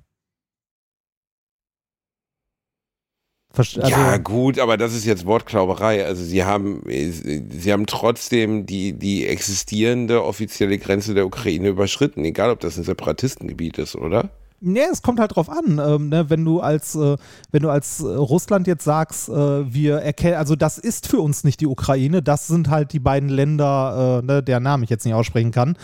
Also, 3.57 3.81
ja, 3.81 4.17
gut, 4.17 4.59
aber 4.59 4.77
das 4.77 4.95
ist 4.95 5.05
jetzt 5.05 5.27
Wortklauberei. 5.27 6.05
Also 6.05 6.25
sie 6.25 6.45
haben, 6.45 6.83
sie 6.89 7.73
haben 7.73 7.87
trotzdem 7.87 8.67
die, 8.67 8.93
die 8.93 9.27
existierende 9.27 10.25
offizielle 10.25 10.79
Grenze 10.79 11.15
der 11.15 11.27
Ukraine 11.27 11.69
überschritten, 11.69 12.25
egal 12.25 12.51
ob 12.51 12.61
das 12.61 12.77
ein 12.77 12.85
Separatistengebiet 12.85 13.79
ist, 13.79 13.97
oder? 13.97 14.31
Nee, 14.67 14.81
es 14.91 15.03
kommt 15.03 15.21
halt 15.21 15.37
drauf 15.37 15.51
an, 15.51 15.79
ähm, 15.79 16.09
ne, 16.09 16.31
wenn 16.31 16.43
du 16.43 16.61
als, 16.61 16.95
äh, 16.95 17.19
wenn 17.53 17.63
du 17.63 17.69
als 17.69 18.01
äh, 18.01 18.07
Russland 18.07 18.67
jetzt 18.67 18.85
sagst, 18.85 19.29
äh, 19.29 19.33
wir 19.73 19.97
erkennen, 19.97 20.37
also 20.37 20.57
das 20.57 20.79
ist 20.79 21.07
für 21.07 21.21
uns 21.21 21.45
nicht 21.45 21.61
die 21.61 21.67
Ukraine, 21.67 22.23
das 22.23 22.47
sind 22.47 22.71
halt 22.71 22.95
die 22.95 22.99
beiden 22.99 23.29
Länder, 23.29 24.23
äh, 24.23 24.27
ne, 24.27 24.43
deren 24.43 24.63
Namen 24.63 24.83
ich 24.83 24.91
jetzt 24.91 25.05
nicht 25.05 25.15
aussprechen 25.15 25.51
kann, 25.51 25.77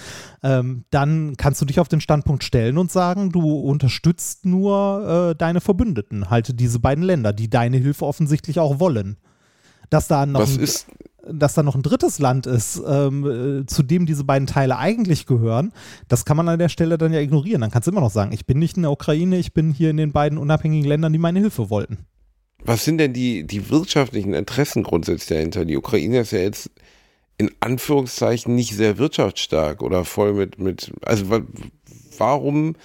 ähm, 0.43 0.85
dann 0.91 1.37
kannst 1.37 1.61
du 1.61 1.67
dich 1.67 1.79
auf 1.79 1.89
den 1.89 2.01
Standpunkt 2.01 2.43
stellen 2.43 2.79
und 2.79 2.91
sagen, 2.91 3.31
du 3.33 3.53
unterstützt 3.53 4.47
nur 4.47 5.31
äh, 5.31 5.35
deine 5.37 5.61
Verbündeten, 5.61 6.31
halt 6.31 6.59
diese 6.59 6.79
beiden 6.79 7.05
Länder, 7.05 7.35
die 7.35 7.51
deine 7.51 7.77
Hilfe 7.77 8.07
offensichtlich 8.07 8.61
auch 8.61 8.81
wollen. 8.81 9.19
Dass 9.91 10.09
da 10.09 10.25
noch 10.25 10.41
Was 10.41 10.57
ist, 10.57 10.87
dass 11.33 11.55
da 11.55 11.63
noch 11.63 11.75
ein 11.75 11.83
drittes 11.83 12.19
Land 12.19 12.47
ist, 12.47 12.83
ähm, 12.87 13.63
äh, 13.63 13.67
zu 13.67 13.83
dem 13.83 14.07
diese 14.07 14.25
beiden 14.25 14.47
Teile 14.47 14.77
eigentlich 14.79 15.27
gehören, 15.27 15.73
das 16.09 16.25
kann 16.25 16.37
man 16.37 16.49
an 16.49 16.59
der 16.59 16.69
Stelle 16.69 16.99
dann 16.99 17.13
ja 17.13 17.21
ignorieren. 17.21 17.61
Dann 17.61 17.71
kannst 17.71 17.87
du 17.87 17.93
immer 17.93 18.01
noch 18.01 18.11
sagen, 18.11 18.33
ich 18.33 18.47
bin 18.47 18.59
nicht 18.59 18.77
in 18.77 18.83
der 18.83 18.93
Ukraine, 18.93 19.39
ich 19.39 19.53
bin 19.53 19.73
hier 19.73 19.91
in 19.91 19.97
den 19.97 20.13
beiden 20.13 20.39
unabhängigen 20.39 20.89
Ländern, 20.89 21.13
die 21.13 21.19
meine 21.19 21.41
Hilfe 21.41 21.71
wollten. 21.71 21.99
was 22.63 22.85
sind 22.85 22.99
denn 22.99 23.13
die, 23.13 23.45
die 23.47 23.71
wirtschaftlichen 23.71 24.35
Interessen 24.35 24.83
grundsätzlich 24.83 25.29
dahinter? 25.29 25.65
Die 25.65 25.77
Ukraine 25.77 26.21
ist 26.21 26.33
ja 26.33 26.41
jetzt 26.41 26.71
in 27.39 27.51
Anführungszeichen 27.61 28.55
nicht 28.55 28.77
sehr 28.77 28.99
wirtschaftsstark 28.99 29.83
oder 29.83 30.05
voll 30.05 30.35
mit, 30.35 30.59
mit 30.59 30.93
also 31.03 31.31
wa- 31.31 31.41
warum 32.19 32.77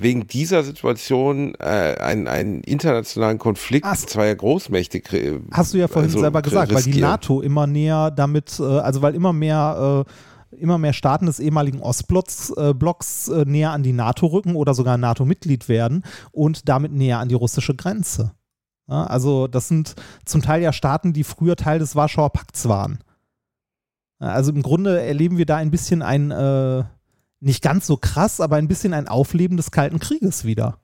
wegen 0.00 0.26
dieser 0.28 0.62
Situation 0.62 1.54
äh, 1.58 1.96
einen, 1.98 2.28
einen 2.28 2.60
internationalen 2.62 3.38
Konflikt 3.38 3.84
Ach. 3.84 3.96
zweier 3.96 4.36
Großmächte 4.36 4.98
kre- 4.98 5.40
Hast 5.50 5.74
du 5.74 5.78
ja 5.78 5.88
vorhin 5.88 6.10
also 6.10 6.20
selber 6.20 6.40
gesagt, 6.40 6.72
weil 6.72 6.82
die 6.82 6.90
riskieren? 6.90 7.10
NATO 7.10 7.40
immer 7.40 7.66
näher 7.66 8.10
damit, 8.12 8.58
äh, 8.60 8.62
also 8.62 9.02
weil 9.02 9.14
immer 9.16 9.32
mehr, 9.32 10.06
äh, 10.52 10.56
immer 10.56 10.78
mehr 10.78 10.92
Staaten 10.92 11.26
des 11.26 11.40
ehemaligen 11.40 11.80
Ostblocks 11.80 12.50
äh, 12.56 12.72
Blocks, 12.74 13.26
äh, 13.28 13.44
näher 13.44 13.72
an 13.72 13.82
die 13.82 13.92
NATO 13.92 14.26
rücken 14.26 14.54
oder 14.54 14.72
sogar 14.72 14.96
NATO-Mitglied 14.96 15.68
werden 15.68 16.04
und 16.30 16.68
damit 16.68 16.92
näher 16.92 17.18
an 17.18 17.28
die 17.28 17.34
russische 17.34 17.74
Grenze. 17.74 18.32
Ja, 18.88 19.04
also 19.04 19.48
das 19.48 19.68
sind 19.68 19.96
zum 20.24 20.42
Teil 20.42 20.62
ja 20.62 20.72
Staaten, 20.72 21.12
die 21.12 21.24
früher 21.24 21.56
Teil 21.56 21.80
des 21.80 21.96
Warschauer 21.96 22.30
Pakts 22.30 22.68
waren. 22.68 23.00
Also 24.20 24.50
im 24.52 24.62
Grunde 24.62 25.00
erleben 25.00 25.38
wir 25.38 25.46
da 25.46 25.56
ein 25.56 25.70
bisschen 25.70 26.02
ein, 26.02 26.30
äh, 26.30 26.84
nicht 27.40 27.62
ganz 27.62 27.86
so 27.86 27.96
krass, 27.96 28.40
aber 28.40 28.56
ein 28.56 28.68
bisschen 28.68 28.92
ein 28.94 29.08
Aufleben 29.08 29.56
des 29.56 29.70
Kalten 29.70 29.98
Krieges 29.98 30.44
wieder. 30.44 30.80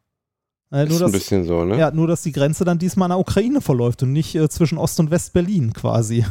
Äh, 0.72 0.84
Ist 0.84 0.90
nur, 0.90 0.98
ein 1.00 1.02
dass, 1.02 1.12
bisschen 1.12 1.44
so, 1.44 1.64
ne? 1.64 1.78
ja, 1.78 1.90
nur, 1.90 2.06
dass 2.06 2.22
die 2.22 2.32
Grenze 2.32 2.64
dann 2.64 2.78
diesmal 2.78 3.06
an 3.06 3.10
der 3.16 3.18
Ukraine 3.20 3.60
verläuft 3.60 4.02
und 4.02 4.12
nicht 4.12 4.34
äh, 4.34 4.48
zwischen 4.48 4.78
Ost- 4.78 4.98
und 5.00 5.10
West-Berlin 5.10 5.72
quasi. 5.72 6.24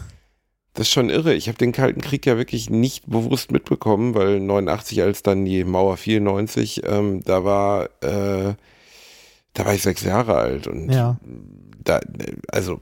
Das 0.74 0.88
ist 0.88 0.94
schon 0.94 1.10
irre. 1.12 1.36
Ich 1.36 1.48
habe 1.50 1.58
den 1.58 1.72
Kalten 1.72 2.02
Krieg 2.02 2.26
ja 2.26 2.36
wirklich 2.36 2.70
nicht 2.70 3.06
bewusst 3.08 3.52
mitbekommen, 3.52 4.16
weil 4.16 4.40
89, 4.40 5.04
als 5.04 5.22
dann 5.22 5.46
die 5.46 5.64
Mauer 5.64 5.98
94, 5.98 6.82
ähm, 6.86 7.22
da 7.24 7.44
war, 7.46 7.86
äh, 8.02 8.56
da 9.54 9.66
war 9.66 9.74
ich 9.76 9.84
sechs 9.84 10.02
Jahre 10.04 10.36
alt 10.36 10.66
und 10.66 10.90
Ja. 10.92 11.20
da, 11.84 12.00
also 12.52 12.82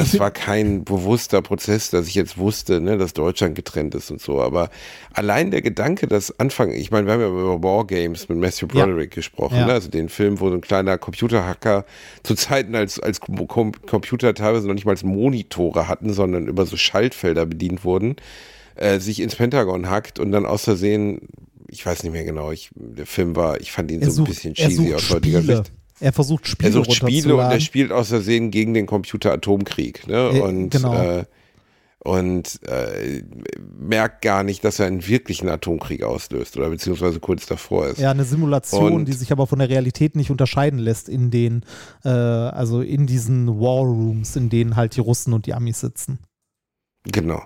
das 0.00 0.18
war 0.18 0.30
kein 0.30 0.84
bewusster 0.84 1.42
Prozess, 1.42 1.90
dass 1.90 2.06
ich 2.08 2.14
jetzt 2.14 2.38
wusste, 2.38 2.80
ne, 2.80 2.98
dass 2.98 3.12
Deutschland 3.12 3.54
getrennt 3.54 3.94
ist 3.94 4.10
und 4.10 4.20
so. 4.20 4.40
Aber 4.40 4.70
allein 5.12 5.50
der 5.50 5.62
Gedanke, 5.62 6.06
dass 6.06 6.38
Anfang, 6.40 6.72
ich 6.72 6.90
meine, 6.90 7.06
wir 7.06 7.14
haben 7.14 7.20
ja 7.20 7.28
über 7.28 7.62
Wargames 7.62 8.28
mit 8.28 8.38
Matthew 8.38 8.66
Ja. 8.74 8.84
Broderick 8.86 9.12
gesprochen, 9.12 9.56
Ja. 9.58 9.66
ne? 9.66 9.72
also 9.72 9.88
den 9.88 10.08
Film, 10.08 10.40
wo 10.40 10.48
so 10.48 10.54
ein 10.54 10.60
kleiner 10.60 10.98
Computerhacker 10.98 11.84
zu 12.22 12.34
Zeiten, 12.34 12.74
als, 12.74 12.98
als 12.98 13.20
Com 13.20 13.46
Com 13.48 13.72
Computer 13.86 14.34
teilweise 14.34 14.66
noch 14.66 14.74
nicht 14.74 14.86
mal 14.86 14.96
Monitore 15.02 15.88
hatten, 15.88 16.12
sondern 16.12 16.46
über 16.48 16.66
so 16.66 16.76
Schaltfelder 16.76 17.46
bedient 17.46 17.84
wurden, 17.84 18.16
äh, 18.74 18.98
sich 19.00 19.20
ins 19.20 19.36
Pentagon 19.36 19.88
hackt 19.90 20.18
und 20.18 20.32
dann 20.32 20.46
aus 20.46 20.64
Versehen, 20.64 21.20
ich 21.68 21.84
weiß 21.86 22.02
nicht 22.02 22.12
mehr 22.12 22.24
genau, 22.24 22.50
ich, 22.50 22.70
der 22.74 23.06
Film 23.06 23.36
war, 23.36 23.60
ich 23.60 23.70
fand 23.72 23.90
ihn 23.90 24.00
Er 24.02 24.10
so 24.10 24.22
ein 24.22 24.26
sucht, 24.26 24.28
bisschen 24.30 24.54
cheesy 24.54 24.94
aus 24.94 25.10
heutiger. 25.10 25.42
Sicht. 25.42 25.72
Er 26.00 26.12
versucht 26.12 26.46
Spiele 26.46 26.70
Er 26.70 26.72
sucht 26.72 26.92
Spiele 26.92 27.36
und 27.36 27.42
er 27.42 27.60
spielt 27.60 27.92
aus 27.92 28.08
Versehen 28.08 28.50
gegen 28.50 28.74
den 28.74 28.86
Computer 28.86 29.32
Atomkrieg. 29.32 30.06
Ne? 30.06 30.30
Äh, 30.34 30.40
und 30.40 30.70
genau. 30.70 30.94
äh, 30.94 31.24
und 32.02 32.60
äh, 32.66 33.22
merkt 33.78 34.22
gar 34.22 34.42
nicht, 34.42 34.64
dass 34.64 34.78
er 34.78 34.86
einen 34.86 35.06
wirklichen 35.06 35.50
Atomkrieg 35.50 36.02
auslöst 36.02 36.56
oder 36.56 36.70
beziehungsweise 36.70 37.20
kurz 37.20 37.44
davor 37.44 37.88
ist. 37.88 37.98
Ja, 37.98 38.10
eine 38.10 38.24
Simulation, 38.24 38.92
Und- 38.94 39.04
die 39.04 39.12
sich 39.12 39.32
aber 39.32 39.46
von 39.46 39.58
der 39.58 39.68
Realität 39.68 40.16
nicht 40.16 40.30
unterscheiden 40.30 40.78
lässt 40.78 41.10
in 41.10 41.30
den, 41.30 41.62
äh, 42.02 42.08
also 42.08 42.80
in 42.80 43.06
diesen 43.06 43.48
War 43.48 43.84
Rooms, 43.84 44.34
in 44.36 44.48
denen 44.48 44.76
halt 44.76 44.96
die 44.96 45.00
Russen 45.00 45.34
und 45.34 45.44
die 45.44 45.52
Amis 45.52 45.80
sitzen. 45.80 46.20
Genau. 47.04 47.42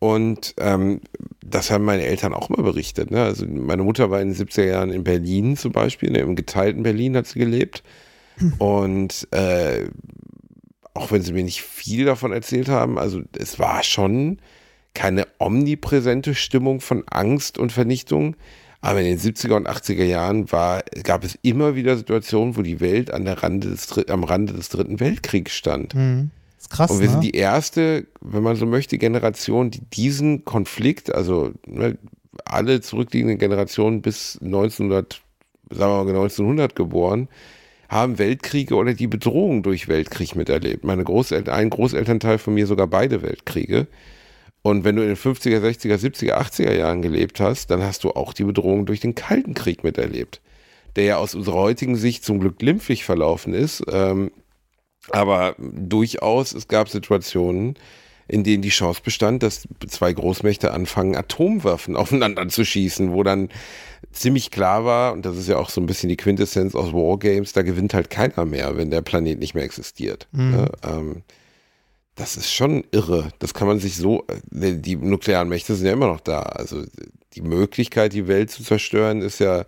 Und 0.00 0.54
ähm, 0.58 1.00
das 1.44 1.70
haben 1.70 1.84
meine 1.84 2.04
Eltern 2.04 2.34
auch 2.34 2.48
mal 2.48 2.62
berichtet. 2.62 3.10
Ne? 3.10 3.22
Also 3.22 3.46
meine 3.46 3.84
Mutter 3.84 4.10
war 4.10 4.20
in 4.20 4.32
den 4.32 4.36
70er 4.36 4.64
Jahren 4.64 4.90
in 4.90 5.04
Berlin 5.04 5.56
zum 5.56 5.72
Beispiel, 5.72 6.10
ne? 6.10 6.20
im 6.20 6.34
geteilten 6.34 6.82
Berlin 6.82 7.16
hat 7.16 7.26
sie 7.26 7.38
gelebt. 7.38 7.84
Und 8.58 9.28
äh, 9.32 9.84
auch 10.94 11.12
wenn 11.12 11.22
sie 11.22 11.34
mir 11.34 11.44
nicht 11.44 11.62
viel 11.62 12.06
davon 12.06 12.32
erzählt 12.32 12.68
haben, 12.68 12.98
also 12.98 13.20
es 13.38 13.58
war 13.58 13.82
schon 13.82 14.38
keine 14.94 15.26
omnipräsente 15.38 16.34
Stimmung 16.34 16.80
von 16.80 17.04
Angst 17.06 17.58
und 17.58 17.70
Vernichtung. 17.70 18.36
Aber 18.80 19.00
in 19.00 19.06
den 19.06 19.18
70er 19.18 19.56
und 19.56 19.68
80er 19.68 20.04
Jahren 20.04 20.50
war, 20.52 20.82
gab 21.02 21.22
es 21.22 21.38
immer 21.42 21.74
wieder 21.74 21.98
Situationen, 21.98 22.56
wo 22.56 22.62
die 22.62 22.80
Welt 22.80 23.12
an 23.12 23.26
der 23.26 23.42
Rande 23.42 23.68
des, 23.68 24.08
am 24.08 24.24
Rande 24.24 24.54
des 24.54 24.70
Dritten 24.70 25.00
Weltkriegs 25.00 25.52
stand. 25.52 25.94
Mhm. 25.94 26.30
Ist 26.60 26.68
krass, 26.68 26.90
Und 26.90 27.00
wir 27.00 27.06
ne? 27.06 27.12
sind 27.12 27.24
die 27.24 27.34
erste, 27.34 28.06
wenn 28.20 28.42
man 28.42 28.54
so 28.54 28.66
möchte, 28.66 28.98
Generation, 28.98 29.70
die 29.70 29.80
diesen 29.80 30.44
Konflikt, 30.44 31.12
also 31.12 31.52
ne, 31.66 31.96
alle 32.44 32.82
zurückliegenden 32.82 33.38
Generationen 33.38 34.02
bis 34.02 34.38
1900, 34.42 35.22
sagen 35.70 35.90
wir 35.90 36.04
mal 36.04 36.10
1900 36.10 36.76
geboren, 36.76 37.28
haben 37.88 38.18
Weltkriege 38.18 38.74
oder 38.74 38.92
die 38.92 39.06
Bedrohung 39.06 39.62
durch 39.62 39.88
Weltkrieg 39.88 40.36
miterlebt. 40.36 40.84
Meine 40.84 41.02
Großeltern, 41.02 41.54
ein 41.54 41.70
Großelternteil 41.70 42.36
von 42.36 42.52
mir 42.54 42.66
sogar 42.66 42.86
beide 42.86 43.22
Weltkriege. 43.22 43.86
Und 44.60 44.84
wenn 44.84 44.96
du 44.96 45.02
in 45.02 45.08
den 45.08 45.16
50er, 45.16 45.60
60er, 45.60 45.96
70er, 45.96 46.34
80er 46.34 46.74
Jahren 46.74 47.00
gelebt 47.00 47.40
hast, 47.40 47.70
dann 47.70 47.82
hast 47.82 48.04
du 48.04 48.10
auch 48.10 48.34
die 48.34 48.44
Bedrohung 48.44 48.84
durch 48.84 49.00
den 49.00 49.14
Kalten 49.14 49.54
Krieg 49.54 49.82
miterlebt, 49.82 50.42
der 50.96 51.04
ja 51.04 51.16
aus 51.16 51.34
unserer 51.34 51.56
heutigen 51.56 51.96
Sicht 51.96 52.22
zum 52.22 52.38
Glück 52.38 52.58
glimpflich 52.58 53.04
verlaufen 53.04 53.54
ist. 53.54 53.82
Ähm, 53.90 54.30
aber 55.10 55.54
durchaus, 55.58 56.52
es 56.52 56.68
gab 56.68 56.88
Situationen, 56.88 57.76
in 58.28 58.44
denen 58.44 58.62
die 58.62 58.68
Chance 58.68 59.00
bestand, 59.04 59.42
dass 59.42 59.66
zwei 59.88 60.12
Großmächte 60.12 60.72
anfangen, 60.72 61.16
Atomwaffen 61.16 61.96
aufeinander 61.96 62.48
zu 62.48 62.64
schießen, 62.64 63.12
wo 63.12 63.22
dann 63.22 63.48
ziemlich 64.12 64.50
klar 64.50 64.84
war, 64.84 65.12
und 65.12 65.26
das 65.26 65.36
ist 65.36 65.48
ja 65.48 65.56
auch 65.56 65.68
so 65.68 65.80
ein 65.80 65.86
bisschen 65.86 66.08
die 66.08 66.16
Quintessenz 66.16 66.74
aus 66.74 66.92
Wargames, 66.92 67.52
da 67.52 67.62
gewinnt 67.62 67.94
halt 67.94 68.10
keiner 68.10 68.44
mehr, 68.44 68.76
wenn 68.76 68.90
der 68.90 69.02
Planet 69.02 69.38
nicht 69.38 69.54
mehr 69.54 69.64
existiert. 69.64 70.28
Ne? 70.32 70.70
Ähm, 70.84 71.22
das 72.14 72.36
ist 72.36 72.52
schon 72.52 72.84
irre. 72.92 73.30
Das 73.38 73.54
kann 73.54 73.66
man 73.66 73.78
sich 73.78 73.96
so, 73.96 74.24
äh, 74.28 74.74
die 74.74 74.96
nuklearen 74.96 75.48
Mächte 75.48 75.74
sind 75.74 75.86
ja 75.86 75.92
immer 75.92 76.08
noch 76.08 76.20
da. 76.20 76.40
Also 76.42 76.84
die 77.34 77.42
Möglichkeit, 77.42 78.12
die 78.12 78.28
Welt 78.28 78.50
zu 78.50 78.62
zerstören, 78.62 79.22
ist 79.22 79.40
ja 79.40 79.64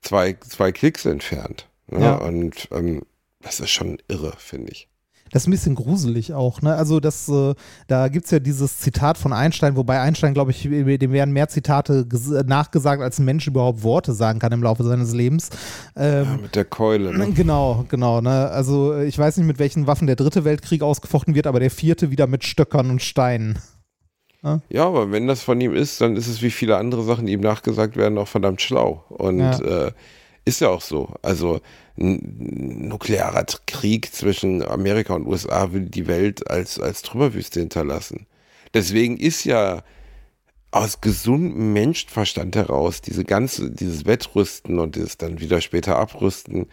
zwei, 0.00 0.34
zwei 0.48 0.72
Klicks 0.72 1.04
entfernt. 1.04 1.68
Ne? 1.88 2.04
Ja. 2.04 2.14
Und 2.16 2.68
ähm, 2.72 3.02
das 3.42 3.60
ist 3.60 3.70
schon 3.70 3.98
irre, 4.08 4.32
finde 4.38 4.72
ich. 4.72 4.88
Das 5.30 5.44
ist 5.44 5.46
ein 5.48 5.52
bisschen 5.52 5.74
gruselig 5.76 6.34
auch, 6.34 6.60
ne? 6.60 6.74
Also 6.74 7.00
das, 7.00 7.26
äh, 7.30 7.54
da 7.86 8.08
gibt 8.08 8.26
es 8.26 8.30
ja 8.32 8.38
dieses 8.38 8.80
Zitat 8.80 9.16
von 9.16 9.32
Einstein, 9.32 9.76
wobei 9.76 9.98
Einstein, 9.98 10.34
glaube 10.34 10.50
ich, 10.50 10.62
dem 10.64 11.12
werden 11.12 11.32
mehr 11.32 11.48
Zitate 11.48 12.02
ges- 12.02 12.44
nachgesagt, 12.46 13.00
als 13.00 13.18
ein 13.18 13.24
Mensch 13.24 13.46
überhaupt 13.46 13.82
Worte 13.82 14.12
sagen 14.12 14.40
kann 14.40 14.52
im 14.52 14.62
Laufe 14.62 14.84
seines 14.84 15.14
Lebens. 15.14 15.48
Ähm, 15.96 16.24
Ja, 16.26 16.36
mit 16.36 16.54
der 16.54 16.66
Keule. 16.66 17.16
Ne? 17.16 17.32
Genau, 17.34 17.86
genau. 17.88 18.20
Ne? 18.20 18.50
Also 18.50 18.94
ich 18.98 19.16
weiß 19.18 19.38
nicht, 19.38 19.46
mit 19.46 19.58
welchen 19.58 19.86
Waffen 19.86 20.06
der 20.06 20.16
dritte 20.16 20.44
Weltkrieg 20.44 20.82
ausgefochten 20.82 21.34
wird, 21.34 21.46
aber 21.46 21.60
der 21.60 21.70
vierte 21.70 22.10
wieder 22.10 22.26
mit 22.26 22.44
Stöckern 22.44 22.90
und 22.90 23.00
Steinen. 23.00 23.58
Ja, 24.68 24.86
aber 24.86 25.12
wenn 25.12 25.28
das 25.28 25.40
von 25.42 25.60
ihm 25.60 25.72
ist, 25.72 26.00
dann 26.00 26.16
ist 26.16 26.26
es 26.26 26.42
wie 26.42 26.50
viele 26.50 26.76
andere 26.76 27.04
Sachen, 27.04 27.26
die 27.26 27.32
ihm 27.32 27.40
nachgesagt 27.40 27.96
werden, 27.96 28.18
auch 28.18 28.26
verdammt 28.28 28.60
schlau. 28.60 29.04
Und 29.08 29.38
Ja. 29.38 29.58
äh, 29.86 29.92
ist 30.44 30.60
ja 30.60 30.68
auch 30.68 30.80
so. 30.80 31.14
Also 31.22 31.60
ein 31.98 32.88
nuklearer 32.88 33.44
Krieg 33.66 34.12
zwischen 34.12 34.62
Amerika 34.62 35.14
und 35.14 35.26
USA 35.26 35.72
will 35.72 35.88
die 35.88 36.06
Welt 36.06 36.50
als, 36.50 36.78
als 36.80 37.02
Trümmerwüste 37.02 37.60
hinterlassen. 37.60 38.26
Deswegen 38.74 39.18
ist 39.18 39.44
ja 39.44 39.82
aus 40.70 41.02
gesundem 41.02 41.74
Menschenverstand 41.74 42.56
heraus 42.56 43.02
diese 43.02 43.24
ganze, 43.24 43.70
dieses 43.70 44.06
Wettrüsten 44.06 44.78
und 44.78 44.96
dieses 44.96 45.18
dann 45.18 45.38
wieder 45.38 45.60
später 45.60 45.96
Abrüsten 45.98 46.66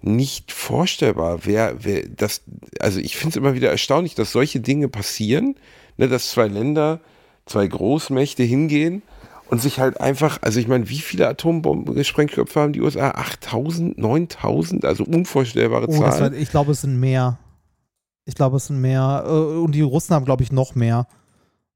nicht 0.00 0.52
vorstellbar. 0.52 1.40
Wer, 1.44 1.84
wer 1.84 2.08
das, 2.08 2.42
also 2.80 2.98
ich 2.98 3.16
finde 3.16 3.30
es 3.30 3.36
immer 3.36 3.54
wieder 3.54 3.70
erstaunlich, 3.70 4.14
dass 4.14 4.32
solche 4.32 4.60
Dinge 4.60 4.88
passieren, 4.88 5.56
ne, 5.98 6.08
dass 6.08 6.30
zwei 6.30 6.48
Länder, 6.48 7.00
zwei 7.44 7.66
Großmächte 7.66 8.42
hingehen 8.42 9.02
und 9.48 9.60
sich 9.62 9.78
halt 9.78 10.00
einfach, 10.00 10.38
also 10.42 10.58
ich 10.60 10.68
meine, 10.68 10.88
wie 10.88 10.98
viele 10.98 11.28
Atombomben, 11.28 12.02
Sprengköpfe 12.04 12.60
haben 12.60 12.72
die 12.72 12.80
USA? 12.80 13.10
8000, 13.10 13.98
9000, 13.98 14.84
also 14.84 15.04
unvorstellbare 15.04 15.84
Oh, 15.88 15.92
das 15.92 16.00
war, 16.00 16.12
Zahlen. 16.12 16.34
ich 16.34 16.50
glaube, 16.50 16.72
es 16.72 16.80
sind 16.80 16.98
mehr. 16.98 17.38
Ich 18.24 18.34
glaube, 18.34 18.56
es 18.56 18.66
sind 18.66 18.80
mehr. 18.80 19.24
Äh, 19.26 19.30
Und 19.30 19.72
die 19.72 19.82
Russen 19.82 20.14
haben, 20.14 20.24
glaube 20.24 20.42
ich, 20.42 20.50
noch 20.52 20.74
mehr. 20.74 21.06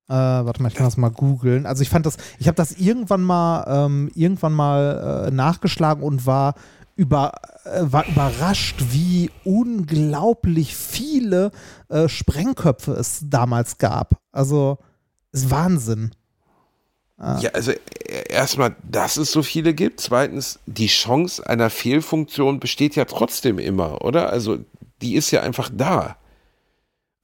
Äh, 0.08 0.14
warte 0.14 0.60
mal, 0.60 0.68
ich 0.68 0.74
kann 0.74 0.86
das 0.86 0.96
mal 0.96 1.10
googeln. 1.10 1.66
Also 1.66 1.82
ich 1.82 1.88
fand 1.88 2.04
das, 2.06 2.16
ich 2.40 2.48
habe 2.48 2.56
das 2.56 2.72
irgendwann 2.72 3.22
mal, 3.22 3.64
ähm, 3.86 4.10
irgendwann 4.14 4.52
mal 4.52 5.28
äh, 5.28 5.30
nachgeschlagen 5.30 6.02
und 6.02 6.26
war 6.26 6.54
über, 6.96 7.32
äh, 7.64 7.82
war 7.84 8.06
überrascht, 8.08 8.82
wie 8.90 9.30
unglaublich 9.44 10.74
viele 10.76 11.52
äh, 11.88 12.08
Sprengköpfe 12.08 12.92
es 12.92 13.20
damals 13.24 13.78
gab. 13.78 14.18
Also 14.32 14.78
ist 15.32 15.50
Wahnsinn. 15.50 16.10
Ja, 17.20 17.50
also 17.50 17.72
äh, 17.72 17.76
erstmal, 18.30 18.74
dass 18.82 19.18
es 19.18 19.30
so 19.30 19.42
viele 19.42 19.74
gibt. 19.74 20.00
Zweitens, 20.00 20.58
die 20.66 20.86
Chance 20.86 21.46
einer 21.46 21.68
Fehlfunktion 21.68 22.60
besteht 22.60 22.96
ja 22.96 23.04
trotzdem 23.04 23.58
immer, 23.58 24.02
oder? 24.02 24.30
Also 24.30 24.58
die 25.02 25.14
ist 25.14 25.30
ja 25.30 25.42
einfach 25.42 25.70
da. 25.72 26.16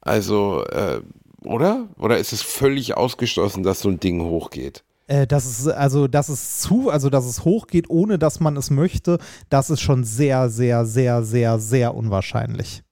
Also, 0.02 0.64
äh, 0.66 1.00
oder? 1.44 1.88
Oder 1.98 2.18
ist 2.18 2.32
es 2.32 2.42
völlig 2.42 2.96
ausgeschlossen, 2.96 3.62
dass 3.62 3.80
so 3.80 3.88
ein 3.88 3.98
Ding 3.98 4.20
hochgeht? 4.20 4.84
Äh, 5.06 5.26
dass 5.26 5.46
es, 5.46 5.66
also, 5.66 6.08
dass 6.08 6.28
es 6.28 6.58
zu, 6.58 6.90
also 6.90 7.08
dass 7.08 7.24
es 7.24 7.44
hochgeht, 7.44 7.88
ohne 7.88 8.18
dass 8.18 8.38
man 8.38 8.56
es 8.56 8.70
möchte, 8.70 9.18
das 9.48 9.70
ist 9.70 9.80
schon 9.80 10.04
sehr, 10.04 10.50
sehr, 10.50 10.84
sehr, 10.84 11.22
sehr, 11.22 11.58
sehr 11.58 11.94
unwahrscheinlich. 11.94 12.82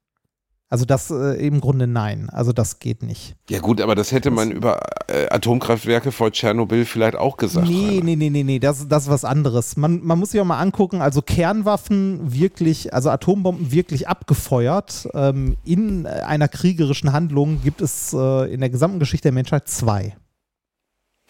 Also 0.70 0.86
das 0.86 1.10
äh, 1.10 1.46
im 1.46 1.60
Grunde 1.60 1.86
nein. 1.86 2.30
Also 2.30 2.52
das 2.52 2.78
geht 2.78 3.02
nicht. 3.02 3.36
Ja 3.48 3.60
gut, 3.60 3.80
aber 3.80 3.94
das 3.94 4.12
hätte 4.12 4.30
man 4.30 4.50
über 4.50 4.80
äh, 5.08 5.28
Atomkraftwerke 5.28 6.10
vor 6.10 6.32
Tschernobyl 6.32 6.84
vielleicht 6.84 7.16
auch 7.16 7.36
gesagt. 7.36 7.68
Nee, 7.68 7.98
Rainer. 7.98 8.04
nee, 8.04 8.16
nee, 8.16 8.30
nee, 8.30 8.42
nee, 8.42 8.58
das, 8.58 8.88
das 8.88 9.04
ist 9.04 9.10
was 9.10 9.24
anderes. 9.24 9.76
Man, 9.76 10.02
man 10.02 10.18
muss 10.18 10.30
sich 10.30 10.40
auch 10.40 10.44
mal 10.44 10.58
angucken, 10.58 11.00
also 11.00 11.22
Kernwaffen 11.22 12.32
wirklich, 12.32 12.92
also 12.94 13.10
Atombomben 13.10 13.70
wirklich 13.70 14.08
abgefeuert. 14.08 15.08
Ähm, 15.14 15.56
in 15.64 16.06
einer 16.06 16.48
kriegerischen 16.48 17.12
Handlung 17.12 17.60
gibt 17.62 17.80
es 17.80 18.12
äh, 18.12 18.52
in 18.52 18.60
der 18.60 18.70
gesamten 18.70 18.98
Geschichte 18.98 19.24
der 19.24 19.32
Menschheit 19.32 19.68
zwei. 19.68 20.16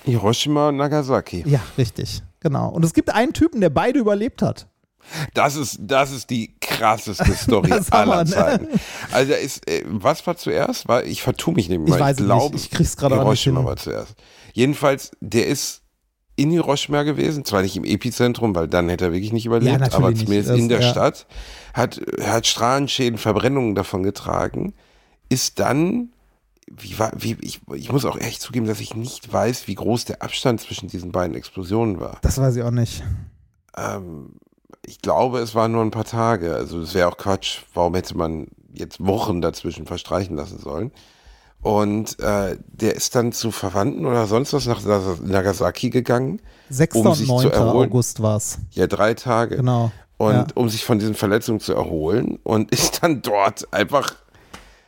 Hiroshima 0.05 0.69
und 0.69 0.77
Nagasaki. 0.77 1.45
Ja, 1.47 1.61
richtig. 1.77 2.23
Genau. 2.41 2.69
Und 2.69 2.85
es 2.85 2.93
gibt 2.93 3.13
einen 3.13 3.33
Typen, 3.33 3.61
der 3.61 3.71
beide 3.71 3.99
überlebt 3.99 4.43
hat. 4.43 4.69
Das 5.35 5.57
ist, 5.57 5.79
das 5.81 6.11
ist 6.13 6.31
die 6.31 6.55
krasseste 6.61 7.33
Story 7.35 7.73
aller 7.91 8.25
ne? 8.25 8.31
Zeiten. 8.31 8.69
Also 9.13 9.33
da 9.33 9.39
ist, 9.39 9.69
äh, 9.69 9.83
was 9.87 10.27
war 10.27 10.37
zuerst? 10.37 10.89
War, 10.89 11.05
ich 11.05 11.23
vertue 11.23 11.55
mich 11.55 11.69
nämlich 11.69 11.93
Ich 11.95 11.99
mal. 12.01 12.07
weiß 12.11 12.19
nicht. 12.19 12.27
glaube, 12.27 12.57
Ich 12.57 12.71
krieg's 12.71 12.97
gerade 12.97 13.15
auch 13.17 13.31
nicht 13.31 13.43
Hiroshima 13.43 13.65
war 13.65 13.77
zuerst. 13.77 14.15
Jedenfalls, 14.53 15.11
der 15.21 15.47
ist 15.47 15.83
in 16.37 16.51
Hiroshima 16.51 17.05
gewesen, 17.05 17.45
zwar 17.45 17.63
nicht 17.63 17.77
im 17.77 17.85
Epizentrum, 17.85 18.55
weil 18.57 18.67
dann 18.67 18.89
hätte 18.89 19.05
er 19.07 19.13
wirklich 19.13 19.33
nicht 19.33 19.47
überlebt, 19.47 19.79
natürlich 19.79 19.95
aber 19.95 20.15
zumindest 20.15 20.51
Das- 20.51 20.59
in 20.59 20.69
der 20.69 20.81
ja. 20.81 20.91
Stadt, 20.91 21.27
hat, 21.75 22.01
hat 22.23 22.47
Strahlenschäden, 22.47 23.19
Verbrennungen 23.19 23.75
davon 23.77 24.03
getragen, 24.03 24.75
ist 25.29 25.61
dann 25.61 26.11
wie 26.67 26.99
war, 26.99 27.13
wie, 27.15 27.37
ich, 27.43 27.61
ich 27.75 27.93
muss 27.93 28.07
auch 28.07 28.17
echt 28.17 28.41
zugeben, 28.41 28.67
dass 28.67 28.81
ich 28.81 28.95
nicht 28.95 29.31
weiß, 29.31 29.69
wie 29.69 29.75
groß 29.75 30.07
der 30.07 30.23
Abstand 30.23 30.63
zwischen 30.63 30.89
diesen 30.89 31.13
beiden 31.13 31.37
Explosionen 31.37 32.01
war. 32.01 32.19
Das 32.23 32.39
weiß 32.39 32.57
ich 32.57 32.63
auch 32.63 32.71
nicht. 32.71 33.05
Ähm, 33.77 34.37
ich 34.87 35.01
glaube, 35.01 35.39
es 35.39 35.55
waren 35.55 35.73
nur 35.73 35.83
ein 35.83 35.91
paar 35.91 36.05
Tage. 36.05 36.55
Also 36.55 36.81
das 36.81 36.95
wäre 36.95 37.09
auch 37.09 37.17
Quatsch. 37.17 37.63
Warum 37.75 37.95
hätte 37.95 38.17
man 38.17 38.49
jetzt 38.73 39.05
Wochen 39.05 39.41
dazwischen 39.41 39.87
verstreichen 39.87 40.37
lassen 40.37 40.59
sollen? 40.59 40.93
Und 41.63 42.21
äh, 42.21 42.59
der 42.67 42.95
ist 42.95 43.15
dann 43.15 43.33
zu 43.33 43.51
Verwandten 43.51 44.05
oder 44.05 44.27
sonst 44.27 44.53
was 44.53 44.67
nach 44.67 44.81
Nagasaki 45.23 45.89
gegangen. 45.89 46.43
6. 46.69 46.97
Um 46.97 47.07
und 47.07 47.15
sich 47.15 47.29
9. 47.29 47.41
zu 47.41 47.51
erholen. 47.51 47.89
August 47.89 48.21
war 48.21 48.37
es. 48.37 48.59
Ja, 48.73 48.87
drei 48.87 49.15
Tage. 49.15 49.57
Genau. 49.57 49.91
Und 50.19 50.35
ja. 50.35 50.47
um 50.55 50.69
sich 50.69 50.85
von 50.85 50.99
diesen 50.99 51.15
Verletzungen 51.15 51.61
zu 51.61 51.73
erholen 51.75 52.39
und 52.43 52.71
ist 52.73 53.03
dann 53.03 53.23
dort 53.23 53.73
einfach 53.73 54.15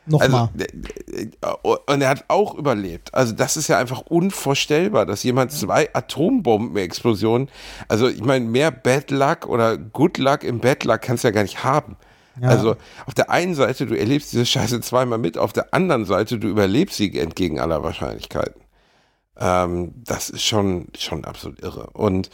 Nochmal. 0.07 0.49
also, 0.53 0.65
äh, 1.13 1.91
und 1.91 2.01
er 2.01 2.09
hat 2.09 2.25
auch 2.29 2.55
überlebt. 2.55 3.13
Also 3.13 3.33
das 3.33 3.57
ist 3.57 3.67
ja 3.67 3.77
einfach 3.77 4.01
unvorstellbar, 4.01 5.05
dass 5.05 5.23
jemand 5.23 5.51
zwei 5.51 5.93
Atombombenexplosionen, 5.93 7.49
also 7.87 8.07
ich 8.07 8.23
meine, 8.23 8.45
mehr 8.45 8.71
Bad 8.71 9.11
Luck 9.11 9.47
oder 9.47 9.77
Good 9.77 10.17
Luck 10.17 10.43
im 10.43 10.59
Bad 10.59 10.83
Luck 10.85 11.01
kannst 11.01 11.23
du 11.23 11.27
ja 11.27 11.33
gar 11.33 11.43
nicht 11.43 11.63
haben. 11.63 11.97
Ja. 12.41 12.49
Also 12.49 12.75
auf 13.05 13.13
der 13.13 13.29
einen 13.29 13.55
Seite, 13.55 13.85
du 13.85 13.97
erlebst 13.97 14.31
diese 14.31 14.45
Scheiße 14.45 14.81
zweimal 14.81 15.17
mit, 15.17 15.37
auf 15.37 15.53
der 15.53 15.73
anderen 15.73 16.05
Seite, 16.05 16.37
du 16.37 16.47
überlebst 16.47 16.97
sie 16.97 17.17
entgegen 17.17 17.59
aller 17.59 17.83
Wahrscheinlichkeiten. 17.83 18.61
Ähm, 19.39 19.93
das 19.95 20.29
ist 20.29 20.43
schon, 20.43 20.87
schon 20.97 21.25
absolut 21.25 21.61
irre. 21.61 21.89
Und 21.93 22.29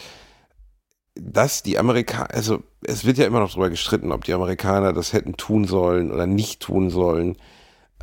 dass 1.15 1.63
die 1.63 1.77
Amerikaner, 1.77 2.33
also 2.33 2.63
es 2.83 3.05
wird 3.05 3.17
ja 3.17 3.25
immer 3.25 3.39
noch 3.39 3.51
darüber 3.51 3.69
gestritten, 3.69 4.11
ob 4.11 4.23
die 4.23 4.33
Amerikaner 4.33 4.93
das 4.93 5.13
hätten 5.13 5.37
tun 5.37 5.65
sollen 5.65 6.11
oder 6.11 6.25
nicht 6.25 6.61
tun 6.61 6.89
sollen. 6.89 7.37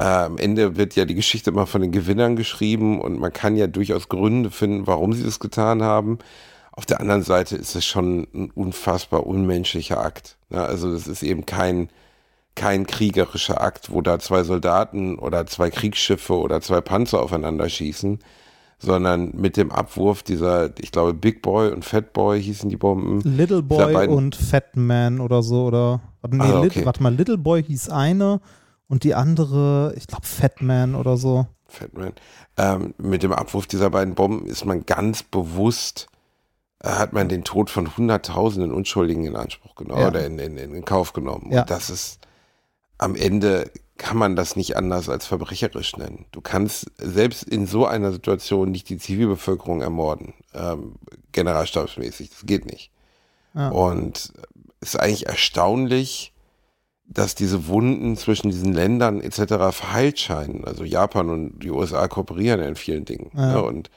Äh, 0.00 0.04
am 0.04 0.38
Ende 0.38 0.76
wird 0.78 0.96
ja 0.96 1.04
die 1.04 1.14
Geschichte 1.14 1.50
immer 1.50 1.66
von 1.66 1.82
den 1.82 1.92
Gewinnern 1.92 2.34
geschrieben 2.34 3.00
und 3.02 3.18
man 3.18 3.32
kann 3.34 3.56
ja 3.56 3.66
durchaus 3.66 4.08
Gründe 4.08 4.50
finden, 4.50 4.86
warum 4.86 5.12
sie 5.12 5.22
das 5.22 5.40
getan 5.40 5.82
haben. 5.82 6.18
Auf 6.72 6.86
der 6.86 7.00
anderen 7.00 7.22
Seite 7.22 7.56
ist 7.56 7.74
es 7.76 7.84
schon 7.84 8.26
ein 8.34 8.50
unfassbar 8.54 9.26
unmenschlicher 9.26 10.00
Akt. 10.02 10.38
Ja, 10.48 10.64
also 10.64 10.90
das 10.90 11.06
ist 11.06 11.22
eben 11.22 11.44
kein, 11.44 11.90
kein 12.54 12.86
kriegerischer 12.86 13.60
Akt, 13.60 13.92
wo 13.92 14.00
da 14.00 14.18
zwei 14.18 14.42
Soldaten 14.42 15.18
oder 15.18 15.46
zwei 15.46 15.68
Kriegsschiffe 15.68 16.38
oder 16.38 16.62
zwei 16.62 16.80
Panzer 16.80 17.20
aufeinander 17.20 17.68
schießen, 17.68 18.20
sondern 18.78 19.32
mit 19.36 19.58
dem 19.58 19.70
Abwurf 19.70 20.22
dieser, 20.22 20.70
ich 20.78 20.92
glaube, 20.92 21.12
Big 21.12 21.42
Boy 21.42 21.72
und 21.72 21.84
Fat 21.84 22.14
Boy 22.14 22.42
hießen 22.42 22.70
die 22.70 22.78
Bomben. 22.78 23.20
Little 23.20 23.62
Boy 23.62 24.06
und 24.06 24.34
Fat 24.34 24.76
Man 24.76 25.20
oder 25.20 25.42
so 25.42 25.64
oder 25.66 26.00
nee, 26.30 26.40
Ah, 26.40 26.60
okay. 26.60 26.86
warte 26.86 27.02
mal, 27.02 27.14
Little 27.14 27.36
Boy 27.36 27.62
hieß 27.62 27.90
eine 27.90 28.40
und 28.90 29.04
die 29.04 29.14
andere, 29.14 29.94
ich 29.96 30.08
glaube 30.08 30.26
Fat 30.26 30.60
Man 30.60 30.94
oder 30.96 31.16
so. 31.16 31.46
Fatman. 31.68 32.12
Ähm, 32.56 32.92
mit 32.98 33.22
dem 33.22 33.32
Abwurf 33.32 33.68
dieser 33.68 33.88
beiden 33.88 34.16
Bomben 34.16 34.46
ist 34.46 34.64
man 34.64 34.84
ganz 34.84 35.22
bewusst, 35.22 36.08
äh, 36.82 36.88
hat 36.88 37.12
man 37.12 37.28
den 37.28 37.44
Tod 37.44 37.70
von 37.70 37.96
hunderttausenden 37.96 38.72
Unschuldigen 38.72 39.24
in 39.24 39.36
Anspruch 39.36 39.76
genommen 39.76 40.00
Ja. 40.02 40.08
oder 40.08 40.26
in, 40.26 40.38
in, 40.40 40.58
in 40.58 40.84
Kauf 40.84 41.12
genommen. 41.12 41.52
Ja. 41.52 41.60
Und 41.60 41.70
das 41.70 41.88
ist 41.88 42.18
am 42.98 43.14
Ende 43.14 43.70
kann 43.96 44.16
man 44.16 44.34
das 44.34 44.56
nicht 44.56 44.76
anders 44.76 45.08
als 45.08 45.26
verbrecherisch 45.26 45.96
nennen. 45.96 46.24
Du 46.32 46.40
kannst 46.40 46.86
selbst 46.98 47.44
in 47.44 47.66
so 47.66 47.86
einer 47.86 48.10
Situation 48.12 48.70
nicht 48.72 48.88
die 48.88 48.98
Zivilbevölkerung 48.98 49.82
ermorden, 49.82 50.34
ähm, 50.52 50.96
generalstabsmäßig. 51.32 52.30
Das 52.30 52.46
geht 52.46 52.66
nicht. 52.66 52.90
Ja. 53.54 53.68
Und 53.68 54.32
es 54.80 54.94
ist 54.94 55.00
eigentlich 55.00 55.26
erstaunlich, 55.26 56.29
dass 57.12 57.34
diese 57.34 57.66
Wunden 57.66 58.16
zwischen 58.16 58.50
diesen 58.50 58.72
Ländern 58.72 59.20
etc. 59.20 59.76
verheilt 59.76 60.20
scheinen. 60.20 60.64
Also 60.64 60.84
Japan 60.84 61.28
und 61.28 61.58
die 61.58 61.70
USA 61.70 62.06
kooperieren 62.06 62.60
ja 62.60 62.68
in 62.68 62.76
vielen 62.76 63.04
Dingen. 63.04 63.30
Ja. 63.34 63.54
Ne? 63.54 63.62
Und 63.62 63.90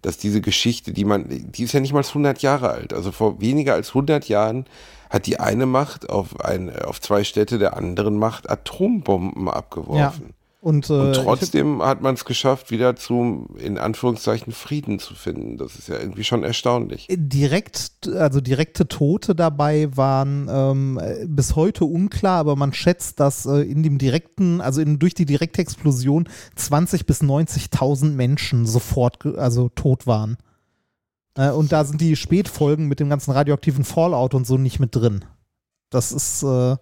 dass 0.00 0.16
diese 0.16 0.40
Geschichte, 0.40 0.92
die 0.92 1.04
man, 1.04 1.26
die 1.28 1.62
ist 1.62 1.72
ja 1.72 1.80
nicht 1.80 1.92
mal 1.92 2.04
100 2.04 2.40
Jahre 2.42 2.70
alt. 2.70 2.92
Also 2.92 3.12
vor 3.12 3.40
weniger 3.40 3.74
als 3.74 3.88
100 3.90 4.28
Jahren 4.28 4.66
hat 5.10 5.26
die 5.26 5.40
eine 5.40 5.66
Macht 5.66 6.10
auf, 6.10 6.40
ein, 6.40 6.74
auf 6.74 7.00
zwei 7.00 7.22
Städte 7.22 7.58
der 7.58 7.76
anderen 7.76 8.16
Macht 8.16 8.50
Atombomben 8.50 9.48
abgeworfen. 9.48 10.34
Und, 10.64 10.88
äh, 10.88 10.94
Und 10.94 11.12
trotzdem 11.16 11.82
hat 11.82 12.00
man 12.00 12.14
es 12.14 12.24
geschafft, 12.24 12.70
wieder 12.70 12.96
zum, 12.96 13.54
in 13.58 13.76
Anführungszeichen, 13.76 14.54
Frieden 14.54 14.98
zu 14.98 15.14
finden. 15.14 15.58
Das 15.58 15.76
ist 15.76 15.88
ja 15.88 15.98
irgendwie 15.98 16.24
schon 16.24 16.42
erstaunlich. 16.42 17.06
direkt, 17.10 18.08
also 18.08 18.40
direkte 18.40 18.88
Tote 18.88 19.34
dabei 19.34 19.94
waren 19.94 20.48
ähm, 20.50 20.98
äh, 20.98 21.26
bis 21.26 21.54
heute 21.54 21.84
unklar, 21.84 22.38
aber 22.38 22.56
man 22.56 22.72
schätzt, 22.72 23.20
dass 23.20 23.44
äh, 23.44 23.60
in 23.60 23.82
dem 23.82 23.98
direkten, 23.98 24.62
also 24.62 24.80
in, 24.80 24.98
durch 24.98 25.12
die 25.12 25.26
direkte 25.26 25.60
Explosion 25.60 26.30
20 26.56 27.04
bis 27.04 27.20
90.000 27.20 28.12
Menschen 28.12 28.64
sofort, 28.64 29.26
also 29.36 29.68
tot 29.68 30.06
waren. 30.06 30.38
Äh, 31.36 31.50
und 31.50 31.72
da 31.72 31.84
sind 31.84 32.00
die 32.00 32.16
Spätfolgen 32.16 32.88
mit 32.88 33.00
dem 33.00 33.10
ganzen 33.10 33.32
radioaktiven 33.32 33.84
Fallout 33.84 34.32
und 34.32 34.46
so 34.46 34.56
nicht 34.56 34.80
mit 34.80 34.96
drin. 34.96 35.26
Das 35.90 36.10
ist 36.10 36.42
äh, 36.42 36.76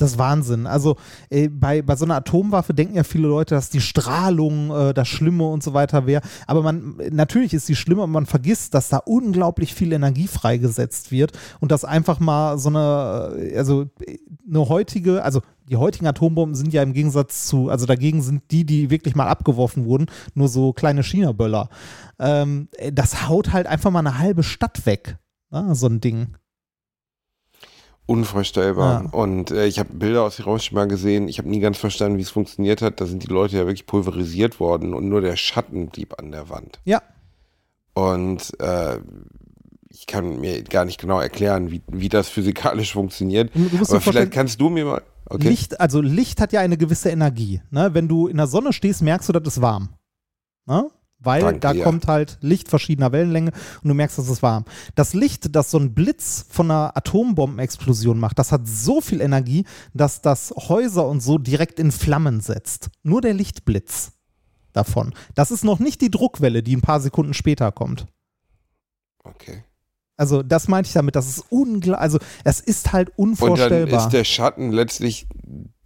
das 0.00 0.12
ist 0.12 0.18
Wahnsinn. 0.18 0.66
Also 0.66 0.96
äh, 1.28 1.48
bei, 1.48 1.82
bei 1.82 1.96
so 1.96 2.04
einer 2.04 2.16
Atomwaffe 2.16 2.74
denken 2.74 2.94
ja 2.94 3.04
viele 3.04 3.28
Leute, 3.28 3.54
dass 3.54 3.70
die 3.70 3.80
Strahlung 3.80 4.70
äh, 4.70 4.94
das 4.94 5.08
Schlimme 5.08 5.48
und 5.48 5.62
so 5.62 5.74
weiter 5.74 6.06
wäre. 6.06 6.22
Aber 6.46 6.62
man, 6.62 6.96
natürlich 7.10 7.54
ist 7.54 7.66
sie 7.66 7.76
schlimm, 7.76 7.98
aber 7.98 8.06
man 8.08 8.26
vergisst, 8.26 8.74
dass 8.74 8.88
da 8.88 8.98
unglaublich 8.98 9.74
viel 9.74 9.92
Energie 9.92 10.26
freigesetzt 10.26 11.10
wird 11.10 11.32
und 11.60 11.70
dass 11.70 11.84
einfach 11.84 12.20
mal 12.20 12.58
so 12.58 12.68
eine, 12.68 13.36
äh, 13.38 13.56
also 13.56 13.86
äh, 14.00 14.18
eine 14.48 14.68
heutige, 14.68 15.22
also 15.22 15.42
die 15.68 15.76
heutigen 15.76 16.06
Atombomben 16.06 16.56
sind 16.56 16.72
ja 16.72 16.82
im 16.82 16.92
Gegensatz 16.92 17.46
zu, 17.46 17.68
also 17.68 17.86
dagegen 17.86 18.22
sind 18.22 18.42
die, 18.50 18.64
die 18.64 18.90
wirklich 18.90 19.14
mal 19.14 19.28
abgeworfen 19.28 19.84
wurden, 19.84 20.06
nur 20.34 20.48
so 20.48 20.72
kleine 20.72 21.02
China-Böller. 21.02 21.68
Ähm, 22.18 22.68
äh, 22.76 22.92
das 22.92 23.28
haut 23.28 23.52
halt 23.52 23.66
einfach 23.66 23.90
mal 23.90 24.00
eine 24.00 24.18
halbe 24.18 24.42
Stadt 24.42 24.86
weg. 24.86 25.18
Ne, 25.50 25.74
so 25.74 25.86
ein 25.86 26.00
Ding. 26.00 26.36
Unvorstellbar. 28.10 29.04
Ja. 29.04 29.10
Und 29.10 29.52
äh, 29.52 29.66
ich 29.66 29.78
habe 29.78 29.92
Bilder 29.92 30.24
aus 30.24 30.36
Hiroshima 30.36 30.86
gesehen. 30.86 31.28
Ich 31.28 31.38
habe 31.38 31.48
nie 31.48 31.60
ganz 31.60 31.78
verstanden, 31.78 32.18
wie 32.18 32.22
es 32.22 32.30
funktioniert 32.30 32.82
hat. 32.82 33.00
Da 33.00 33.06
sind 33.06 33.22
die 33.22 33.28
Leute 33.28 33.56
ja 33.56 33.66
wirklich 33.66 33.86
pulverisiert 33.86 34.58
worden 34.58 34.94
und 34.94 35.08
nur 35.08 35.20
der 35.20 35.36
Schatten 35.36 35.90
blieb 35.90 36.18
an 36.18 36.32
der 36.32 36.48
Wand. 36.48 36.80
Ja. 36.84 37.02
Und 37.94 38.58
äh, 38.58 38.98
ich 39.90 40.08
kann 40.08 40.40
mir 40.40 40.64
gar 40.64 40.84
nicht 40.86 41.00
genau 41.00 41.20
erklären, 41.20 41.70
wie, 41.70 41.82
wie 41.86 42.08
das 42.08 42.28
physikalisch 42.28 42.94
funktioniert. 42.94 43.52
Aber 43.54 44.00
vielleicht 44.00 44.32
kannst 44.32 44.60
du 44.60 44.70
mir 44.70 44.86
mal. 44.86 45.02
Okay. 45.26 45.48
Licht, 45.48 45.78
also 45.78 46.00
Licht 46.00 46.40
hat 46.40 46.52
ja 46.52 46.58
eine 46.58 46.76
gewisse 46.76 47.10
Energie. 47.10 47.62
Ne? 47.70 47.90
Wenn 47.92 48.08
du 48.08 48.26
in 48.26 48.38
der 48.38 48.48
Sonne 48.48 48.72
stehst, 48.72 49.02
merkst 49.02 49.28
du, 49.28 49.34
das 49.34 49.54
ist 49.54 49.62
warm. 49.62 49.90
Ne? 50.66 50.90
Weil 51.22 51.42
Danke, 51.42 51.60
da 51.60 51.72
ja. 51.72 51.84
kommt 51.84 52.06
halt 52.06 52.38
Licht 52.40 52.68
verschiedener 52.68 53.12
Wellenlänge 53.12 53.52
und 53.82 53.88
du 53.88 53.94
merkst, 53.94 54.16
das 54.18 54.28
ist 54.28 54.42
warm. 54.42 54.64
Das 54.94 55.12
Licht, 55.12 55.54
das 55.54 55.70
so 55.70 55.78
ein 55.78 55.94
Blitz 55.94 56.46
von 56.48 56.70
einer 56.70 56.96
Atombombenexplosion 56.96 58.18
macht, 58.18 58.38
das 58.38 58.52
hat 58.52 58.66
so 58.66 59.02
viel 59.02 59.20
Energie, 59.20 59.66
dass 59.92 60.22
das 60.22 60.54
Häuser 60.56 61.06
und 61.06 61.20
so 61.20 61.36
direkt 61.36 61.78
in 61.78 61.92
Flammen 61.92 62.40
setzt. 62.40 62.88
Nur 63.02 63.20
der 63.20 63.34
Lichtblitz 63.34 64.12
davon. 64.72 65.14
Das 65.34 65.50
ist 65.50 65.62
noch 65.62 65.78
nicht 65.78 66.00
die 66.00 66.10
Druckwelle, 66.10 66.62
die 66.62 66.74
ein 66.74 66.80
paar 66.80 67.00
Sekunden 67.00 67.34
später 67.34 67.70
kommt. 67.70 68.06
okay. 69.24 69.64
Also 70.20 70.42
das 70.42 70.68
meinte 70.68 70.88
ich 70.88 70.92
damit, 70.92 71.16
das 71.16 71.26
ist 71.28 71.44
unglaublich, 71.48 71.98
also 71.98 72.18
es 72.44 72.60
ist 72.60 72.92
halt 72.92 73.08
Und 73.16 73.40
dann 73.40 73.48
unvorstellbar. 73.48 74.00
ist 74.00 74.10
der 74.10 74.24
Schatten 74.24 74.70
letztlich 74.70 75.26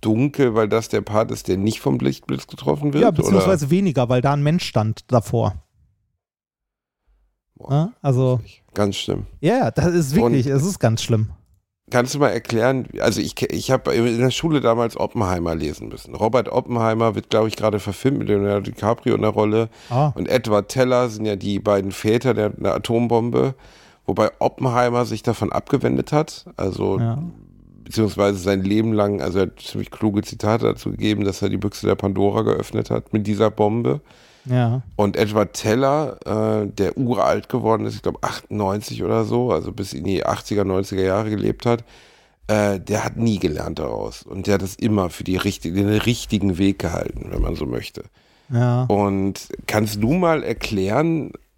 dunkel, 0.00 0.56
weil 0.56 0.68
das 0.68 0.88
der 0.88 1.02
Part 1.02 1.30
ist, 1.30 1.46
der 1.46 1.56
nicht 1.56 1.78
vom 1.80 1.98
Lichtblitz 2.00 2.48
getroffen 2.48 2.92
wird? 2.92 3.02
ja, 3.02 3.08
oder? 3.10 3.16
beziehungsweise 3.22 3.70
weniger, 3.70 4.08
weil 4.08 4.22
da 4.22 4.32
ein 4.32 4.42
Mensch 4.42 4.64
stand 4.64 5.04
davor. 5.12 5.62
Boah, 7.54 7.70
Ne? 7.70 7.92
Also, 8.02 8.40
Ganz 8.74 8.96
schlimm. 8.96 9.26
ja, 9.40 9.56
ja, 9.56 9.70
das 9.70 9.94
ist 9.94 10.14
wirklich, 10.16 10.46
es 10.46 10.64
ist 10.64 10.80
ganz 10.80 11.02
schlimm. 11.04 11.30
Kannst 11.90 12.14
du 12.14 12.18
mal 12.18 12.30
erklären, 12.30 12.88
also 12.98 13.20
ich, 13.20 13.40
ich 13.52 13.70
habe 13.70 13.94
in 13.94 14.18
der 14.18 14.30
Schule 14.32 14.60
damals 14.60 14.96
Oppenheimer 14.96 15.54
lesen 15.54 15.88
müssen. 15.88 16.16
Robert 16.16 16.48
Oppenheimer 16.48 17.14
wird, 17.14 17.30
glaube 17.30 17.46
ich, 17.46 17.54
gerade 17.56 17.78
verfilmt 17.78 18.18
mit 18.18 18.28
Leonardo 18.28 18.62
DiCaprio 18.62 19.14
in 19.14 19.20
der 19.20 19.30
Rolle. 19.30 19.68
Ah. 19.90 20.08
Und 20.16 20.28
Edward 20.28 20.70
Teller 20.70 21.08
sind 21.08 21.24
ja 21.26 21.36
die 21.36 21.60
beiden 21.60 21.92
Väter 21.92 22.34
der, 22.34 22.48
der 22.50 22.74
Atombombe, 22.74 23.54
wobei 24.06 24.30
Oppenheimer 24.38 25.04
sich 25.04 25.22
davon 25.22 25.52
abgewendet 25.52 26.12
hat. 26.12 26.46
Also 26.56 26.98
Ja. 26.98 27.22
beziehungsweise 27.84 28.38
sein 28.38 28.62
Leben 28.62 28.92
lang, 28.92 29.20
also 29.20 29.38
er 29.40 29.46
hat 29.46 29.60
ziemlich 29.60 29.90
kluge 29.90 30.22
Zitate 30.22 30.64
dazu 30.64 30.90
gegeben, 30.90 31.24
dass 31.24 31.42
er 31.42 31.48
die 31.50 31.58
Büchse 31.58 31.86
der 31.86 31.94
Pandora 31.96 32.42
geöffnet 32.42 32.90
hat 32.90 33.12
mit 33.12 33.26
dieser 33.26 33.50
Bombe. 33.50 34.00
Ja. 34.46 34.82
Und 34.96 35.16
Edward 35.16 35.54
Teller, 35.54 36.18
äh, 36.26 36.66
der 36.66 36.96
uralt 36.98 37.48
geworden 37.48 37.86
ist, 37.86 37.94
ich 37.96 38.02
glaube 38.02 38.18
98 38.22 39.02
oder 39.02 39.24
so, 39.24 39.50
also 39.52 39.72
bis 39.72 39.92
in 39.94 40.04
die 40.04 40.24
80er, 40.26 40.64
90er 40.64 41.02
Jahre 41.02 41.30
gelebt 41.30 41.64
hat, 41.66 41.82
äh, 42.46 42.78
der 42.78 43.04
hat 43.04 43.16
nie 43.16 43.38
gelernt 43.38 43.78
daraus. 43.78 44.22
Und 44.22 44.46
der 44.46 44.54
hat 44.54 44.62
es 44.62 44.76
immer 44.76 45.08
für 45.08 45.24
die 45.24 45.36
richtige, 45.36 45.82
den 45.82 45.88
richtigen 45.88 46.58
Weg 46.58 46.78
gehalten, 46.78 47.28
wenn 47.30 47.40
man 47.40 47.54
so 47.56 47.64
möchte. 47.64 48.04
Ja. 48.52 48.84
Und 48.84 49.48
kannst 49.66 50.02
du 50.02 50.12
mal 50.12 50.42
erklären, 50.42 51.32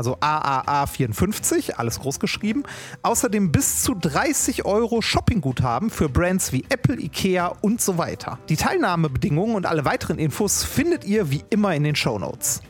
also 0.00 0.16
AAA54, 0.16 1.72
alles 1.72 2.00
groß 2.00 2.20
geschrieben. 2.20 2.62
Außerdem 3.02 3.52
bis 3.52 3.82
zu 3.82 3.94
30 3.94 4.64
Euro 4.64 5.02
Shoppingguthaben 5.02 5.90
für 5.90 6.08
Brands 6.08 6.52
wie 6.52 6.64
Apple, 6.70 6.98
Ikea 6.98 7.48
und 7.60 7.82
so 7.82 7.98
weiter. 7.98 8.38
Die 8.48 8.56
Teilnahmebedingungen 8.56 9.56
und 9.56 9.66
alle 9.66 9.84
weiteren 9.84 10.18
Infos 10.18 10.64
findet 10.64 11.04
ihr 11.04 11.30
wie 11.30 11.44
immer 11.50 11.74
in 11.74 11.84
den 11.84 11.96
Show 11.96 12.18
Notes. 12.18 12.62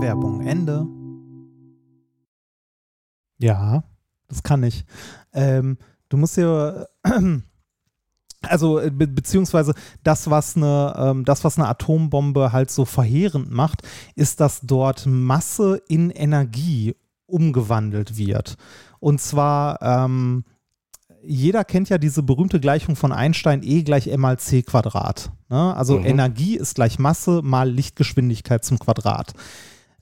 Werbung 0.00 0.46
Ende. 0.46 0.86
Ja, 3.36 3.84
das 4.28 4.42
kann 4.42 4.62
ich. 4.62 4.86
Ähm, 5.34 5.76
du 6.08 6.16
musst 6.16 6.38
ja 6.38 6.86
also 8.48 8.78
äh, 8.78 8.90
be 8.90 9.06
beziehungsweise 9.06 9.74
das, 10.02 10.30
was 10.30 10.56
eine, 10.56 10.94
ähm, 10.96 11.24
das, 11.24 11.44
was 11.44 11.58
eine 11.58 11.68
Atombombe 11.68 12.52
halt 12.52 12.70
so 12.70 12.84
verheerend 12.84 13.50
macht, 13.50 13.82
ist, 14.14 14.40
dass 14.40 14.60
dort 14.62 15.06
Masse 15.06 15.82
in 15.88 16.10
Energie 16.10 16.94
umgewandelt 17.26 18.16
wird. 18.16 18.56
Und 18.98 19.20
zwar, 19.20 19.80
ähm, 19.82 20.44
jeder 21.22 21.64
kennt 21.64 21.88
ja 21.90 21.98
diese 21.98 22.22
berühmte 22.22 22.60
Gleichung 22.60 22.96
von 22.96 23.12
Einstein, 23.12 23.62
E 23.62 23.82
gleich 23.82 24.08
m 24.08 24.20
mal 24.20 24.38
c 24.38 24.62
Quadrat. 24.62 25.30
Ne? 25.48 25.76
Also 25.76 25.98
mhm. 25.98 26.06
Energie 26.06 26.56
ist 26.56 26.74
gleich 26.74 26.98
Masse 26.98 27.42
mal 27.42 27.70
Lichtgeschwindigkeit 27.70 28.64
zum 28.64 28.78
Quadrat. 28.78 29.34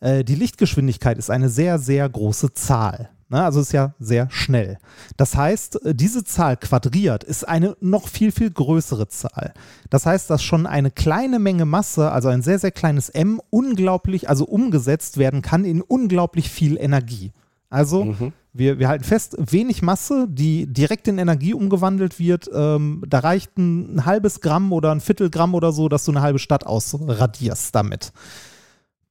Äh, 0.01 0.25
die 0.25 0.37
Lichtgeschwindigkeit 0.37 1.19
ist 1.19 1.31
eine 1.31 1.49
sehr, 1.49 1.79
sehr 1.79 2.09
große 2.09 2.53
Zahl. 2.55 3.11
Ne? 3.31 3.43
Also 3.43 3.61
ist 3.61 3.73
ja 3.73 3.95
sehr 3.99 4.31
schnell. 4.31 4.79
Das 5.17 5.37
heißt, 5.37 5.85
äh, 5.85 5.95
diese 5.95 6.25
Zahl 6.25 6.57
quadriert 6.57 7.25
ist 7.25 7.47
eine 7.47 7.77
noch 7.81 8.09
viel, 8.09 8.33
viel 8.33 8.51
größere 8.51 9.09
Zahl. 9.09 9.53
Das 9.91 10.07
heißt, 10.07 10.31
dass 10.31 10.43
schon 10.43 10.67
eine 10.67 10.91
kleine 10.91 11.39
Menge 11.39 11.65
Masse, 11.65 12.11
also 12.11 12.29
ein 12.29 12.43
sehr, 12.43 12.59
sehr 12.59 12.71
kleines 12.71 13.09
m, 13.11 13.41
unglaublich, 13.51 14.29
also 14.29 14.45
umgesetzt 14.45 15.19
werden 15.19 15.43
kann 15.43 15.65
in 15.65 15.83
unglaublich 15.83 16.49
viel 16.49 16.79
Energie. 16.79 17.33
Also 17.71 18.07
mhm. 18.07 18.33
wir, 18.55 18.79
wir 18.79 18.89
halten 18.89 19.05
fest, 19.05 19.37
wenig 19.39 19.83
Masse, 19.83 20.27
die 20.31 20.67
direkt 20.67 21.07
in 21.07 21.19
Energie 21.19 21.53
umgewandelt 21.53 22.19
wird, 22.19 22.49
ähm, 22.55 23.05
da 23.07 23.19
reicht 23.19 23.59
ein, 23.59 23.97
ein 23.97 24.07
halbes 24.07 24.41
Gramm 24.41 24.73
oder 24.73 24.91
ein 24.91 25.01
Viertelgramm 25.01 25.55
oder 25.55 25.73
so, 25.73 25.91
dass 25.91 26.07
du 26.07 26.13
eine 26.13 26.23
halbe 26.23 26.39
Stadt 26.39 26.65
ausradierst 26.65 27.75
damit 27.75 28.13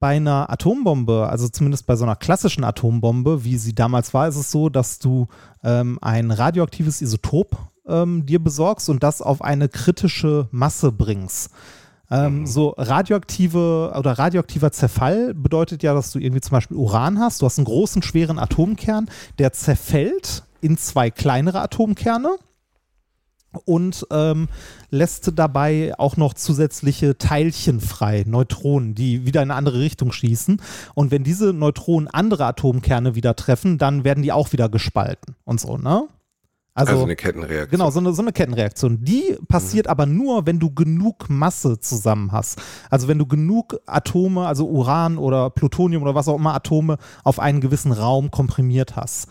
bei 0.00 0.16
einer 0.16 0.50
Atombombe, 0.50 1.28
also 1.28 1.48
zumindest 1.48 1.86
bei 1.86 1.96
so 1.96 2.04
einer 2.04 2.16
klassischen 2.16 2.64
Atombombe, 2.64 3.44
wie 3.44 3.56
sie 3.56 3.74
damals 3.74 4.14
war, 4.14 4.28
ist 4.28 4.36
es 4.36 4.50
so, 4.50 4.68
dass 4.68 4.98
du 4.98 5.26
ähm, 5.64 5.98
ein 6.00 6.30
radioaktives 6.30 7.02
Isotop 7.02 7.56
ähm, 7.86 8.24
dir 8.24 8.42
besorgst 8.42 8.88
und 8.88 9.02
das 9.02 9.22
auf 9.22 9.42
eine 9.42 9.68
kritische 9.68 10.48
Masse 10.52 10.92
bringst. 10.92 11.50
Ähm, 12.10 12.40
mhm. 12.40 12.46
So 12.46 12.74
radioaktive 12.78 13.92
oder 13.98 14.12
radioaktiver 14.12 14.72
Zerfall 14.72 15.34
bedeutet 15.34 15.82
ja, 15.82 15.94
dass 15.94 16.12
du 16.12 16.18
irgendwie 16.18 16.40
zum 16.40 16.52
Beispiel 16.52 16.76
Uran 16.76 17.18
hast. 17.18 17.42
Du 17.42 17.46
hast 17.46 17.58
einen 17.58 17.66
großen, 17.66 18.02
schweren 18.02 18.38
Atomkern, 18.38 19.10
der 19.38 19.52
zerfällt 19.52 20.44
in 20.60 20.78
zwei 20.78 21.10
kleinere 21.10 21.60
Atomkerne 21.60 22.36
und 23.64 24.06
ähm, 24.10 24.48
lässt 24.90 25.32
dabei 25.34 25.94
auch 25.98 26.16
noch 26.16 26.34
zusätzliche 26.34 27.16
Teilchen 27.16 27.80
frei, 27.80 28.24
Neutronen, 28.26 28.94
die 28.94 29.26
wieder 29.26 29.42
in 29.42 29.50
eine 29.50 29.58
andere 29.58 29.80
Richtung 29.80 30.12
schießen. 30.12 30.60
Und 30.94 31.10
wenn 31.10 31.24
diese 31.24 31.52
Neutronen 31.52 32.08
andere 32.08 32.44
Atomkerne 32.46 33.14
wieder 33.14 33.36
treffen, 33.36 33.78
dann 33.78 34.04
werden 34.04 34.22
die 34.22 34.32
auch 34.32 34.52
wieder 34.52 34.68
gespalten 34.68 35.34
und 35.44 35.60
so, 35.60 35.78
ne? 35.78 36.08
Also, 36.78 36.92
also 36.92 37.04
eine 37.04 37.16
Kettenreaktion. 37.16 37.70
Genau, 37.70 37.90
so 37.90 37.98
eine, 37.98 38.12
so 38.12 38.22
eine 38.22 38.32
Kettenreaktion. 38.32 39.02
Die 39.02 39.36
passiert 39.48 39.86
mhm. 39.86 39.90
aber 39.90 40.06
nur, 40.06 40.46
wenn 40.46 40.60
du 40.60 40.72
genug 40.72 41.28
Masse 41.28 41.80
zusammen 41.80 42.30
hast. 42.30 42.62
Also 42.88 43.08
wenn 43.08 43.18
du 43.18 43.26
genug 43.26 43.80
Atome, 43.86 44.46
also 44.46 44.68
Uran 44.68 45.18
oder 45.18 45.50
Plutonium 45.50 46.04
oder 46.04 46.14
was 46.14 46.28
auch 46.28 46.36
immer 46.36 46.54
Atome 46.54 46.98
auf 47.24 47.40
einen 47.40 47.60
gewissen 47.60 47.90
Raum 47.90 48.30
komprimiert 48.30 48.94
hast. 48.94 49.28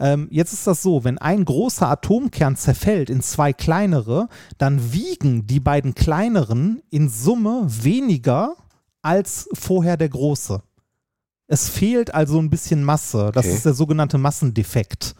Ähm, 0.00 0.28
jetzt 0.30 0.52
ist 0.52 0.66
das 0.66 0.82
so, 0.82 1.04
wenn 1.04 1.18
ein 1.18 1.44
großer 1.44 1.88
Atomkern 1.88 2.56
zerfällt 2.56 3.10
in 3.10 3.22
zwei 3.22 3.52
kleinere, 3.52 4.28
dann 4.58 4.92
wiegen 4.92 5.46
die 5.46 5.60
beiden 5.60 5.94
kleineren 5.94 6.82
in 6.90 7.08
Summe 7.08 7.66
weniger 7.68 8.56
als 9.02 9.48
vorher 9.52 9.96
der 9.96 10.08
große. 10.08 10.62
Es 11.46 11.68
fehlt 11.68 12.14
also 12.14 12.38
ein 12.38 12.50
bisschen 12.50 12.82
Masse. 12.82 13.30
Das 13.32 13.44
okay. 13.44 13.54
ist 13.54 13.64
der 13.66 13.74
sogenannte 13.74 14.18
Massendefekt. 14.18 15.14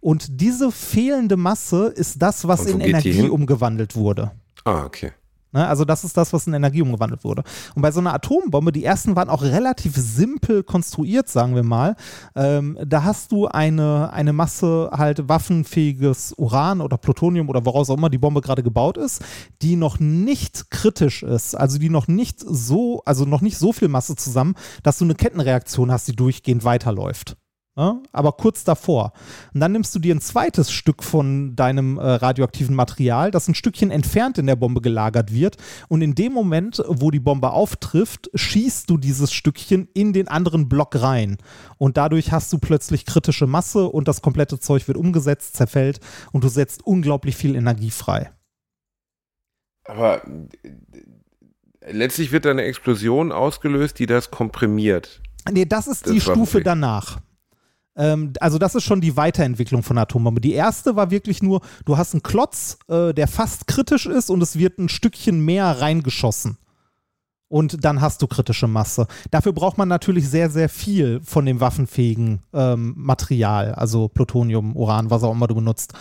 Und 0.00 0.40
diese 0.40 0.70
fehlende 0.70 1.36
Masse 1.36 1.86
ist 1.86 2.20
das, 2.22 2.46
was 2.46 2.66
in 2.66 2.80
Energie 2.80 3.28
umgewandelt 3.28 3.96
wurde. 3.96 4.32
Ah, 4.64 4.84
okay. 4.84 5.12
Ne? 5.54 5.66
Also 5.66 5.84
das 5.84 6.04
ist 6.04 6.16
das, 6.16 6.32
was 6.32 6.46
in 6.46 6.52
Energie 6.52 6.82
umgewandelt 6.82 7.24
wurde. 7.24 7.44
Und 7.74 7.82
bei 7.82 7.92
so 7.92 8.00
einer 8.00 8.12
Atombombe, 8.12 8.72
die 8.72 8.84
ersten 8.84 9.16
waren 9.16 9.30
auch 9.30 9.42
relativ 9.42 9.94
simpel 9.96 10.64
konstruiert, 10.64 11.28
sagen 11.28 11.54
wir 11.54 11.62
mal. 11.62 11.96
Ähm, 12.34 12.76
da 12.84 13.04
hast 13.04 13.32
du 13.32 13.46
eine, 13.46 14.12
eine 14.12 14.32
Masse 14.32 14.90
halt 14.92 15.28
waffenfähiges 15.28 16.34
Uran 16.36 16.80
oder 16.80 16.98
Plutonium 16.98 17.48
oder 17.48 17.64
woraus 17.64 17.88
auch 17.88 17.96
immer 17.96 18.10
die 18.10 18.18
Bombe 18.18 18.40
gerade 18.40 18.62
gebaut 18.62 18.98
ist, 18.98 19.22
die 19.62 19.76
noch 19.76 20.00
nicht 20.00 20.70
kritisch 20.70 21.22
ist, 21.22 21.54
also 21.54 21.78
die 21.78 21.90
noch 21.90 22.08
nicht 22.08 22.40
so, 22.40 23.02
also 23.06 23.24
noch 23.24 23.40
nicht 23.40 23.56
so 23.56 23.72
viel 23.72 23.88
Masse 23.88 24.16
zusammen, 24.16 24.54
dass 24.82 24.98
du 24.98 25.04
eine 25.04 25.14
Kettenreaktion 25.14 25.92
hast, 25.92 26.08
die 26.08 26.16
durchgehend 26.16 26.64
weiterläuft. 26.64 27.36
Ja, 27.76 28.00
aber 28.12 28.32
kurz 28.32 28.62
davor. 28.62 29.12
Und 29.52 29.58
dann 29.58 29.72
nimmst 29.72 29.92
du 29.96 29.98
dir 29.98 30.14
ein 30.14 30.20
zweites 30.20 30.70
Stück 30.70 31.02
von 31.02 31.56
deinem 31.56 31.98
äh, 31.98 32.02
radioaktiven 32.02 32.76
Material, 32.76 33.32
das 33.32 33.48
ein 33.48 33.56
Stückchen 33.56 33.90
entfernt 33.90 34.38
in 34.38 34.46
der 34.46 34.54
Bombe 34.54 34.80
gelagert 34.80 35.32
wird. 35.32 35.56
Und 35.88 36.00
in 36.00 36.14
dem 36.14 36.32
Moment, 36.32 36.80
wo 36.86 37.10
die 37.10 37.18
Bombe 37.18 37.50
auftrifft, 37.50 38.30
schießt 38.32 38.88
du 38.88 38.96
dieses 38.96 39.32
Stückchen 39.32 39.88
in 39.92 40.12
den 40.12 40.28
anderen 40.28 40.68
Block 40.68 40.94
rein. 41.02 41.36
Und 41.76 41.96
dadurch 41.96 42.30
hast 42.30 42.52
du 42.52 42.58
plötzlich 42.58 43.06
kritische 43.06 43.48
Masse 43.48 43.88
und 43.88 44.06
das 44.06 44.22
komplette 44.22 44.60
Zeug 44.60 44.86
wird 44.86 44.96
umgesetzt, 44.96 45.56
zerfällt 45.56 45.98
und 46.30 46.44
du 46.44 46.48
setzt 46.48 46.86
unglaublich 46.86 47.34
viel 47.34 47.56
Energie 47.56 47.90
frei. 47.90 48.30
Aber 49.82 50.24
äh, 50.24 51.90
letztlich 51.90 52.30
wird 52.30 52.44
da 52.44 52.52
eine 52.52 52.62
Explosion 52.62 53.32
ausgelöst, 53.32 53.98
die 53.98 54.06
das 54.06 54.30
komprimiert. 54.30 55.22
Nee, 55.50 55.64
das 55.66 55.88
ist 55.88 56.06
das 56.06 56.12
die 56.12 56.20
Stufe 56.20 56.62
danach. 56.62 57.18
Ähm, 57.96 58.32
also 58.40 58.58
das 58.58 58.74
ist 58.74 58.84
schon 58.84 59.00
die 59.00 59.16
Weiterentwicklung 59.16 59.82
von 59.82 59.98
Atombombe. 59.98 60.40
Die 60.40 60.52
erste 60.52 60.96
war 60.96 61.10
wirklich 61.10 61.42
nur, 61.42 61.60
du 61.84 61.96
hast 61.96 62.14
einen 62.14 62.22
Klotz, 62.22 62.78
äh, 62.88 63.12
der 63.12 63.28
fast 63.28 63.66
kritisch 63.66 64.06
ist 64.06 64.30
und 64.30 64.42
es 64.42 64.58
wird 64.58 64.78
ein 64.78 64.88
Stückchen 64.88 65.44
mehr 65.44 65.80
reingeschossen. 65.80 66.58
Und 67.48 67.84
dann 67.84 68.00
hast 68.00 68.20
du 68.20 68.26
kritische 68.26 68.66
Masse. 68.66 69.06
Dafür 69.30 69.52
braucht 69.52 69.78
man 69.78 69.86
natürlich 69.86 70.28
sehr, 70.28 70.50
sehr 70.50 70.68
viel 70.68 71.20
von 71.22 71.46
dem 71.46 71.60
waffenfähigen 71.60 72.42
ähm, 72.52 72.94
Material, 72.96 73.74
also 73.74 74.08
Plutonium, 74.08 74.74
Uran, 74.74 75.10
was 75.10 75.22
auch 75.22 75.32
immer 75.32 75.46
du 75.46 75.54
benutzt. 75.54 75.92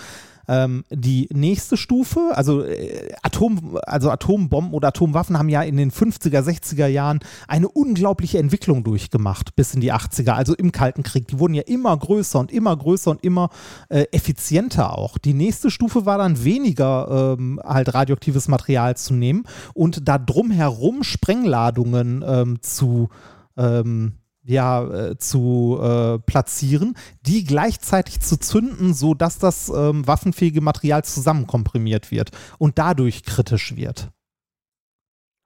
Ähm, 0.47 0.83
die 0.89 1.29
nächste 1.31 1.77
Stufe, 1.77 2.31
also 2.33 2.63
äh, 2.63 3.13
Atom, 3.21 3.79
also 3.85 4.09
Atombomben 4.11 4.73
oder 4.73 4.89
Atomwaffen 4.89 5.37
haben 5.37 5.49
ja 5.49 5.61
in 5.61 5.77
den 5.77 5.91
50er, 5.91 6.41
60er 6.41 6.87
Jahren 6.87 7.19
eine 7.47 7.69
unglaubliche 7.69 8.39
Entwicklung 8.39 8.83
durchgemacht 8.83 9.55
bis 9.55 9.73
in 9.73 9.81
die 9.81 9.93
80er, 9.93 10.31
also 10.31 10.53
im 10.55 10.71
Kalten 10.71 11.03
Krieg. 11.03 11.27
Die 11.27 11.39
wurden 11.39 11.53
ja 11.53 11.63
immer 11.63 11.95
größer 11.95 12.39
und 12.39 12.51
immer 12.51 12.75
größer 12.75 13.11
und 13.11 13.23
immer 13.23 13.49
äh, 13.89 14.05
effizienter 14.11 14.97
auch. 14.97 15.17
Die 15.17 15.33
nächste 15.33 15.71
Stufe 15.71 16.05
war 16.05 16.17
dann 16.17 16.43
weniger 16.43 17.35
ähm, 17.37 17.61
halt 17.63 17.93
radioaktives 17.93 18.47
Material 18.47 18.97
zu 18.97 19.13
nehmen 19.13 19.43
und 19.73 20.07
da 20.07 20.17
drumherum 20.17 21.03
Sprengladungen 21.03 22.23
ähm, 22.27 22.61
zu 22.61 23.09
ähm, 23.57 24.13
ja, 24.43 24.83
äh, 24.83 25.17
zu 25.17 25.79
äh, 25.81 26.19
platzieren, 26.19 26.95
die 27.25 27.43
gleichzeitig 27.43 28.19
zu 28.19 28.37
zünden, 28.37 28.93
sodass 28.93 29.39
das 29.39 29.69
ähm, 29.69 30.05
waffenfähige 30.05 30.61
Material 30.61 31.03
zusammenkomprimiert 31.03 32.11
wird 32.11 32.31
und 32.57 32.77
dadurch 32.77 33.23
kritisch 33.23 33.75
wird. 33.75 34.11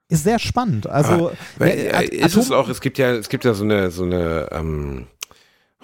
Ist 0.09 0.23
sehr 0.23 0.39
spannend. 0.39 0.87
Also 0.87 1.31
Aber, 1.57 1.67
äh, 1.67 2.05
äh, 2.05 2.15
ist 2.15 2.37
es 2.37 2.51
auch, 2.51 2.69
es 2.69 2.79
gibt 2.81 2.97
ja, 2.97 3.11
es 3.11 3.29
gibt 3.29 3.43
ja 3.43 3.53
so 3.53 3.63
eine, 3.65 3.91
so 3.91 4.03
eine 4.03 4.47
ähm, 4.51 5.07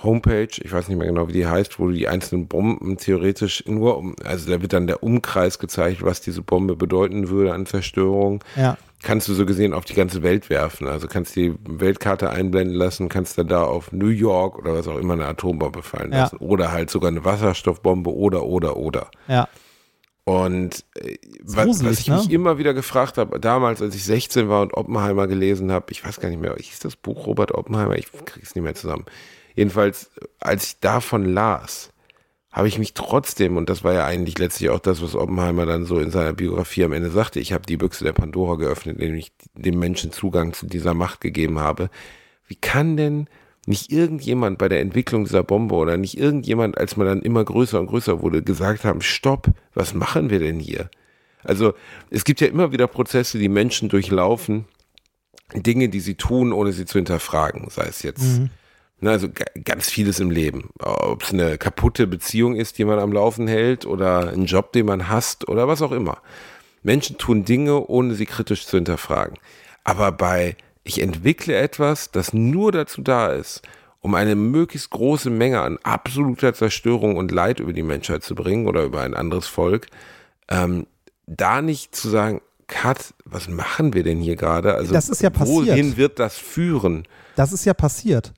Homepage, 0.04 0.49
ich 0.62 0.72
weiß 0.72 0.88
nicht 0.88 0.97
mehr 0.97 1.08
genau, 1.08 1.28
wie 1.30 1.34
die 1.34 1.47
heißt, 1.47 1.80
wo 1.80 1.89
die 1.89 2.08
einzelnen 2.08 2.47
Bomben 2.47 2.97
theoretisch 2.97 3.64
nur 3.68 3.97
um, 3.97 4.16
also 4.24 4.49
da 4.51 4.62
wird 4.62 4.74
dann 4.74 4.88
der 4.88 5.04
Umkreis 5.04 5.60
gezeigt, 5.60 6.04
was 6.04 6.22
diese 6.22 6.41
Bombe 6.41 6.76
bedeuten 6.76 7.30
würde 7.30 7.54
an 7.54 7.66
Zerstörung. 7.66 8.43
Ja. 8.56 8.78
Kannst 9.01 9.28
du 9.28 9.34
so 9.34 9.45
gesehen 9.45 9.74
auf 9.74 9.84
die 9.84 9.95
ganze 9.95 10.24
Welt 10.24 10.49
werfen. 10.49 10.88
Also 10.88 11.08
kannst 11.08 11.36
die 11.36 11.54
Weltkarte 11.68 12.30
einblenden 12.30 12.76
lassen, 12.76 13.10
kannst 13.10 13.38
dann 13.38 13.47
da 13.47 13.64
auf 13.64 13.91
New 13.91 14.08
York 14.08 14.58
oder 14.58 14.74
was 14.76 14.88
auch 14.88 14.97
immer 14.97 15.14
eine 15.14 15.26
Atombombe 15.26 15.82
fallen 15.84 16.12
Ja. 16.14 16.20
lassen. 16.20 16.38
Oder 16.38 16.72
halt 16.72 16.89
sogar 16.89 17.12
eine 17.12 17.26
Wasserstoffbombe 17.26 18.14
oder, 18.14 18.43
oder, 18.43 18.78
oder. 18.78 19.12
ja. 19.28 19.47
Und 20.26 20.86
äh, 20.95 21.18
was, 21.43 21.84
was 21.84 21.99
ich 21.99 22.08
ne? 22.08 22.16
mich 22.16 22.32
immer 22.32 22.58
wieder 22.58 22.74
gefragt 22.74 23.18
habe, 23.18 23.41
damals, 23.41 23.82
als 23.82 23.93
ich 23.93 24.06
16 24.06 24.47
war 24.47 24.62
und 24.62 24.74
Oppenheimer 24.74 25.28
gelesen 25.28 25.70
habe, 25.72 25.88
ich 25.89 26.06
weiß 26.06 26.22
gar 26.22 26.30
nicht 26.30 26.39
mehr, 26.41 26.56
hieß 26.58 26.80
das 26.80 26.95
Buch 26.95 27.28
Robert 27.28 27.51
Oppenheimer? 27.51 27.97
Ich 27.97 28.10
krieg's 28.26 28.56
nicht 28.56 28.64
mehr 28.64 28.74
zusammen. 28.76 29.04
Jedenfalls, 29.56 30.12
als 30.39 30.66
ich 30.66 30.80
davon 30.80 31.26
las, 31.26 31.91
habe 32.51 32.68
ich 32.68 32.78
mich 32.78 32.93
trotzdem, 32.93 33.58
und 33.58 33.70
das 33.70 33.84
war 33.84 33.93
ja 33.93 34.06
eigentlich 34.06 34.38
letztlich 34.38 34.70
auch 34.70 34.80
das, 34.80 35.01
was 35.01 35.16
Oppenheimer 35.16 35.66
dann 35.66 35.86
so 35.86 35.99
in 35.99 36.12
seiner 36.12 36.34
Biografie 36.34 36.84
am 36.84 36.93
Ende 36.93 37.10
sagte, 37.10 37.39
ich 37.39 37.51
habe 37.51 37.66
die 37.66 37.78
Büchse 37.78 38.04
der 38.04 38.14
Pandora 38.14 38.56
geöffnet, 38.56 38.99
indem 38.99 39.16
ich 39.16 39.32
dem 39.56 39.80
Menschen 39.80 40.12
Zugang 40.12 40.54
zu 40.54 40.68
dieser 40.68 40.93
Macht 40.93 41.20
gegeben 41.20 41.60
habe. 41.60 41.89
Wie 42.47 42.56
kann 42.56 42.95
denn 42.95 43.28
nicht 43.66 43.91
irgendjemand 43.91 44.60
bei 44.60 44.70
der 44.70 44.82
Entwicklung 44.82 45.24
dieser 45.24 45.43
Bombe 45.43 45.76
oder 45.76 45.97
nicht 45.97 46.18
irgendjemand, 46.18 46.78
als 46.78 46.95
man 46.95 47.08
dann 47.08 47.22
immer 47.22 47.43
größer 47.43 47.80
und 47.80 47.88
größer 47.88 48.22
wurde, 48.22 48.43
gesagt 48.43 48.84
haben, 48.84 49.01
stopp, 49.01 49.47
was 49.74 49.95
machen 49.95 50.30
wir 50.30 50.39
denn 50.39 50.60
hier? 50.60 50.91
Also 51.43 51.74
es 52.12 52.24
gibt 52.24 52.39
ja 52.41 52.47
immer 52.47 52.72
wieder 52.72 52.88
Prozesse, 52.88 53.39
die 53.39 53.49
Menschen 53.49 53.89
durchlaufen, 53.89 54.66
Dinge, 55.56 55.89
die 55.89 56.01
sie 56.01 56.16
tun, 56.16 56.54
ohne 56.54 56.72
sie 56.72 56.86
zu 56.86 56.97
hinterfragen. 56.99 57.70
Sei 57.70 57.86
es 57.86 58.04
jetzt, 58.04 58.24
ne, 58.24 58.49
also 59.08 59.28
ga- 59.30 59.45
ganz 59.64 59.89
vieles 59.89 60.20
im 60.20 60.32
Leben. 60.32 60.70
Ob 60.80 61.24
es 61.24 61.34
eine 61.34 61.58
kaputte 61.58 62.08
Beziehung 62.08 62.56
ist, 62.56 62.78
die 62.78 62.86
man 62.86 62.99
am 62.99 63.12
Laufen 63.12 63.47
hält, 63.47 63.86
oder 63.86 64.30
ein 64.32 64.45
Job, 64.45 64.72
den 64.74 64.86
man 64.86 65.10
hasst, 65.10 65.47
oder 65.47 65.68
was 65.68 65.82
auch 65.82 65.91
immer. 65.91 66.18
Menschen 66.84 67.18
tun 67.18 67.45
Dinge, 67.45 67.88
ohne 67.88 68.14
sie 68.16 68.26
kritisch 68.26 68.66
zu 68.68 68.78
hinterfragen. 68.78 69.38
Aber 69.84 70.12
bei 70.12 70.56
ich 70.84 71.01
entwickle 71.01 71.56
etwas, 71.56 72.12
das 72.12 72.34
nur 72.34 72.72
dazu 72.74 73.01
da 73.01 73.32
ist, 73.32 73.62
um 74.01 74.16
eine 74.16 74.36
möglichst 74.36 74.89
große 74.89 75.30
Menge 75.30 75.62
an 75.62 75.78
absoluter 75.84 76.54
Zerstörung 76.54 77.16
und 77.16 77.32
Leid 77.32 77.62
über 77.62 77.72
die 77.72 77.84
Menschheit 77.84 78.22
zu 78.24 78.36
bringen 78.36 78.68
oder 78.68 78.84
über 78.84 79.01
ein 79.01 79.14
anderes 79.14 79.47
Volk, 79.47 79.88
ähm, 80.49 80.86
da 81.26 81.62
nicht 81.62 81.95
zu 81.95 82.10
sagen, 82.10 82.41
Kat, 82.68 83.14
was 83.24 83.47
machen 83.47 83.93
wir 83.93 84.04
denn 84.04 84.20
hier 84.20 84.36
gerade? 84.36 84.74
Also 84.76 84.93
Das 84.93 85.08
ist 85.08 85.22
ja 85.22 85.30
passiert. 85.30 85.68
wohin 85.68 85.95
wird 85.95 86.20
das 86.20 86.38
führen? 86.38 87.08
Das 87.38 87.54
ist 87.54 87.64
ja 87.66 87.74
passiert. 87.74 88.34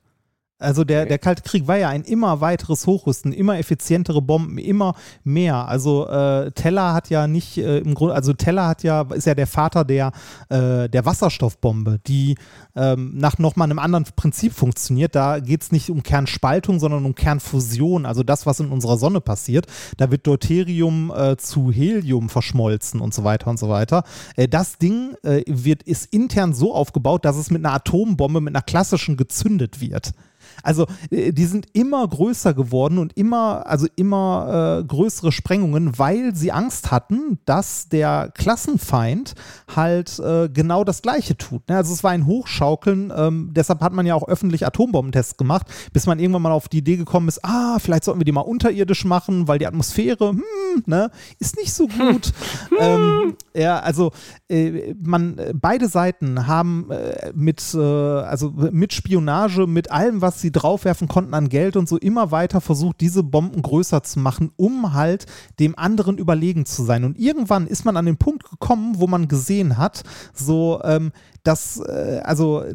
Also 0.58 0.84
der, 0.84 1.04
der 1.04 1.18
Kalte 1.18 1.42
Krieg 1.42 1.66
war 1.66 1.76
ja 1.76 1.90
ein 1.90 2.02
immer 2.02 2.40
weiteres 2.40 2.86
Hochrüsten, 2.86 3.32
immer 3.32 3.58
effizientere 3.58 4.22
Bomben, 4.22 4.56
immer 4.56 4.94
mehr. 5.22 5.68
Also 5.68 6.08
äh, 6.08 6.50
Teller 6.52 6.94
hat 6.94 7.10
ja 7.10 7.26
nicht 7.26 7.58
äh, 7.58 7.78
im 7.78 7.92
Grunde, 7.94 8.14
also 8.14 8.32
Teller 8.32 8.66
hat 8.66 8.82
ja, 8.82 9.02
ist 9.02 9.26
ja 9.26 9.34
der 9.34 9.46
Vater 9.46 9.84
der, 9.84 10.12
äh, 10.48 10.88
der 10.88 11.04
Wasserstoffbombe, 11.04 12.00
die 12.06 12.36
ähm, 12.74 13.18
nach 13.18 13.36
nochmal 13.36 13.66
einem 13.66 13.78
anderen 13.78 14.06
Prinzip 14.16 14.54
funktioniert. 14.54 15.14
Da 15.14 15.40
geht 15.40 15.60
es 15.60 15.72
nicht 15.72 15.90
um 15.90 16.02
Kernspaltung, 16.02 16.80
sondern 16.80 17.04
um 17.04 17.14
Kernfusion, 17.14 18.06
also 18.06 18.22
das, 18.22 18.46
was 18.46 18.58
in 18.58 18.70
unserer 18.70 18.96
Sonne 18.96 19.20
passiert. 19.20 19.66
Da 19.98 20.10
wird 20.10 20.26
Deuterium 20.26 21.12
äh, 21.14 21.36
zu 21.36 21.70
Helium 21.70 22.30
verschmolzen 22.30 23.02
und 23.02 23.12
so 23.12 23.24
weiter 23.24 23.50
und 23.50 23.58
so 23.58 23.68
weiter. 23.68 24.04
Äh, 24.36 24.48
das 24.48 24.78
Ding 24.78 25.16
äh, 25.22 25.42
wird, 25.46 25.82
ist 25.82 26.06
intern 26.14 26.54
so 26.54 26.74
aufgebaut, 26.74 27.26
dass 27.26 27.36
es 27.36 27.50
mit 27.50 27.62
einer 27.62 27.74
Atombombe, 27.74 28.40
mit 28.40 28.56
einer 28.56 28.62
klassischen 28.62 29.18
gezündet 29.18 29.82
wird. 29.82 30.14
Also 30.62 30.86
äh, 31.10 31.32
die 31.32 31.44
sind 31.44 31.66
immer 31.72 32.06
größer 32.06 32.54
geworden 32.54 32.98
und 32.98 33.16
immer, 33.16 33.66
also 33.66 33.86
immer 33.96 34.80
äh, 34.80 34.84
größere 34.84 35.32
Sprengungen, 35.32 35.98
weil 35.98 36.34
sie 36.34 36.52
Angst 36.52 36.90
hatten, 36.90 37.38
dass 37.44 37.88
der 37.88 38.30
Klassenfeind 38.34 39.34
halt 39.74 40.18
äh, 40.18 40.48
genau 40.48 40.84
das 40.84 41.02
Gleiche 41.02 41.36
tut. 41.36 41.68
Ne? 41.68 41.76
Also 41.76 41.92
es 41.92 42.04
war 42.04 42.10
ein 42.10 42.26
Hochschaukeln, 42.26 43.12
ähm, 43.16 43.50
deshalb 43.52 43.80
hat 43.80 43.92
man 43.92 44.06
ja 44.06 44.14
auch 44.14 44.28
öffentlich 44.28 44.66
Atombombentests 44.66 45.36
gemacht, 45.36 45.66
bis 45.92 46.06
man 46.06 46.18
irgendwann 46.18 46.42
mal 46.42 46.52
auf 46.52 46.68
die 46.68 46.78
Idee 46.78 46.96
gekommen 46.96 47.28
ist, 47.28 47.44
ah, 47.44 47.78
vielleicht 47.78 48.04
sollten 48.04 48.20
wir 48.20 48.24
die 48.24 48.32
mal 48.32 48.40
unterirdisch 48.40 49.04
machen, 49.04 49.48
weil 49.48 49.58
die 49.58 49.66
Atmosphäre, 49.66 50.30
hm, 50.30 50.42
ne, 50.86 51.10
ist 51.38 51.56
nicht 51.56 51.72
so 51.72 51.86
gut. 51.86 52.32
ähm, 52.78 53.36
ja, 53.54 53.78
also 53.80 54.12
äh, 54.48 54.94
man, 55.02 55.38
äh, 55.38 55.52
beide 55.54 55.88
Seiten 55.88 56.46
haben 56.46 56.90
äh, 56.90 57.32
mit, 57.34 57.74
also 57.74 58.50
mit 58.50 58.92
Spionage, 58.92 59.66
mit 59.66 59.90
allem, 59.90 60.20
was 60.20 60.40
sie 60.40 60.45
draufwerfen 60.52 61.08
konnten 61.08 61.34
an 61.34 61.48
Geld 61.48 61.76
und 61.76 61.88
so 61.88 61.96
immer 61.96 62.30
weiter 62.30 62.60
versucht, 62.60 63.00
diese 63.00 63.22
Bomben 63.22 63.62
größer 63.62 64.02
zu 64.02 64.18
machen, 64.18 64.50
um 64.56 64.92
halt 64.92 65.26
dem 65.58 65.78
anderen 65.78 66.18
überlegen 66.18 66.66
zu 66.66 66.84
sein. 66.84 67.04
Und 67.04 67.18
irgendwann 67.18 67.66
ist 67.66 67.84
man 67.84 67.96
an 67.96 68.06
den 68.06 68.16
Punkt 68.16 68.48
gekommen, 68.48 68.94
wo 68.98 69.06
man 69.06 69.28
gesehen 69.28 69.78
hat, 69.78 70.02
so, 70.32 70.80
ähm, 70.84 71.12
dass, 71.42 71.80
äh, 71.80 72.20
also, 72.24 72.62
äh, 72.62 72.74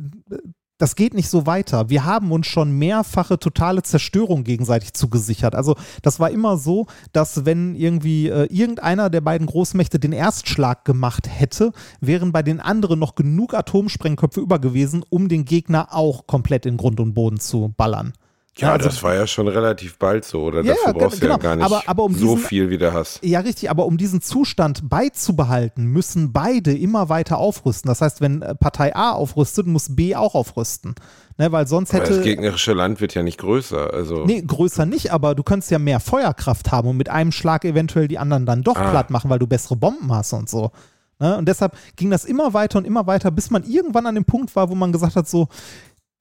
das 0.81 0.95
geht 0.95 1.13
nicht 1.13 1.29
so 1.29 1.45
weiter. 1.45 1.91
Wir 1.91 2.05
haben 2.05 2.31
uns 2.31 2.47
schon 2.47 2.71
mehrfache 2.71 3.37
totale 3.37 3.83
Zerstörung 3.83 4.43
gegenseitig 4.43 4.93
zugesichert. 4.93 5.53
Also 5.53 5.75
das 6.01 6.19
war 6.19 6.31
immer 6.31 6.57
so, 6.57 6.87
dass 7.13 7.45
wenn 7.45 7.75
irgendwie 7.75 8.29
äh, 8.29 8.45
irgendeiner 8.45 9.11
der 9.11 9.21
beiden 9.21 9.45
Großmächte 9.45 9.99
den 9.99 10.11
Erstschlag 10.11 10.83
gemacht 10.83 11.29
hätte, 11.29 11.71
wären 11.99 12.31
bei 12.31 12.41
den 12.41 12.59
anderen 12.59 12.97
noch 12.97 13.13
genug 13.13 13.53
Atomsprengköpfe 13.53 14.41
über 14.41 14.57
gewesen, 14.57 15.05
um 15.07 15.29
den 15.29 15.45
Gegner 15.45 15.93
auch 15.93 16.25
komplett 16.25 16.65
in 16.65 16.77
Grund 16.77 16.99
und 16.99 17.13
Boden 17.13 17.39
zu 17.39 17.71
ballern. 17.77 18.13
Ja, 18.57 18.73
also- 18.73 18.85
das 18.89 19.01
war 19.01 19.15
ja 19.15 19.25
schon 19.27 19.47
relativ 19.47 19.97
bald 19.97 20.25
so, 20.25 20.43
oder? 20.43 20.61
Ja, 20.61 20.73
Dafür 20.73 20.93
brauchst 20.93 21.17
du 21.17 21.21
genau. 21.21 21.33
ja 21.35 21.37
gar 21.39 21.55
nicht 21.55 21.65
Aber- 21.65 21.83
aber 21.85 22.03
um 22.03 22.13
so 22.13 22.35
diesen- 22.35 22.47
viel, 22.49 22.69
wie 22.69 22.77
du 22.77 22.91
hast. 22.93 23.23
Ja, 23.23 23.39
richtig, 23.39 23.69
aber 23.69 23.85
um 23.85 23.97
diesen 23.97 24.21
Zustand 24.21 24.89
beizubehalten, 24.89 25.85
müssen 25.85 26.33
beide 26.33 26.75
immer 26.77 27.07
weiter 27.09 27.37
aufrüsten. 27.37 27.87
Das 27.87 28.01
heißt, 28.01 28.19
wenn 28.19 28.41
äh, 28.41 28.53
Partei 28.55 28.93
A 28.95 29.11
aufrüstet, 29.11 29.67
muss 29.67 29.95
B 29.95 30.15
auch 30.15 30.35
aufrüsten. 30.35 30.95
Ne, 31.37 31.49
weil 31.51 31.65
sonst 31.65 31.93
Aber 31.93 32.03
hätte. 32.03 32.15
das 32.15 32.23
gegnerische 32.23 32.73
Land 32.73 32.99
wird 32.99 33.15
ja 33.15 33.23
nicht 33.23 33.39
größer. 33.39 33.93
Also 33.93 34.25
Nee, 34.25 34.41
größer 34.45 34.85
nicht, 34.85 35.11
aber 35.13 35.33
du 35.33 35.43
könntest 35.43 35.71
ja 35.71 35.79
mehr 35.79 36.01
Feuerkraft 36.01 36.71
haben 36.73 36.89
und 36.89 36.97
mit 36.97 37.07
einem 37.09 37.31
Schlag 37.31 37.63
eventuell 37.63 38.09
die 38.09 38.19
anderen 38.19 38.45
dann 38.45 38.63
doch 38.63 38.75
Ah. 38.75 38.91
platt 38.91 39.09
machen, 39.11 39.29
weil 39.29 39.39
du 39.39 39.47
bessere 39.47 39.77
Bomben 39.77 40.11
hast 40.13 40.33
und 40.33 40.49
so. 40.49 40.71
Ne? 41.19 41.37
Und 41.37 41.47
deshalb 41.47 41.75
ging 41.95 42.09
das 42.11 42.25
immer 42.25 42.53
weiter 42.53 42.79
und 42.79 42.85
immer 42.85 43.07
weiter, 43.07 43.31
bis 43.31 43.49
man 43.49 43.63
irgendwann 43.63 44.05
an 44.07 44.15
dem 44.15 44.25
Punkt 44.25 44.53
war, 44.57 44.69
wo 44.69 44.75
man 44.75 44.91
gesagt 44.91 45.15
hat, 45.15 45.27
so, 45.29 45.47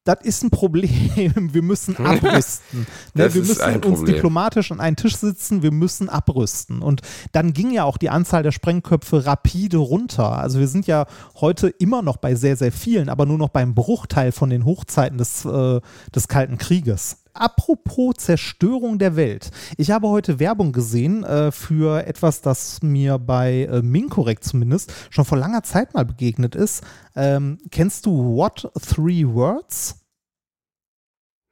das 0.05 0.21
ist 0.23 0.43
ein 0.43 0.51
Problem, 0.51 1.51
wir 1.53 1.63
müssen 1.63 1.97
abrüsten. 2.05 2.87
ne? 3.15 3.33
Wir 3.35 3.43
müssen 3.43 3.75
uns 3.75 3.81
Problem. 3.81 4.07
diplomatisch 4.07 4.73
an 4.73 4.81
einen 4.81 4.97
Tisch 4.97 5.17
sitzen, 5.17 5.63
wir 5.63 5.73
müssen 5.73 6.09
abrüsten. 6.09 6.83
Und 6.83 7.03
dann 7.33 7.53
ging 7.53 7.71
ja 7.71 7.85
auch 7.85 7.99
die 7.99 8.11
Anzahl 8.11 8.43
der 8.43 8.53
Sprengköpfe 8.53 9.27
rapide 9.27 9.77
runter. 9.77 10.39
Also 10.39 10.59
wir 10.59 10.69
sind 10.69 10.87
ja 10.87 11.07
heute 11.41 11.69
immer 11.69 12.03
noch 12.03 12.17
bei 12.17 12.35
sehr, 12.35 12.57
sehr 12.57 12.73
vielen, 12.73 13.09
aber 13.09 13.27
nur 13.27 13.39
noch 13.39 13.51
beim 13.51 13.75
Bruchteil 13.75 14.33
von 14.33 14.51
den 14.51 14.65
Hochzeiten 14.65 15.19
des, 15.19 15.45
äh, 15.45 15.81
des 16.15 16.29
Kalten 16.29 16.59
Krieges. 16.59 17.20
Apropos 17.35 18.15
Zerstörung 18.19 18.99
der 18.99 19.17
Welt. 19.17 19.51
Ich 19.77 19.91
habe 19.91 20.09
heute 20.09 20.39
Werbung 20.39 20.73
gesehen 20.73 21.25
äh, 21.25 21.53
für 21.53 22.07
etwas, 22.07 22.41
das 22.41 22.83
mir 22.83 23.19
bei 23.19 23.65
äh, 23.65 23.83
Minkorrekt 23.83 24.45
zumindest 24.45 24.93
schon 25.11 25.25
vor 25.25 25.39
langer 25.39 25.63
Zeit 25.63 25.95
mal 25.95 26.05
begegnet 26.05 26.55
ist. 26.55 26.83
Ähm, 27.15 27.59
kennst 27.71 28.07
du 28.07 28.37
What 28.37 28.71
Three 28.87 29.27
Words? 29.27 29.97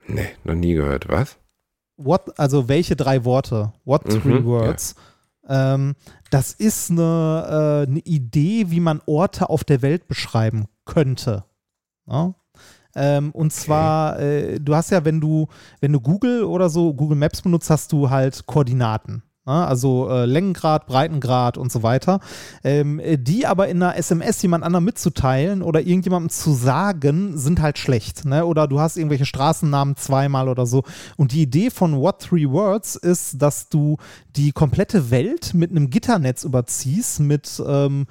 nee, 0.07 0.29
noch 0.45 0.55
nie 0.55 0.75
gehört. 0.75 1.09
Was? 1.09 1.37
What, 1.97 2.39
also 2.39 2.69
welche 2.69 2.97
drei 2.97 3.25
Worte? 3.25 3.73
What 3.85 4.07
Mhm, 4.07 4.21
three 4.21 4.39
ja. 4.39 4.45
words? 4.45 4.95
Ähm, 5.49 5.97
das 6.31 6.53
ist 6.53 6.91
eine, 6.91 7.85
äh, 7.87 7.91
eine 7.91 8.01
Idee, 8.01 8.71
wie 8.71 8.81
man 8.81 9.01
Orte 9.07 9.49
auf 9.51 9.65
der 9.65 9.83
Welt 9.83 10.07
beschreiben 10.09 10.67
könnte. 10.85 11.45
Ja? 12.07 12.35
Ähm, 12.95 13.31
und 13.33 13.53
zwar, 13.53 14.19
äh, 14.19 14.59
du 14.59 14.75
hast 14.75 14.91
ja, 14.91 15.05
wenn 15.05 15.21
du, 15.21 15.47
wenn 15.81 15.93
du 15.93 16.01
Google 16.01 16.45
oder 16.45 16.69
so, 16.69 16.95
Google 16.95 17.19
Maps 17.19 17.43
benutzt, 17.43 17.71
hast 17.71 17.93
du 17.93 18.11
halt 18.11 18.47
Koordinaten. 18.47 19.23
ne? 19.47 19.67
also 19.67 20.09
äh, 20.09 20.25
Längengrad, 20.25 20.87
Breitengrad 20.87 21.59
und 21.59 21.71
so 21.71 21.83
weiter, 21.83 22.21
ähm, 22.65 22.99
äh, 22.99 23.19
die 23.19 23.47
aber 23.47 23.69
in 23.69 23.83
einer 23.83 23.97
SMS 23.97 24.41
jemand 24.43 24.65
anderem 24.65 24.85
mitzuteilen 24.85 25.63
oder 25.63 25.81
irgendjemandem 25.81 26.31
zu 26.31 26.53
sagen, 26.53 27.37
sind 27.37 27.61
halt 27.61 27.79
schlecht. 27.79 28.25
Ne? 28.25 28.45
Oder 28.45 28.67
du 28.67 28.81
hast 28.81 28.97
irgendwelche 28.97 29.27
Straßennamen 29.27 29.97
zweimal 29.97 30.49
oder 30.49 30.67
so. 30.67 30.83
Und 31.17 31.33
die 31.33 31.43
Idee 31.43 31.71
von 31.71 31.97
What 31.97 32.23
Three 32.23 32.49
Words 32.49 32.97
ist, 32.97 33.41
dass 33.43 33.69
du 33.69 33.99
die 34.35 34.53
komplette 34.53 35.11
Welt 35.11 35.55
mit 35.55 35.71
einem 35.71 35.91
Gitternetz 35.91 36.45
überziehst, 36.45 37.21
mit 37.21 37.63
ähm, 37.67 38.07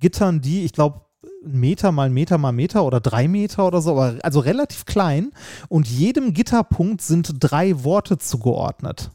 Gittern, 0.00 0.40
die, 0.40 0.64
ich 0.64 0.72
glaube, 0.72 1.05
Meter 1.46 1.92
mal 1.92 2.10
Meter 2.10 2.38
mal 2.38 2.52
Meter 2.52 2.84
oder 2.84 3.00
drei 3.00 3.28
Meter 3.28 3.66
oder 3.66 3.80
so, 3.80 3.92
aber 3.92 4.16
also 4.22 4.40
relativ 4.40 4.84
klein. 4.84 5.30
Und 5.68 5.86
jedem 5.88 6.34
Gitterpunkt 6.34 7.00
sind 7.02 7.34
drei 7.38 7.84
Worte 7.84 8.18
zugeordnet. 8.18 9.10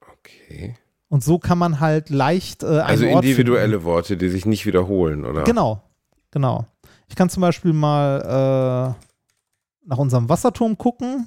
Okay. 0.00 0.76
Und 1.08 1.22
so 1.22 1.38
kann 1.38 1.58
man 1.58 1.80
halt 1.80 2.10
leicht 2.10 2.62
äh, 2.62 2.66
Also 2.66 3.04
individuelle 3.04 3.72
finden. 3.74 3.84
Worte, 3.84 4.16
die 4.16 4.28
sich 4.28 4.46
nicht 4.46 4.64
wiederholen, 4.66 5.24
oder? 5.24 5.44
Genau, 5.44 5.82
genau. 6.30 6.66
Ich 7.08 7.16
kann 7.16 7.28
zum 7.28 7.42
Beispiel 7.42 7.74
mal 7.74 8.96
äh, 8.96 9.88
nach 9.88 9.98
unserem 9.98 10.28
Wasserturm 10.28 10.78
gucken. 10.78 11.26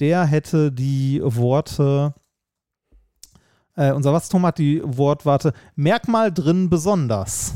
Der 0.00 0.26
hätte 0.26 0.70
die 0.70 1.20
Worte, 1.24 2.14
äh, 3.74 3.92
unser 3.92 4.12
Wasserturm 4.12 4.44
hat 4.44 4.58
die 4.58 4.82
Wortwarte 4.84 5.54
Merkmal 5.74 6.32
drin 6.32 6.68
besonders. 6.68 7.54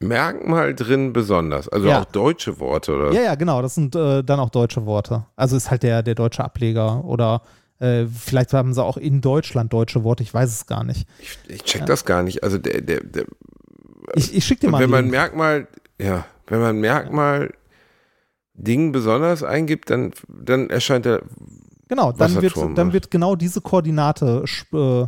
Merkmal 0.00 0.74
drin 0.74 1.12
besonders. 1.12 1.68
Also 1.68 1.88
Ja. 1.88 2.00
auch 2.02 2.04
deutsche 2.06 2.58
Worte, 2.60 2.94
oder? 2.94 3.12
Ja, 3.12 3.22
ja, 3.22 3.34
genau. 3.34 3.62
Das 3.62 3.74
sind 3.74 3.94
äh, 3.94 4.22
dann 4.22 4.40
auch 4.40 4.50
deutsche 4.50 4.84
Worte. 4.86 5.26
Also 5.36 5.56
ist 5.56 5.70
halt 5.70 5.82
der, 5.82 6.02
der 6.02 6.14
deutsche 6.14 6.44
Ableger 6.44 7.04
oder 7.04 7.42
äh, 7.78 8.06
vielleicht 8.06 8.52
haben 8.52 8.74
sie 8.74 8.82
auch 8.82 8.96
in 8.96 9.20
Deutschland 9.20 9.72
deutsche 9.72 10.04
Worte. 10.04 10.22
Ich 10.22 10.32
weiß 10.32 10.50
es 10.50 10.66
gar 10.66 10.84
nicht. 10.84 11.06
Ich, 11.18 11.38
ich 11.48 11.62
check 11.64 11.86
das 11.86 12.04
gar 12.04 12.22
nicht. 12.22 12.42
Also 12.42 12.58
der, 12.58 12.80
der, 12.80 13.00
der 13.02 13.24
Ich, 14.14 14.34
ich 14.34 14.44
schicke 14.44 14.62
dir 14.62 14.70
mal 14.70 14.80
wenn 14.80 14.90
man. 14.90 15.08
Merkmal, 15.08 15.68
ja, 16.00 16.24
wenn 16.46 16.60
man 16.60 16.78
Merkmal 16.80 17.52
Ding 18.54 18.92
besonders 18.92 19.42
eingibt, 19.42 19.90
dann, 19.90 20.12
dann 20.28 20.70
erscheint 20.70 21.04
der 21.06 21.22
Genau, 21.88 22.12
dann 22.12 22.40
wird, 22.40 22.56
dann 22.56 22.92
wird 22.92 23.10
genau 23.10 23.36
diese 23.36 23.60
Koordinate 23.60 24.44
äh, 24.72 25.06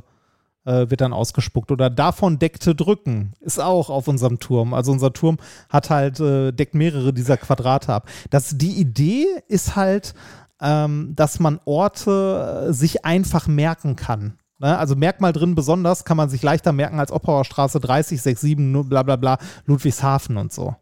äh, 0.66 0.90
wird 0.90 1.00
dann 1.00 1.12
ausgespuckt. 1.12 1.70
Oder 1.70 1.88
davon 1.88 2.38
deckte 2.38 2.74
drücken 2.74 3.32
ist 3.40 3.60
auch 3.60 3.88
auf 3.88 4.08
unserem 4.08 4.38
Turm. 4.38 4.74
Also 4.74 4.92
unser 4.92 5.12
Turm 5.12 5.38
hat 5.70 5.88
halt, 5.90 6.20
äh, 6.20 6.52
deckt 6.52 6.74
mehrere 6.74 7.12
dieser 7.12 7.36
Quadrate 7.36 7.94
ab. 7.94 8.08
Das, 8.30 8.58
die 8.58 8.78
Idee 8.78 9.26
ist 9.48 9.76
halt, 9.76 10.14
ähm, 10.60 11.14
dass 11.14 11.38
man 11.38 11.60
Orte 11.64 12.66
äh, 12.68 12.72
sich 12.72 13.04
einfach 13.04 13.46
merken 13.46 13.96
kann. 13.96 14.38
Ne? 14.58 14.76
Also 14.76 14.96
Merkmal 14.96 15.32
drin 15.32 15.54
besonders 15.54 16.04
kann 16.04 16.16
man 16.16 16.28
sich 16.28 16.42
leichter 16.42 16.72
merken 16.72 16.98
als 16.98 17.12
Oppauer 17.12 17.44
Straße 17.44 17.80
30, 17.80 18.20
67, 18.20 18.58
nur 18.58 18.84
bla 18.84 19.02
bla 19.02 19.16
bla, 19.16 19.38
Ludwigshafen 19.66 20.36
und 20.36 20.52
so. 20.52 20.76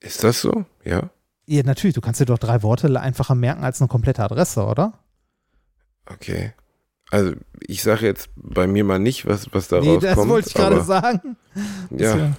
Ist 0.00 0.24
das 0.24 0.40
so? 0.40 0.64
Ja. 0.84 1.10
Ja, 1.46 1.62
natürlich, 1.62 1.94
du 1.94 2.00
kannst 2.00 2.20
dir 2.20 2.26
doch 2.26 2.38
drei 2.38 2.62
Worte 2.62 3.00
einfacher 3.00 3.34
merken 3.34 3.64
als 3.64 3.80
eine 3.80 3.88
komplette 3.88 4.22
Adresse, 4.22 4.64
oder? 4.64 4.98
Okay. 6.06 6.52
Also 7.10 7.32
ich 7.60 7.82
sage 7.82 8.06
jetzt 8.06 8.28
bei 8.36 8.66
mir 8.66 8.84
mal 8.84 8.98
nicht, 8.98 9.26
was, 9.26 9.48
was 9.52 9.68
da 9.68 9.80
nee, 9.80 9.94
rauskommt. 9.94 10.04
das 10.18 10.28
wollte 10.28 10.48
ich 10.48 10.54
gerade 10.54 10.82
sagen. 10.82 11.36
Ja, 11.90 12.34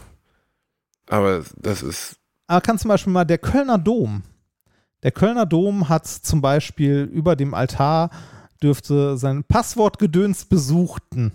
aber 1.08 1.44
das 1.58 1.82
ist 1.82 2.18
Aber 2.48 2.62
kann 2.62 2.78
zum 2.78 2.90
Beispiel 2.90 3.12
mal 3.14 3.26
der 3.26 3.40
Kölner 3.40 3.78
Dom. 3.78 4.24
Der 5.04 5.12
Kölner 5.12 5.46
Dom 5.46 5.90
hat 5.90 6.06
zum 6.08 6.42
Beispiel 6.42 7.10
über 7.12 7.36
dem 7.36 7.54
Altar 7.54 8.10
dürfte 8.62 9.18
sein 9.18 9.44
Passwortgedöns 9.44 10.46
besuchten. 10.46 11.32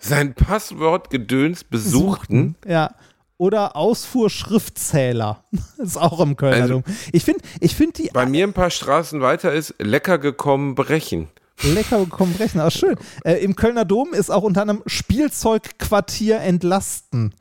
sein 0.00 0.34
Passwortgedöns 0.34 1.64
besuchten. 1.64 2.54
Ja. 2.66 2.94
Oder 3.36 3.74
Ausfuhrschriftzähler. 3.76 5.44
ist 5.78 5.96
auch 5.96 6.20
im 6.20 6.36
Kölner 6.36 6.62
Also- 6.62 6.74
Dom. 6.74 6.84
Ich 7.12 7.24
finde 7.24 7.40
ich 7.60 7.74
find 7.74 7.98
die 7.98 8.10
Bei 8.12 8.26
mir 8.26 8.46
ein 8.46 8.52
paar 8.52 8.70
Straßen 8.70 9.20
weiter 9.20 9.52
ist 9.52 9.74
lecker 9.78 10.18
gekommen 10.18 10.74
brechen. 10.74 11.28
Lecker 11.62 11.98
bekommen 12.04 12.34
brechen. 12.34 12.60
Aber 12.60 12.70
schön. 12.70 12.96
Äh, 13.24 13.34
Im 13.44 13.56
Kölner 13.56 13.84
Dom 13.84 14.12
ist 14.14 14.30
auch 14.30 14.42
unter 14.42 14.62
anderem 14.62 14.82
Spielzeugquartier 14.86 16.40
entlasten. 16.40 17.34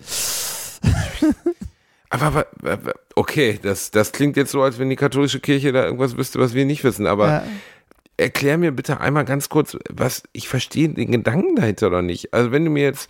Aber, 2.10 2.48
aber, 2.64 2.94
okay, 3.16 3.60
das, 3.62 3.92
das 3.92 4.12
klingt 4.14 4.38
jetzt 4.38 4.52
so, 4.52 4.62
als 4.62 4.80
wenn 4.80 4.90
die 4.90 4.96
katholische 4.96 5.40
Kirche 5.42 5.72
da 5.74 5.84
irgendwas 5.84 6.16
wüsste, 6.18 6.40
was 6.40 6.54
wir 6.54 6.66
nicht 6.66 6.84
wissen. 6.84 7.06
Aber 7.06 7.28
Ja. 7.28 7.44
erklär 8.16 8.58
mir 8.58 8.72
bitte 8.72 9.02
einmal 9.02 9.26
ganz 9.26 9.50
kurz, 9.50 9.78
was 9.90 10.24
ich 10.32 10.48
verstehe 10.48 10.90
den 10.90 11.12
Gedanken 11.12 11.56
dahinter 11.58 11.88
oder 11.88 12.02
nicht. 12.02 12.34
Also 12.34 12.52
wenn 12.52 12.64
du 12.64 12.72
mir 12.72 12.84
jetzt 12.84 13.10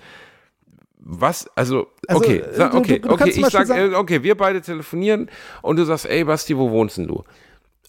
was, 0.99 1.47
also, 1.55 1.87
Also, 2.07 2.21
okay, 2.21 2.37
äh, 2.39 2.53
sag, 2.55 2.73
okay, 2.73 2.99
du- 2.99 3.07
du 3.07 3.13
okay, 3.13 3.29
ich 3.29 3.45
sag, 3.45 3.67
sagen- 3.67 3.93
äh, 3.93 3.95
okay, 3.95 4.23
wir 4.23 4.35
beide 4.35 4.61
telefonieren 4.61 5.29
und 5.61 5.77
du 5.77 5.85
sagst, 5.85 6.05
ey 6.07 6.23
Basti, 6.23 6.57
wo 6.57 6.71
wohnst 6.71 6.97
denn 6.97 7.07
du? 7.07 7.17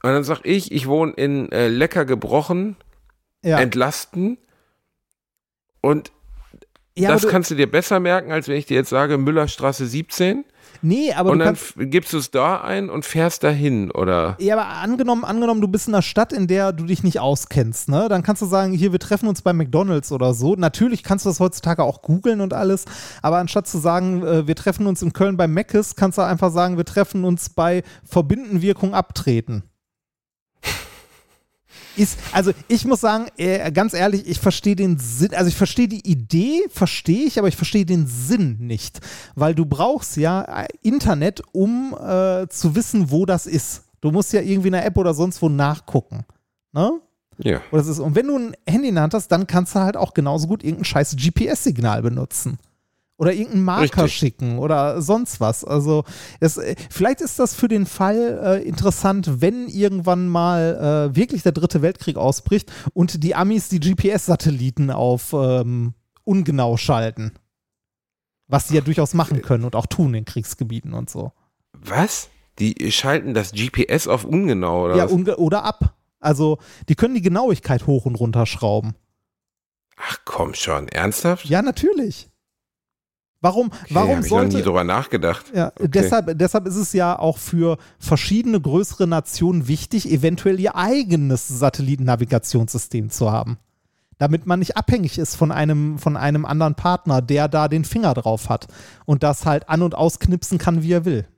Und 0.02 0.12
dann 0.12 0.22
sag 0.24 0.40
ich, 0.44 0.70
ich 0.70 0.86
wohne 0.86 1.12
in 1.14 1.50
äh, 1.50 1.66
Lecker 1.68 2.04
gebrochen, 2.04 2.76
Ja. 3.42 3.58
entlasten 3.58 4.38
und 5.80 6.12
ja, 6.98 7.12
das 7.12 7.28
kannst 7.28 7.50
du 7.50 7.54
dir 7.54 7.70
besser 7.70 8.00
merken, 8.00 8.32
als 8.32 8.48
wenn 8.48 8.56
ich 8.56 8.66
dir 8.66 8.74
jetzt 8.74 8.90
sage, 8.90 9.18
Müllerstraße 9.18 9.86
17 9.86 10.44
nee, 10.82 11.12
aber 11.12 11.30
und 11.30 11.38
dann 11.38 11.56
gibst 11.76 12.12
du 12.12 12.18
es 12.18 12.30
da 12.32 12.60
ein 12.60 12.90
und 12.90 13.04
fährst 13.04 13.44
dahin, 13.44 13.90
oder? 13.92 14.36
Ja, 14.40 14.56
aber 14.58 14.66
angenommen, 14.66 15.24
angenommen, 15.24 15.60
du 15.60 15.68
bist 15.68 15.86
in 15.86 15.94
einer 15.94 16.02
Stadt, 16.02 16.32
in 16.32 16.48
der 16.48 16.72
du 16.72 16.84
dich 16.84 17.04
nicht 17.04 17.20
auskennst, 17.20 17.88
ne? 17.88 18.08
Dann 18.08 18.22
kannst 18.22 18.42
du 18.42 18.46
sagen, 18.46 18.72
hier, 18.72 18.90
wir 18.90 18.98
treffen 18.98 19.28
uns 19.28 19.42
bei 19.42 19.52
McDonalds 19.52 20.10
oder 20.10 20.34
so. 20.34 20.56
Natürlich 20.56 21.04
kannst 21.04 21.24
du 21.24 21.30
das 21.30 21.38
heutzutage 21.38 21.84
auch 21.84 22.02
googeln 22.02 22.40
und 22.40 22.52
alles, 22.52 22.84
aber 23.22 23.38
anstatt 23.38 23.68
zu 23.68 23.78
sagen, 23.78 24.24
äh, 24.24 24.46
wir 24.46 24.56
treffen 24.56 24.86
uns 24.86 25.00
in 25.02 25.12
Köln 25.12 25.36
bei 25.36 25.46
Meckes, 25.46 25.94
kannst 25.94 26.18
du 26.18 26.22
einfach 26.22 26.50
sagen, 26.50 26.76
wir 26.76 26.84
treffen 26.84 27.24
uns 27.24 27.48
bei 27.48 27.84
Verbindenwirkung 28.04 28.94
abtreten. 28.94 29.62
Ist, 31.98 32.18
also 32.32 32.52
ich 32.68 32.84
muss 32.84 33.00
sagen, 33.00 33.26
äh, 33.36 33.70
ganz 33.72 33.92
ehrlich, 33.92 34.26
ich 34.26 34.38
verstehe 34.38 34.76
den 34.76 34.98
Sinn, 34.98 35.34
also 35.34 35.48
ich 35.48 35.56
verstehe 35.56 35.88
die 35.88 36.08
Idee, 36.08 36.62
verstehe 36.70 37.26
ich, 37.26 37.38
aber 37.38 37.48
ich 37.48 37.56
verstehe 37.56 37.84
den 37.84 38.06
Sinn 38.06 38.56
nicht. 38.60 39.00
Weil 39.34 39.54
du 39.54 39.66
brauchst 39.66 40.16
ja 40.16 40.42
äh, 40.42 40.68
Internet, 40.82 41.42
um 41.52 41.94
äh, 41.94 42.46
zu 42.48 42.74
wissen, 42.74 43.10
wo 43.10 43.26
das 43.26 43.46
ist. 43.46 43.82
Du 44.00 44.12
musst 44.12 44.32
ja 44.32 44.40
irgendwie 44.40 44.68
in 44.68 44.74
einer 44.74 44.84
App 44.84 44.96
oder 44.96 45.12
sonst 45.12 45.42
wo 45.42 45.48
nachgucken. 45.48 46.24
Ne? 46.72 47.00
Ja. 47.38 47.60
Das 47.72 47.86
ist, 47.86 47.98
und 47.98 48.14
wenn 48.14 48.26
du 48.26 48.38
ein 48.38 48.56
Handy 48.68 48.88
in 48.88 48.94
der 48.94 49.02
Hand 49.02 49.14
hast, 49.14 49.28
dann 49.28 49.46
kannst 49.46 49.74
du 49.74 49.80
halt 49.80 49.96
auch 49.96 50.14
genauso 50.14 50.46
gut 50.46 50.62
irgendein 50.62 50.84
scheiß 50.84 51.16
GPS-Signal 51.16 52.02
benutzen. 52.02 52.58
Oder 53.18 53.32
irgendeinen 53.32 53.64
Marker 53.64 54.04
Richtig. 54.04 54.14
schicken 54.14 54.58
oder 54.60 55.02
sonst 55.02 55.40
was. 55.40 55.64
Also, 55.64 56.04
das, 56.38 56.56
äh, 56.56 56.76
vielleicht 56.88 57.20
ist 57.20 57.40
das 57.40 57.52
für 57.52 57.66
den 57.66 57.84
Fall 57.84 58.40
äh, 58.44 58.62
interessant, 58.62 59.40
wenn 59.42 59.66
irgendwann 59.66 60.28
mal 60.28 61.10
äh, 61.10 61.16
wirklich 61.16 61.42
der 61.42 61.50
dritte 61.50 61.82
Weltkrieg 61.82 62.16
ausbricht 62.16 62.70
und 62.94 63.24
die 63.24 63.34
Amis 63.34 63.68
die 63.68 63.80
GPS-Satelliten 63.80 64.92
auf 64.92 65.32
ähm, 65.32 65.94
ungenau 66.22 66.76
schalten. 66.76 67.32
Was 68.46 68.68
sie 68.68 68.76
ja 68.76 68.82
durchaus 68.82 69.14
machen 69.14 69.42
können 69.42 69.64
und 69.64 69.74
auch 69.74 69.86
tun 69.86 70.14
in 70.14 70.24
Kriegsgebieten 70.24 70.94
und 70.94 71.10
so. 71.10 71.32
Was? 71.72 72.30
Die 72.60 72.90
schalten 72.92 73.34
das 73.34 73.50
GPS 73.50 74.06
auf 74.06 74.24
ungenau, 74.24 74.84
oder 74.84 74.96
ja, 74.96 75.06
unge 75.06 75.36
oder 75.38 75.64
ab. 75.64 75.96
Also, 76.20 76.58
die 76.88 76.94
können 76.94 77.14
die 77.14 77.22
Genauigkeit 77.22 77.86
hoch 77.86 78.06
und 78.06 78.14
runter 78.14 78.46
schrauben. 78.46 78.94
Ach 79.96 80.18
komm 80.24 80.54
schon, 80.54 80.86
ernsthaft? 80.88 81.46
Ja, 81.46 81.62
natürlich. 81.62 82.27
Warum, 83.40 83.68
Okay, 83.68 83.94
warum 83.94 84.16
hab 84.16 84.24
ich 84.24 84.30
noch 84.32 84.42
nie 84.44 84.50
sollte. 84.50 84.62
drüber 84.64 84.82
nachgedacht. 84.84 85.46
Ja, 85.54 85.68
Okay. 85.76 85.88
deshalb, 85.88 86.38
deshalb 86.38 86.66
ist 86.66 86.74
es 86.76 86.92
ja 86.92 87.16
auch 87.18 87.38
für 87.38 87.78
verschiedene 88.00 88.60
größere 88.60 89.06
Nationen 89.06 89.68
wichtig, 89.68 90.10
eventuell 90.10 90.58
ihr 90.58 90.74
eigenes 90.74 91.46
Satellitennavigationssystem 91.46 93.10
zu 93.10 93.30
haben. 93.30 93.58
Damit 94.18 94.46
man 94.46 94.58
nicht 94.58 94.76
abhängig 94.76 95.18
ist 95.18 95.36
von 95.36 95.52
einem, 95.52 95.98
von 96.00 96.16
einem 96.16 96.44
anderen 96.44 96.74
Partner, 96.74 97.22
der 97.22 97.46
da 97.46 97.68
den 97.68 97.84
Finger 97.84 98.14
drauf 98.14 98.48
hat 98.48 98.66
und 99.04 99.22
das 99.22 99.46
halt 99.46 99.68
an- 99.68 99.82
und 99.82 99.94
ausknipsen 99.94 100.58
kann, 100.58 100.82
wie 100.82 100.92
er 100.92 101.04
will. 101.04 101.28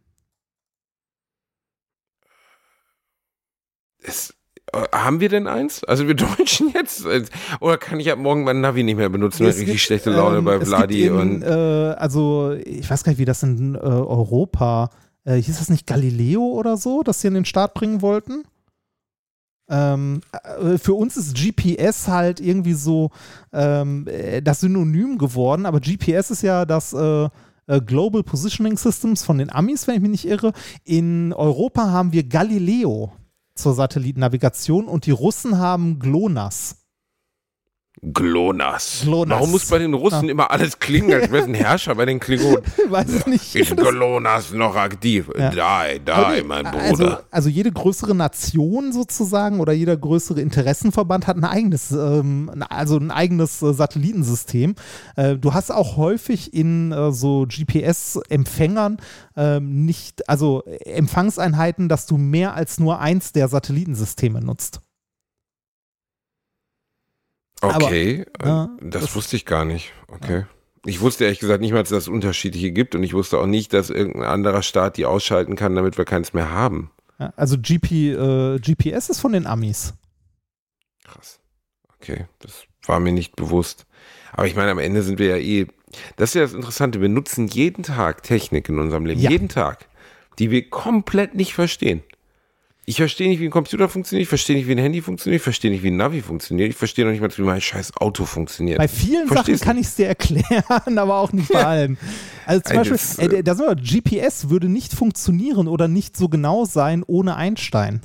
Es, 4.03 4.33
haben 4.73 5.21
wir 5.21 5.29
denn 5.29 5.47
eins? 5.47 5.85
Also 5.85 6.07
wir 6.07 6.15
Deutschen 6.39 6.71
jetzt? 6.75 7.05
Äh, 7.07 7.25
Oder 7.61 7.79
kann 7.79 8.01
ich 8.01 8.11
ab 8.11 8.19
morgen 8.19 8.45
mein 8.45 8.61
Navi 8.61 8.83
nicht 8.83 8.97
mehr 8.97 9.09
benutzen? 9.09 9.45
Es 9.45 9.57
richtig 9.57 9.67
gibt, 9.67 9.81
schlechte 9.81 10.11
Laune 10.11 10.39
ähm, 10.39 10.45
bei 10.45 10.61
Vladi 10.61 11.07
in, 11.07 11.13
und. 11.15 11.43
Äh, 11.43 11.49
also, 11.49 12.53
ich 12.65 12.89
weiß 12.89 13.05
gar 13.05 13.13
nicht, 13.13 13.19
wie 13.19 13.25
das 13.25 13.43
in 13.43 13.75
äh, 13.75 13.79
Europa. 13.79 14.91
Äh, 15.25 15.37
hieß 15.37 15.59
das 15.59 15.69
nicht 15.69 15.87
Galileo 15.87 16.43
oder 16.43 16.77
so, 16.77 17.03
das 17.03 17.21
sie 17.21 17.29
in 17.29 17.35
den 17.35 17.45
Start 17.45 17.75
bringen 17.75 18.03
wollten? 18.03 18.45
Ähm, 19.69 20.21
äh, 20.33 20.79
für 20.79 20.95
uns 20.95 21.17
ist 21.17 21.37
GPS 21.37 22.09
halt 22.09 22.41
irgendwie 22.41 22.73
so 22.73 23.11
ähm, 23.53 24.07
äh, 24.09 24.43
das 24.43 24.61
Synonym 24.61 25.17
geworden, 25.17 25.65
aber 25.65 25.81
GPS 25.81 26.31
ist 26.31 26.43
ja 26.43 26.65
das 26.65 26.93
äh, 26.93 27.29
äh, 27.71 27.81
Global 27.81 28.25
Positioning 28.25 28.77
Systems 28.77 29.23
von 29.23 29.39
den 29.39 29.51
Amis, 29.51 29.87
wenn 29.87 29.95
ich 29.95 30.01
mich 30.01 30.11
nicht 30.11 30.27
irre. 30.27 30.53
In 30.85 31.33
Europa 31.33 31.91
haben 31.91 32.13
wir 32.13 32.25
Galileo 32.25 33.13
zur 33.61 33.75
Satellitennavigation 33.75 34.87
und 34.87 35.07
die 35.07 35.11
Russen 35.11 35.59
haben 35.59 35.99
GLONASS. 35.99 36.80
GLONASS. 38.03 39.03
GLONASS. 39.05 39.39
Warum 39.39 39.51
muss 39.51 39.67
bei 39.67 39.79
den 39.79 39.93
Russen 39.93 40.31
immer 40.31 40.51
alles 40.51 40.79
klingen, 40.79 41.13
als 41.13 41.31
wäre 41.31 41.43
es 41.43 41.49
ein 41.49 41.55
Herrscher 41.55 41.95
bei 41.95 42.07
den 42.07 42.19
Klingonen? 42.19 42.63
Weiß 42.89 43.13
ich 43.13 43.27
nicht. 43.27 43.55
Ist 43.55 43.77
GLONASS 43.77 44.53
noch 44.53 44.75
aktiv? 44.75 45.31
Ja. 45.39 45.51
Die, 45.51 46.01
die, 46.01 46.43
mein 46.47 46.67
also, 46.67 47.05
Bruder. 47.05 47.25
also 47.31 47.49
jede 47.51 47.71
größere 47.71 48.15
Nation 48.15 48.93
sozusagen 48.93 49.61
oder 49.61 49.75
jeder 49.75 49.99
größere 49.99 50.41
Interessenverband 50.41 51.27
hat 51.27 51.37
ein 51.37 51.45
eigenes, 51.45 51.91
ähm, 51.93 52.51
also 52.71 52.97
ein 52.97 53.11
eigenes 53.11 53.61
äh, 53.61 53.75
Satellitensystem. 53.75 54.77
Äh, 55.17 55.37
du 55.37 55.53
hast 55.53 55.71
auch 55.71 55.99
häufig 55.99 56.55
in 56.55 56.93
äh, 56.93 57.13
so 57.13 57.47
GPS-Empfängern 57.47 58.97
ähm, 59.37 59.85
nicht, 59.85 60.27
also 60.27 60.63
Empfangseinheiten, 60.87 61.91
dass 61.91 62.07
du 62.07 62.17
mehr 62.17 62.55
als 62.55 62.81
nur 62.81 63.01
eins 63.01 63.33
der 63.33 63.49
Satellitensysteme 63.49 64.41
nutzt. 64.41 64.81
Okay, 67.61 68.25
ja, 68.43 68.65
äh, 68.65 68.69
das, 68.81 69.03
das- 69.05 69.17
wusste 69.17 69.37
ich 69.37 69.45
gar 69.47 69.65
nicht. 69.65 69.93
Okay. 70.09 70.47
Ich 70.87 71.01
wusste 71.03 71.25
ehrlich 71.25 71.41
gesagt 71.41 71.61
nicht 71.61 71.73
mal, 71.73 71.83
dass 71.83 71.91
es 71.91 72.09
unterschiedliche 72.09 72.73
gibt 72.73 72.95
und 72.95 73.03
ich 73.03 73.13
wusste 73.13 73.39
auch 73.39 73.47
nicht, 73.47 73.75
dass 73.75 73.91
irgendein 73.91 74.23
anderer 74.25 74.63
Staat 74.63 74.97
die 74.97 75.05
ausschalten 75.05 75.55
kann, 75.55 75.75
damit 75.77 75.99
wir 75.99 76.07
keins 76.07 76.33
mehr 76.33 76.51
haben. 76.51 76.91
Ja, 77.19 77.35
also 77.37 77.59
GP, 77.59 78.13
äh, 78.15 78.59
GPS 78.61 79.11
ist 79.11 79.21
von 79.21 79.33
den 79.33 79.47
Amis. 79.47 79.93
Krass. 81.05 81.39
Okay, 81.97 82.25
das 82.39 82.65
war 82.87 82.99
mir 82.99 83.13
nicht 83.13 83.37
bewusst. 83.37 83.85
Aber 84.33 84.47
ich 84.47 84.57
meine, 84.57 84.71
am 84.71 84.79
Ende 84.79 85.03
sind 85.03 85.19
wir 85.19 85.27
ja 85.27 85.37
eh. 85.37 85.67
Das 86.17 86.31
ist 86.31 86.35
ja 86.35 86.43
das 86.43 86.55
Interessante. 86.55 87.03
Wir 87.03 87.11
nutzen 87.11 87.47
jeden 87.49 87.83
Tag 87.83 88.23
Technik 88.23 88.71
in 88.71 88.79
unserem 88.79 89.05
Leben. 89.05 89.21
Ja. 89.21 89.29
Jeden 89.31 89.51
Tag. 89.51 89.87
Die 90.39 90.51
wir 90.51 90.71
komplett 90.71 91.35
nicht 91.35 91.53
verstehen. 91.53 92.03
Ich 92.91 92.97
verstehe 92.97 93.29
nicht, 93.29 93.39
wie 93.39 93.45
ein 93.45 93.53
Computer 93.53 93.89
funktioniert. 93.89 94.25
Ich 94.25 94.29
verstehe 94.29 94.57
nicht, 94.57 94.67
wie 94.67 94.73
ein 94.73 94.79
Handy 94.79 95.01
funktioniert. 95.01 95.39
Ich 95.39 95.45
verstehe 95.45 95.71
nicht, 95.71 95.85
wie 95.85 95.93
ein 95.93 95.97
Navi 95.97 96.23
funktioniert. 96.23 96.71
Ich 96.71 96.77
verstehe 96.77 97.05
noch 97.05 97.13
nicht 97.13 97.21
mal, 97.21 97.31
wie 97.37 97.43
mein 97.43 97.61
scheiß 97.61 97.97
Auto 97.97 98.25
funktioniert. 98.25 98.79
Bei 98.79 98.89
vielen 98.89 99.29
Verstehst 99.29 99.61
Sachen 99.61 99.69
kann 99.69 99.79
ich 99.79 99.87
es 99.87 99.95
dir 99.95 100.09
erklären, 100.09 100.99
aber 100.99 101.19
auch 101.19 101.33
nicht 101.33 101.53
bei 101.53 101.65
allen. 101.65 101.99
Also 102.47 102.63
zum 102.63 102.77
Beispiel, 102.79 103.45
das, 103.45 103.61
äh, 103.61 103.77
GPS 103.77 104.51
würde 104.51 104.69
nicht 104.69 104.93
funktionieren 104.93 105.69
oder 105.69 105.87
nicht 105.87 106.17
so 106.17 106.29
genau 106.29 106.65
sein 106.65 107.05
ohne 107.07 107.37
Einstein. 107.37 108.01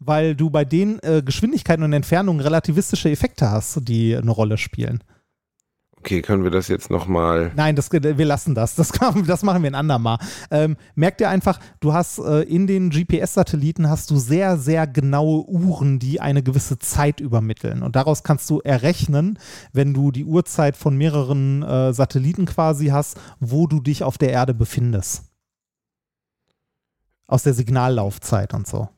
Weil 0.00 0.34
du 0.34 0.50
bei 0.50 0.64
den 0.64 0.98
äh, 1.04 1.22
Geschwindigkeiten 1.24 1.84
und 1.84 1.92
Entfernungen 1.92 2.40
relativistische 2.40 3.08
Effekte 3.08 3.52
hast, 3.52 3.88
die 3.88 4.16
eine 4.16 4.32
Rolle 4.32 4.58
spielen. 4.58 5.04
Okay, 6.00 6.22
können 6.22 6.44
wir 6.44 6.50
das 6.50 6.68
jetzt 6.68 6.90
nochmal. 6.90 7.52
Nein, 7.56 7.76
das, 7.76 7.92
wir 7.92 8.24
lassen 8.24 8.54
das. 8.54 8.74
Das, 8.74 8.90
kann, 8.90 9.26
das 9.26 9.42
machen 9.42 9.62
wir 9.62 9.70
ein 9.70 9.74
andermal. 9.74 10.16
Ähm, 10.50 10.78
merk 10.94 11.18
dir 11.18 11.28
einfach, 11.28 11.60
du 11.80 11.92
hast 11.92 12.18
äh, 12.18 12.40
in 12.42 12.66
den 12.66 12.88
GPS-Satelliten 12.88 13.88
hast 13.88 14.10
du 14.10 14.16
sehr, 14.16 14.56
sehr 14.56 14.86
genaue 14.86 15.46
Uhren, 15.46 15.98
die 15.98 16.18
eine 16.18 16.42
gewisse 16.42 16.78
Zeit 16.78 17.20
übermitteln. 17.20 17.82
Und 17.82 17.96
daraus 17.96 18.22
kannst 18.22 18.48
du 18.48 18.60
errechnen, 18.60 19.38
wenn 19.74 19.92
du 19.92 20.10
die 20.10 20.24
Uhrzeit 20.24 20.74
von 20.74 20.96
mehreren 20.96 21.62
äh, 21.62 21.92
Satelliten 21.92 22.46
quasi 22.46 22.86
hast, 22.86 23.20
wo 23.38 23.66
du 23.66 23.80
dich 23.80 24.02
auf 24.02 24.16
der 24.16 24.30
Erde 24.30 24.54
befindest. 24.54 25.24
Aus 27.26 27.42
der 27.42 27.52
Signallaufzeit 27.52 28.54
und 28.54 28.66
so. 28.66 28.88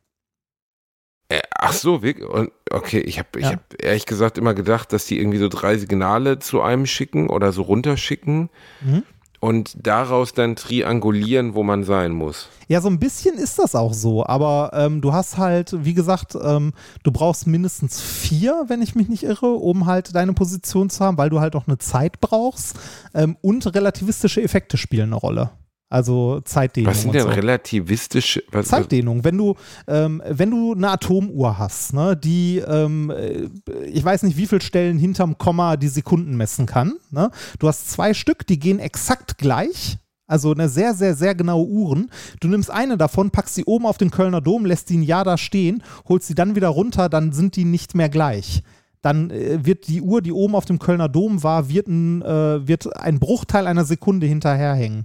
Äh, 1.36 1.40
ach 1.58 1.72
so, 1.72 2.02
wirklich? 2.02 2.28
Okay, 2.70 3.00
ich 3.00 3.18
habe 3.18 3.28
ich 3.38 3.44
Ja. 3.44 3.52
hab 3.52 3.60
ehrlich 3.82 4.06
gesagt 4.06 4.38
immer 4.38 4.54
gedacht, 4.54 4.92
dass 4.92 5.06
die 5.06 5.18
irgendwie 5.18 5.38
so 5.38 5.48
drei 5.48 5.78
Signale 5.78 6.38
zu 6.38 6.60
einem 6.62 6.86
schicken 6.86 7.28
oder 7.30 7.52
so 7.52 7.62
runterschicken 7.62 8.50
Mhm. 8.84 9.02
und 9.40 9.76
daraus 9.86 10.32
dann 10.34 10.56
triangulieren, 10.56 11.54
wo 11.54 11.62
man 11.62 11.84
sein 11.84 12.12
muss. 12.12 12.48
Ja, 12.68 12.80
so 12.80 12.88
ein 12.88 12.98
bisschen 12.98 13.36
ist 13.38 13.58
das 13.58 13.74
auch 13.74 13.92
so, 13.94 14.24
aber 14.26 14.70
ähm, 14.74 15.00
du 15.00 15.12
hast 15.12 15.36
halt, 15.38 15.84
wie 15.84 15.94
gesagt, 15.94 16.36
ähm, 16.42 16.72
du 17.02 17.12
brauchst 17.12 17.46
mindestens 17.46 18.00
vier, 18.00 18.64
wenn 18.68 18.82
ich 18.82 18.94
mich 18.94 19.08
nicht 19.08 19.22
irre, 19.24 19.46
um 19.52 19.86
halt 19.86 20.14
deine 20.14 20.32
Position 20.32 20.90
zu 20.90 21.04
haben, 21.04 21.18
weil 21.18 21.30
du 21.30 21.40
halt 21.40 21.54
auch 21.56 21.66
eine 21.66 21.78
Zeit 21.78 22.20
brauchst 22.20 22.76
ähm, 23.14 23.36
und 23.42 23.74
relativistische 23.74 24.42
Effekte 24.42 24.76
spielen 24.76 25.10
eine 25.12 25.16
Rolle. 25.16 25.50
Also 25.92 26.40
Zeitdehnung. 26.40 26.90
Was 26.90 27.02
sind 27.02 27.14
denn 27.14 27.24
so. 27.24 27.28
relativistische. 27.28 28.42
Was, 28.50 28.68
Zeitdehnung, 28.68 29.24
wenn 29.24 29.36
du, 29.36 29.56
ähm, 29.86 30.22
wenn 30.26 30.50
du 30.50 30.72
eine 30.72 30.88
Atomuhr 30.88 31.58
hast, 31.58 31.92
ne, 31.92 32.16
die, 32.16 32.62
ähm, 32.66 33.10
äh, 33.10 33.50
ich 33.84 34.02
weiß 34.02 34.22
nicht, 34.22 34.38
wie 34.38 34.46
viele 34.46 34.62
Stellen 34.62 34.96
hinterm 34.96 35.36
Komma 35.36 35.76
die 35.76 35.88
Sekunden 35.88 36.34
messen 36.34 36.64
kann. 36.64 36.94
Ne? 37.10 37.30
Du 37.58 37.68
hast 37.68 37.90
zwei 37.90 38.14
Stück, 38.14 38.46
die 38.46 38.58
gehen 38.58 38.78
exakt 38.78 39.36
gleich. 39.36 39.98
Also 40.26 40.52
eine 40.52 40.70
sehr, 40.70 40.94
sehr, 40.94 41.14
sehr 41.14 41.34
genaue 41.34 41.66
Uhren. 41.66 42.10
Du 42.40 42.48
nimmst 42.48 42.70
eine 42.70 42.96
davon, 42.96 43.30
packst 43.30 43.56
sie 43.56 43.64
oben 43.66 43.84
auf 43.84 43.98
den 43.98 44.10
Kölner 44.10 44.40
Dom, 44.40 44.64
lässt 44.64 44.88
die 44.88 44.96
ein 44.96 45.02
Jahr 45.02 45.24
da 45.24 45.36
stehen, 45.36 45.82
holst 46.08 46.26
sie 46.26 46.34
dann 46.34 46.56
wieder 46.56 46.68
runter, 46.68 47.10
dann 47.10 47.32
sind 47.32 47.54
die 47.54 47.66
nicht 47.66 47.94
mehr 47.94 48.08
gleich. 48.08 48.62
Dann 49.02 49.28
äh, 49.28 49.66
wird 49.66 49.88
die 49.88 50.00
Uhr, 50.00 50.22
die 50.22 50.32
oben 50.32 50.54
auf 50.54 50.64
dem 50.64 50.78
Kölner 50.78 51.10
Dom 51.10 51.42
war, 51.42 51.68
wird 51.68 51.86
ein, 51.88 52.22
äh, 52.22 52.66
wird 52.66 52.96
ein 52.96 53.18
Bruchteil 53.18 53.66
einer 53.66 53.84
Sekunde 53.84 54.26
hinterherhängen 54.26 55.04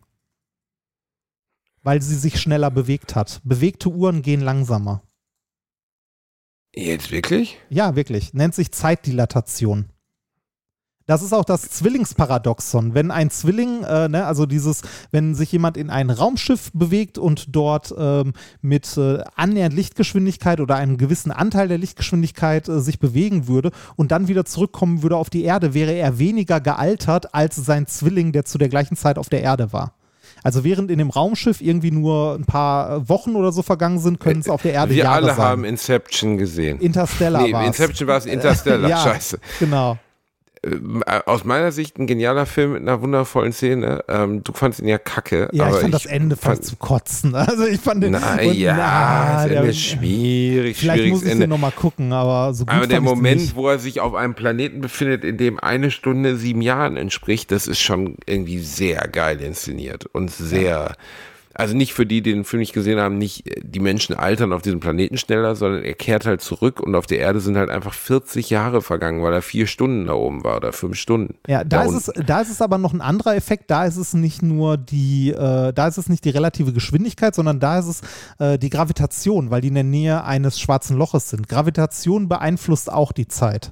weil 1.88 2.02
sie 2.02 2.16
sich 2.16 2.42
schneller 2.42 2.70
bewegt 2.70 3.16
hat. 3.16 3.40
Bewegte 3.46 3.88
Uhren 3.88 4.22
gehen 4.22 4.42
langsamer. 4.42 5.04
Jetzt 6.76 7.12
wirklich? 7.12 7.60
Ja, 7.70 7.96
wirklich. 7.96 8.34
Nennt 8.34 8.54
sich 8.54 8.74
Zeitdilatation. 8.74 9.86
Das 11.06 11.22
ist 11.22 11.32
auch 11.32 11.46
das 11.46 11.62
Zwillingsparadoxon. 11.62 12.94
Wenn 12.94 13.10
ein 13.10 13.30
Zwilling, 13.30 13.86
äh, 13.86 14.10
ne, 14.10 14.26
also 14.26 14.46
dieses, 14.46 14.82
wenn 15.12 15.34
sich 15.34 15.50
jemand 15.54 15.78
in 15.78 15.90
ein 15.90 16.10
Raumschiff 16.10 16.72
bewegt 16.74 17.18
und 17.18 17.56
dort 17.56 17.96
ähm, 17.98 18.34
mit 18.60 18.98
äh, 18.98 19.24
annähernd 19.38 19.74
Lichtgeschwindigkeit 19.74 20.60
oder 20.60 20.76
einem 20.76 20.98
gewissen 20.98 21.32
Anteil 21.32 21.70
der 21.70 21.78
Lichtgeschwindigkeit 21.78 22.68
äh, 22.68 22.82
sich 22.82 23.00
bewegen 23.00 23.48
würde 23.48 23.72
und 23.96 24.12
dann 24.12 24.28
wieder 24.28 24.44
zurückkommen 24.44 25.04
würde 25.04 25.16
auf 25.16 25.30
die 25.30 25.46
Erde, 25.46 25.74
wäre 25.74 25.94
er 25.94 26.20
weniger 26.20 26.60
gealtert 26.60 27.34
als 27.34 27.56
sein 27.56 27.88
Zwilling, 27.88 28.34
der 28.34 28.44
zu 28.44 28.58
der 28.58 28.68
gleichen 28.68 28.98
Zeit 28.98 29.18
auf 29.18 29.30
der 29.30 29.42
Erde 29.42 29.72
war. 29.72 29.94
Also 30.44 30.64
während 30.64 30.92
in 30.92 31.00
dem 31.00 31.10
Raumschiff 31.10 31.62
irgendwie 31.62 31.92
nur 31.92 32.36
ein 32.36 32.46
paar 32.46 33.08
Wochen 33.10 33.36
oder 33.36 33.52
so 33.52 33.62
vergangen 33.62 34.00
sind, 34.00 34.20
können 34.20 34.40
es 34.40 34.50
auf 34.50 34.62
der 34.62 34.74
Erde 34.74 34.94
Wir 34.96 35.04
Jahre 35.04 35.16
alle 35.16 35.28
sein. 35.28 35.38
haben 35.38 35.66
Inception 35.66 36.38
gesehen. 36.38 36.80
Interstellar 36.80 37.42
nee, 37.42 37.54
war's. 37.54 37.68
Inception 37.68 38.08
war 38.08 38.18
es 38.18 38.26
Interstellar. 38.28 38.90
ja, 38.90 38.98
Scheiße. 39.04 39.40
Genau. 39.60 39.98
Ähm, 40.64 41.04
äh, 41.06 41.20
Aus 41.26 41.44
meiner 41.44 41.72
Sicht 41.72 41.98
ein 42.00 42.08
genialer 42.08 42.46
Film 42.46 42.74
mit 42.74 42.82
einer 42.82 43.02
wundervollen 43.02 43.54
Szene. 43.54 44.04
Ähm, 44.08 44.44
du 44.44 44.54
fandst 44.54 44.80
ihn 44.80 44.88
ja 44.88 44.98
kacke. 44.98 45.50
Ja, 45.52 45.70
ich 45.70 45.76
fand 45.78 45.94
das 45.94 46.06
Ende 46.06 46.36
fast 46.36 46.66
zu 46.66 46.76
kotzen. 46.76 47.36
Also 47.48 47.66
ich 47.66 47.80
fand 47.80 48.04
den. 48.04 48.12
Na 48.14 48.40
und- 48.42 48.54
ja, 48.56 48.76
na, 48.76 49.34
das 49.42 49.48
der- 49.48 49.58
Ende 49.58 49.70
ist 49.70 49.80
schwierig, 49.80 50.78
Vielleicht 50.78 50.98
schwieriges 51.00 51.12
muss 51.20 51.24
ich 51.26 51.32
Ende. 51.32 51.44
den 51.46 51.50
nochmal 51.50 51.72
gucken, 51.72 52.12
aber 52.14 52.54
so 52.54 52.66
gut 52.66 52.74
Aber 52.74 52.88
der 52.88 53.02
Moment, 53.02 53.56
wo 53.56 53.68
er 53.70 53.80
sich 53.80 54.00
auf 54.02 54.14
einem 54.16 54.34
Planeten 54.34 54.82
befindet, 54.82 55.24
in 55.24 55.38
dem 55.38 55.60
eine 55.60 55.92
Stunde 55.92 56.36
sieben 56.38 56.62
Jahren 56.62 56.98
entspricht, 56.98 57.52
das 57.52 57.68
ist 57.68 57.80
schon 57.80 58.16
irgendwie 58.26 58.60
sehr 58.60 59.08
geil 59.08 59.40
inszeniert 59.42 60.06
und 60.08 60.32
sehr. 60.32 60.96
Also 61.58 61.76
nicht 61.76 61.94
für 61.94 62.06
die, 62.06 62.22
die 62.22 62.34
den 62.34 62.44
Film 62.44 62.60
nicht 62.60 62.74
gesehen 62.74 63.00
haben, 63.00 63.18
nicht 63.18 63.48
äh, 63.48 63.62
die 63.64 63.80
Menschen 63.80 64.16
altern 64.16 64.54
auf 64.54 64.62
diesem 64.62 64.80
Planeten 64.80 65.18
schneller, 65.18 65.56
sondern 65.56 65.84
er 65.84 65.96
kehrt 65.96 66.28
halt 66.28 66.42
zurück 66.42 66.80
und 66.80 66.94
auf 66.94 67.08
der 67.08 67.18
Erde 67.18 67.40
sind 67.40 67.58
halt 67.58 67.72
einfach 67.72 67.96
40 67.96 68.52
Jahre 68.52 68.84
vergangen, 68.84 69.24
weil 69.24 69.34
er 69.34 69.42
vier 69.42 69.66
Stunden 69.66 70.06
da 70.06 70.14
oben 70.14 70.44
war 70.44 70.58
oder 70.58 70.72
fünf 70.72 70.98
Stunden. 70.98 71.36
Ja, 71.48 71.64
da, 71.64 71.84
da 71.84 71.90
ist 71.90 72.10
es, 72.10 72.26
da 72.26 72.42
ist 72.42 72.52
es 72.52 72.62
aber 72.62 72.78
noch 72.78 72.94
ein 72.94 73.02
anderer 73.02 73.36
Effekt. 73.36 73.72
Da 73.72 73.86
ist 73.86 73.98
es 73.98 74.14
nicht 74.14 74.44
nur 74.44 74.78
die, 74.78 75.32
äh, 75.32 75.74
da 75.74 75.88
ist 75.88 75.98
es 75.98 76.10
nicht 76.10 76.26
die 76.26 76.30
relative 76.30 76.74
Geschwindigkeit, 76.74 77.34
sondern 77.34 77.60
da 77.60 77.80
ist 77.80 77.88
es 77.88 78.02
äh, 78.38 78.60
die 78.60 78.70
Gravitation, 78.70 79.50
weil 79.50 79.62
die 79.62 79.70
in 79.70 79.76
der 79.76 79.84
Nähe 79.84 80.24
eines 80.24 80.60
schwarzen 80.60 80.96
Loches 80.96 81.32
sind. 81.32 81.50
Gravitation 81.50 82.30
beeinflusst 82.30 82.92
auch 82.92 83.12
die 83.12 83.28
Zeit. 83.28 83.72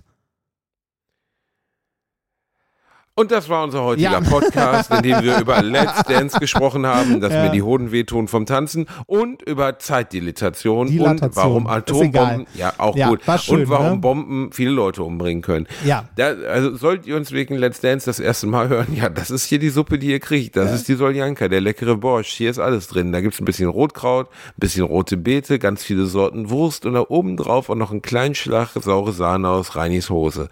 Und 3.18 3.32
das 3.32 3.48
war 3.48 3.64
unser 3.64 3.82
heutiger 3.82 4.12
Ja. 4.12 4.20
Podcast, 4.20 4.92
in 4.92 5.02
dem 5.02 5.24
wir 5.24 5.38
über 5.40 5.62
Let's 5.62 6.04
Dance 6.04 6.38
gesprochen 6.38 6.86
haben, 6.86 7.22
dass 7.22 7.32
Ja. 7.32 7.44
mir 7.44 7.50
die 7.50 7.62
Hoden 7.62 7.94
wehtun 7.94 8.28
vom 8.28 8.46
Tanzen 8.46 8.88
und 9.06 9.42
über 9.44 9.80
Zeitdilatation 9.80 10.88
Dilatation. 10.88 11.30
und 11.30 11.36
warum 11.38 11.68
Atombomben, 11.68 12.46
ja 12.56 12.74
auch 12.78 12.94
Ja, 12.98 13.08
gut, 13.08 13.22
schön, 13.40 13.62
und 13.62 13.70
warum 13.70 13.92
ne? 13.92 13.98
Bomben 14.00 14.50
viele 14.52 14.72
Leute 14.72 15.02
umbringen 15.04 15.42
können. 15.42 15.66
Ja. 15.86 16.10
Da, 16.18 16.34
also 16.52 16.76
sollt 16.76 17.06
ihr 17.08 17.16
uns 17.16 17.32
wegen 17.32 17.56
Let's 17.56 17.80
Dance 17.80 18.06
das 18.06 18.20
erste 18.20 18.48
Mal 18.48 18.68
hören, 18.68 18.88
ja, 18.94 19.08
das 19.08 19.32
ist 19.32 19.46
hier 19.46 19.60
die 19.60 19.70
Suppe, 19.70 19.98
die 19.98 20.08
ihr 20.12 20.20
kriegt. 20.20 20.58
Das 20.58 20.74
ist 20.74 20.90
die 20.90 20.96
Soljanka, 20.96 21.48
der 21.48 21.62
leckere 21.62 21.96
Borsch. 21.96 22.34
Hier 22.34 22.50
ist 22.52 22.60
alles 22.60 22.90
drin. 22.90 23.14
Da 23.14 23.22
gibt's 23.22 23.40
ein 23.40 23.46
bisschen 23.46 23.70
Rotkraut, 23.70 24.28
ein 24.28 24.54
bisschen 24.58 24.84
rote 24.84 25.16
Beete, 25.16 25.58
ganz 25.58 25.86
viele 25.86 26.06
Sorten 26.06 26.50
Wurst 26.50 26.86
und 26.86 26.96
da 26.96 27.06
oben 27.08 27.38
drauf 27.38 27.70
auch 27.70 27.76
noch 27.76 27.92
einen 27.92 28.02
kleinen 28.02 28.36
Schlag 28.36 28.72
saure 28.74 29.14
Sahne 29.14 29.48
aus 29.48 29.78
Reinis 29.78 30.10
Hose. 30.10 30.50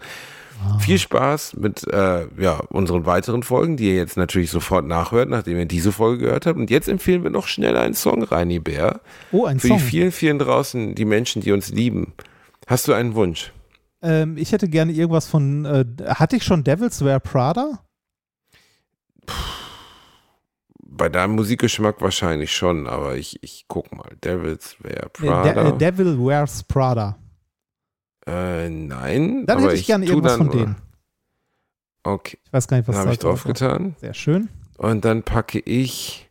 Viel 0.80 0.98
Spaß 0.98 1.56
mit 1.56 1.86
äh, 1.86 2.26
ja, 2.38 2.60
unseren 2.70 3.06
weiteren 3.06 3.42
Folgen, 3.42 3.76
die 3.76 3.88
ihr 3.88 3.96
jetzt 3.96 4.16
natürlich 4.16 4.50
sofort 4.50 4.84
nachhört, 4.86 5.28
nachdem 5.28 5.58
ihr 5.58 5.66
diese 5.66 5.92
Folge 5.92 6.24
gehört 6.26 6.46
habt. 6.46 6.58
Und 6.58 6.70
jetzt 6.70 6.88
empfehlen 6.88 7.22
wir 7.22 7.30
noch 7.30 7.46
schnell 7.46 7.76
einen 7.76 7.94
Song, 7.94 8.22
Reini 8.22 8.58
Bär. 8.58 9.00
Oh, 9.32 9.46
ein 9.46 9.60
Für 9.60 9.68
Song. 9.68 9.78
die 9.78 9.82
vielen, 9.84 10.12
vielen 10.12 10.38
draußen, 10.38 10.94
die 10.94 11.04
Menschen, 11.04 11.42
die 11.42 11.52
uns 11.52 11.70
lieben. 11.70 12.12
Hast 12.66 12.88
du 12.88 12.92
einen 12.92 13.14
Wunsch? 13.14 13.52
Ähm, 14.02 14.36
ich 14.36 14.52
hätte 14.52 14.68
gerne 14.68 14.92
irgendwas 14.92 15.26
von, 15.26 15.64
äh, 15.64 15.84
hatte 16.06 16.36
ich 16.36 16.44
schon 16.44 16.64
Devils 16.64 17.04
Wear 17.04 17.20
Prada? 17.20 17.80
bei 20.96 21.08
deinem 21.08 21.34
Musikgeschmack 21.34 22.00
wahrscheinlich 22.00 22.54
schon, 22.54 22.86
aber 22.86 23.16
ich, 23.16 23.42
ich 23.42 23.64
guck 23.68 23.92
mal. 23.94 24.08
Devils 24.22 24.76
Wear 24.80 25.04
Äh, 25.04 25.08
Prada. 25.08 25.62
De 25.64 25.72
äh, 25.72 25.78
Devil 25.78 26.18
Wears 26.18 26.62
Prada. 26.62 27.16
Äh, 28.26 28.68
nein. 28.68 29.44
Dann 29.46 29.60
hätte 29.60 29.74
ich 29.74 29.86
gerne 29.86 30.04
tu 30.04 30.12
irgendwas 30.12 30.36
von 30.36 30.50
denen. 30.50 30.76
Okay, 32.02 32.38
Ich 32.44 32.52
weiß 32.52 32.68
gar 32.68 32.76
nicht, 32.76 32.88
was 32.88 32.96
habe 32.96 33.06
da 33.06 33.12
ich 33.12 33.18
drauf 33.18 33.44
war. 33.44 33.52
getan. 33.52 33.96
Sehr 33.98 34.14
schön. 34.14 34.48
Und 34.76 35.04
dann 35.04 35.22
packe 35.22 35.58
ich. 35.60 36.28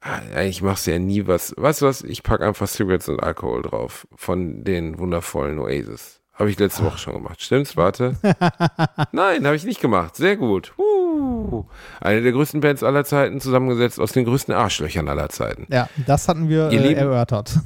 Ah, 0.00 0.18
Eigentlich 0.34 0.62
machst 0.62 0.86
du 0.86 0.90
ja 0.90 0.98
nie 0.98 1.26
was. 1.28 1.54
Weißt 1.56 1.82
du 1.82 1.86
was? 1.86 2.02
Ich 2.02 2.24
packe 2.24 2.44
einfach 2.44 2.66
Cigarettes 2.66 3.08
und 3.08 3.22
Alkohol 3.22 3.62
drauf. 3.62 4.06
Von 4.16 4.64
den 4.64 4.98
wundervollen 4.98 5.60
Oasis. 5.60 6.20
Habe 6.32 6.50
ich 6.50 6.58
letzte 6.58 6.84
Woche 6.84 6.98
schon 6.98 7.14
gemacht. 7.14 7.40
Stimmt's? 7.40 7.76
Warte. 7.76 8.16
Nein, 9.12 9.46
habe 9.46 9.54
ich 9.54 9.64
nicht 9.64 9.80
gemacht. 9.80 10.16
Sehr 10.16 10.36
gut. 10.36 10.72
Uh. 10.76 11.64
Eine 12.00 12.22
der 12.22 12.32
größten 12.32 12.60
Bands 12.60 12.82
aller 12.82 13.04
Zeiten, 13.04 13.40
zusammengesetzt 13.40 14.00
aus 14.00 14.10
den 14.12 14.24
größten 14.24 14.52
Arschlöchern 14.54 15.08
aller 15.08 15.28
Zeiten. 15.28 15.66
Ja, 15.70 15.88
das 16.06 16.26
hatten 16.26 16.48
wir 16.48 16.70
äh, 16.72 16.94
erörtert. 16.94 17.60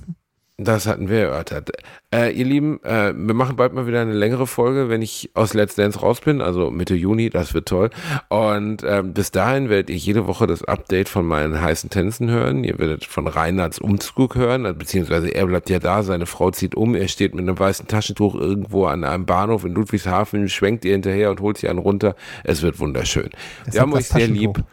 Das 0.59 0.87
hatten 0.87 1.11
wir 1.11 1.19
erörtert. 1.19 1.71
Äh, 2.11 2.33
ihr 2.33 2.47
Lieben, 2.47 2.83
äh, 2.83 3.13
wir 3.15 3.35
machen 3.35 3.57
bald 3.57 3.75
mal 3.75 3.87
wieder 3.87 4.01
eine 4.01 4.15
längere 4.15 4.47
Folge, 4.47 4.89
wenn 4.89 5.03
ich 5.03 5.31
aus 5.35 5.53
Let's 5.53 5.75
Dance 5.75 6.01
raus 6.01 6.23
bin, 6.23 6.41
also 6.41 6.71
Mitte 6.71 6.95
Juni, 6.95 7.29
das 7.29 7.53
wird 7.53 7.69
toll. 7.69 7.91
Und 8.31 8.83
ähm, 8.83 9.13
bis 9.13 9.31
dahin 9.31 9.69
werdet 9.69 9.91
ihr 9.91 9.97
jede 9.97 10.27
Woche 10.27 10.47
das 10.47 10.65
Update 10.65 11.11
von 11.11 11.27
meinen 11.27 11.61
heißen 11.61 11.91
Tänzen 11.91 12.31
hören. 12.31 12.65
Ihr 12.65 12.79
werdet 12.79 13.05
von 13.05 13.27
Reinhards 13.27 13.79
Umzug 13.79 14.35
hören, 14.35 14.63
beziehungsweise 14.79 15.29
er 15.29 15.45
bleibt 15.45 15.69
ja 15.69 15.79
da, 15.79 16.03
seine 16.03 16.25
Frau 16.25 16.51
zieht 16.51 16.75
um, 16.75 16.95
er 16.95 17.09
steht 17.09 17.35
mit 17.35 17.43
einem 17.43 17.59
weißen 17.59 17.87
Taschentuch 17.87 18.35
irgendwo 18.35 18.87
an 18.87 19.05
einem 19.05 19.27
Bahnhof 19.27 19.63
in 19.67 19.75
Ludwigshafen, 19.75 20.49
schwenkt 20.49 20.87
ihr 20.87 20.93
hinterher 20.93 21.31
und 21.31 21.41
holt 21.41 21.59
sie 21.59 21.69
einen 21.69 21.81
runter. 21.81 22.17
Es 22.45 22.63
wird 22.63 22.81
wunderschön. 22.81 23.25
wir 23.25 23.33
Deshalb 23.67 23.83
haben 23.83 23.91
das 23.91 24.11
euch 24.11 24.17
sehr 24.17 24.29
lieb. 24.29 24.65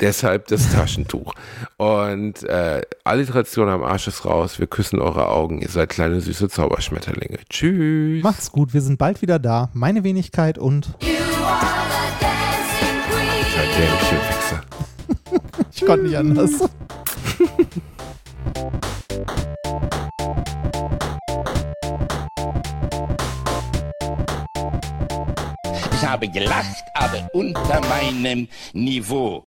Deshalb 0.00 0.48
das 0.48 0.72
Taschentuch. 0.72 1.34
Und 1.76 2.42
äh, 2.44 2.82
Alliteration 3.04 3.68
am 3.68 3.82
Arsch 3.82 4.08
ist 4.08 4.24
raus. 4.24 4.58
Wir 4.58 4.66
küssen 4.66 4.98
eure 4.98 5.28
Augen. 5.28 5.60
Ihr 5.62 5.68
seid 5.68 5.90
kleine 5.90 6.20
süße 6.20 6.48
Zauberschmetterlinge. 6.48 7.38
Tschüss. 7.48 8.22
Macht's 8.22 8.50
gut, 8.52 8.74
wir 8.74 8.80
sind 8.80 8.98
bald 8.98 9.22
wieder 9.22 9.38
da. 9.38 9.70
Meine 9.72 10.04
Wenigkeit 10.04 10.58
und 10.58 10.96
Seid 13.54 13.68
Dämchenwichser. 13.78 14.60
ich 15.72 15.86
konnte 15.86 16.04
nicht 16.06 16.16
anders. 16.16 16.50
Ich 25.94 26.08
habe 26.08 26.28
gelacht, 26.28 26.84
aber 26.94 27.28
unter 27.32 27.80
meinem 27.88 28.48
Niveau. 28.72 29.46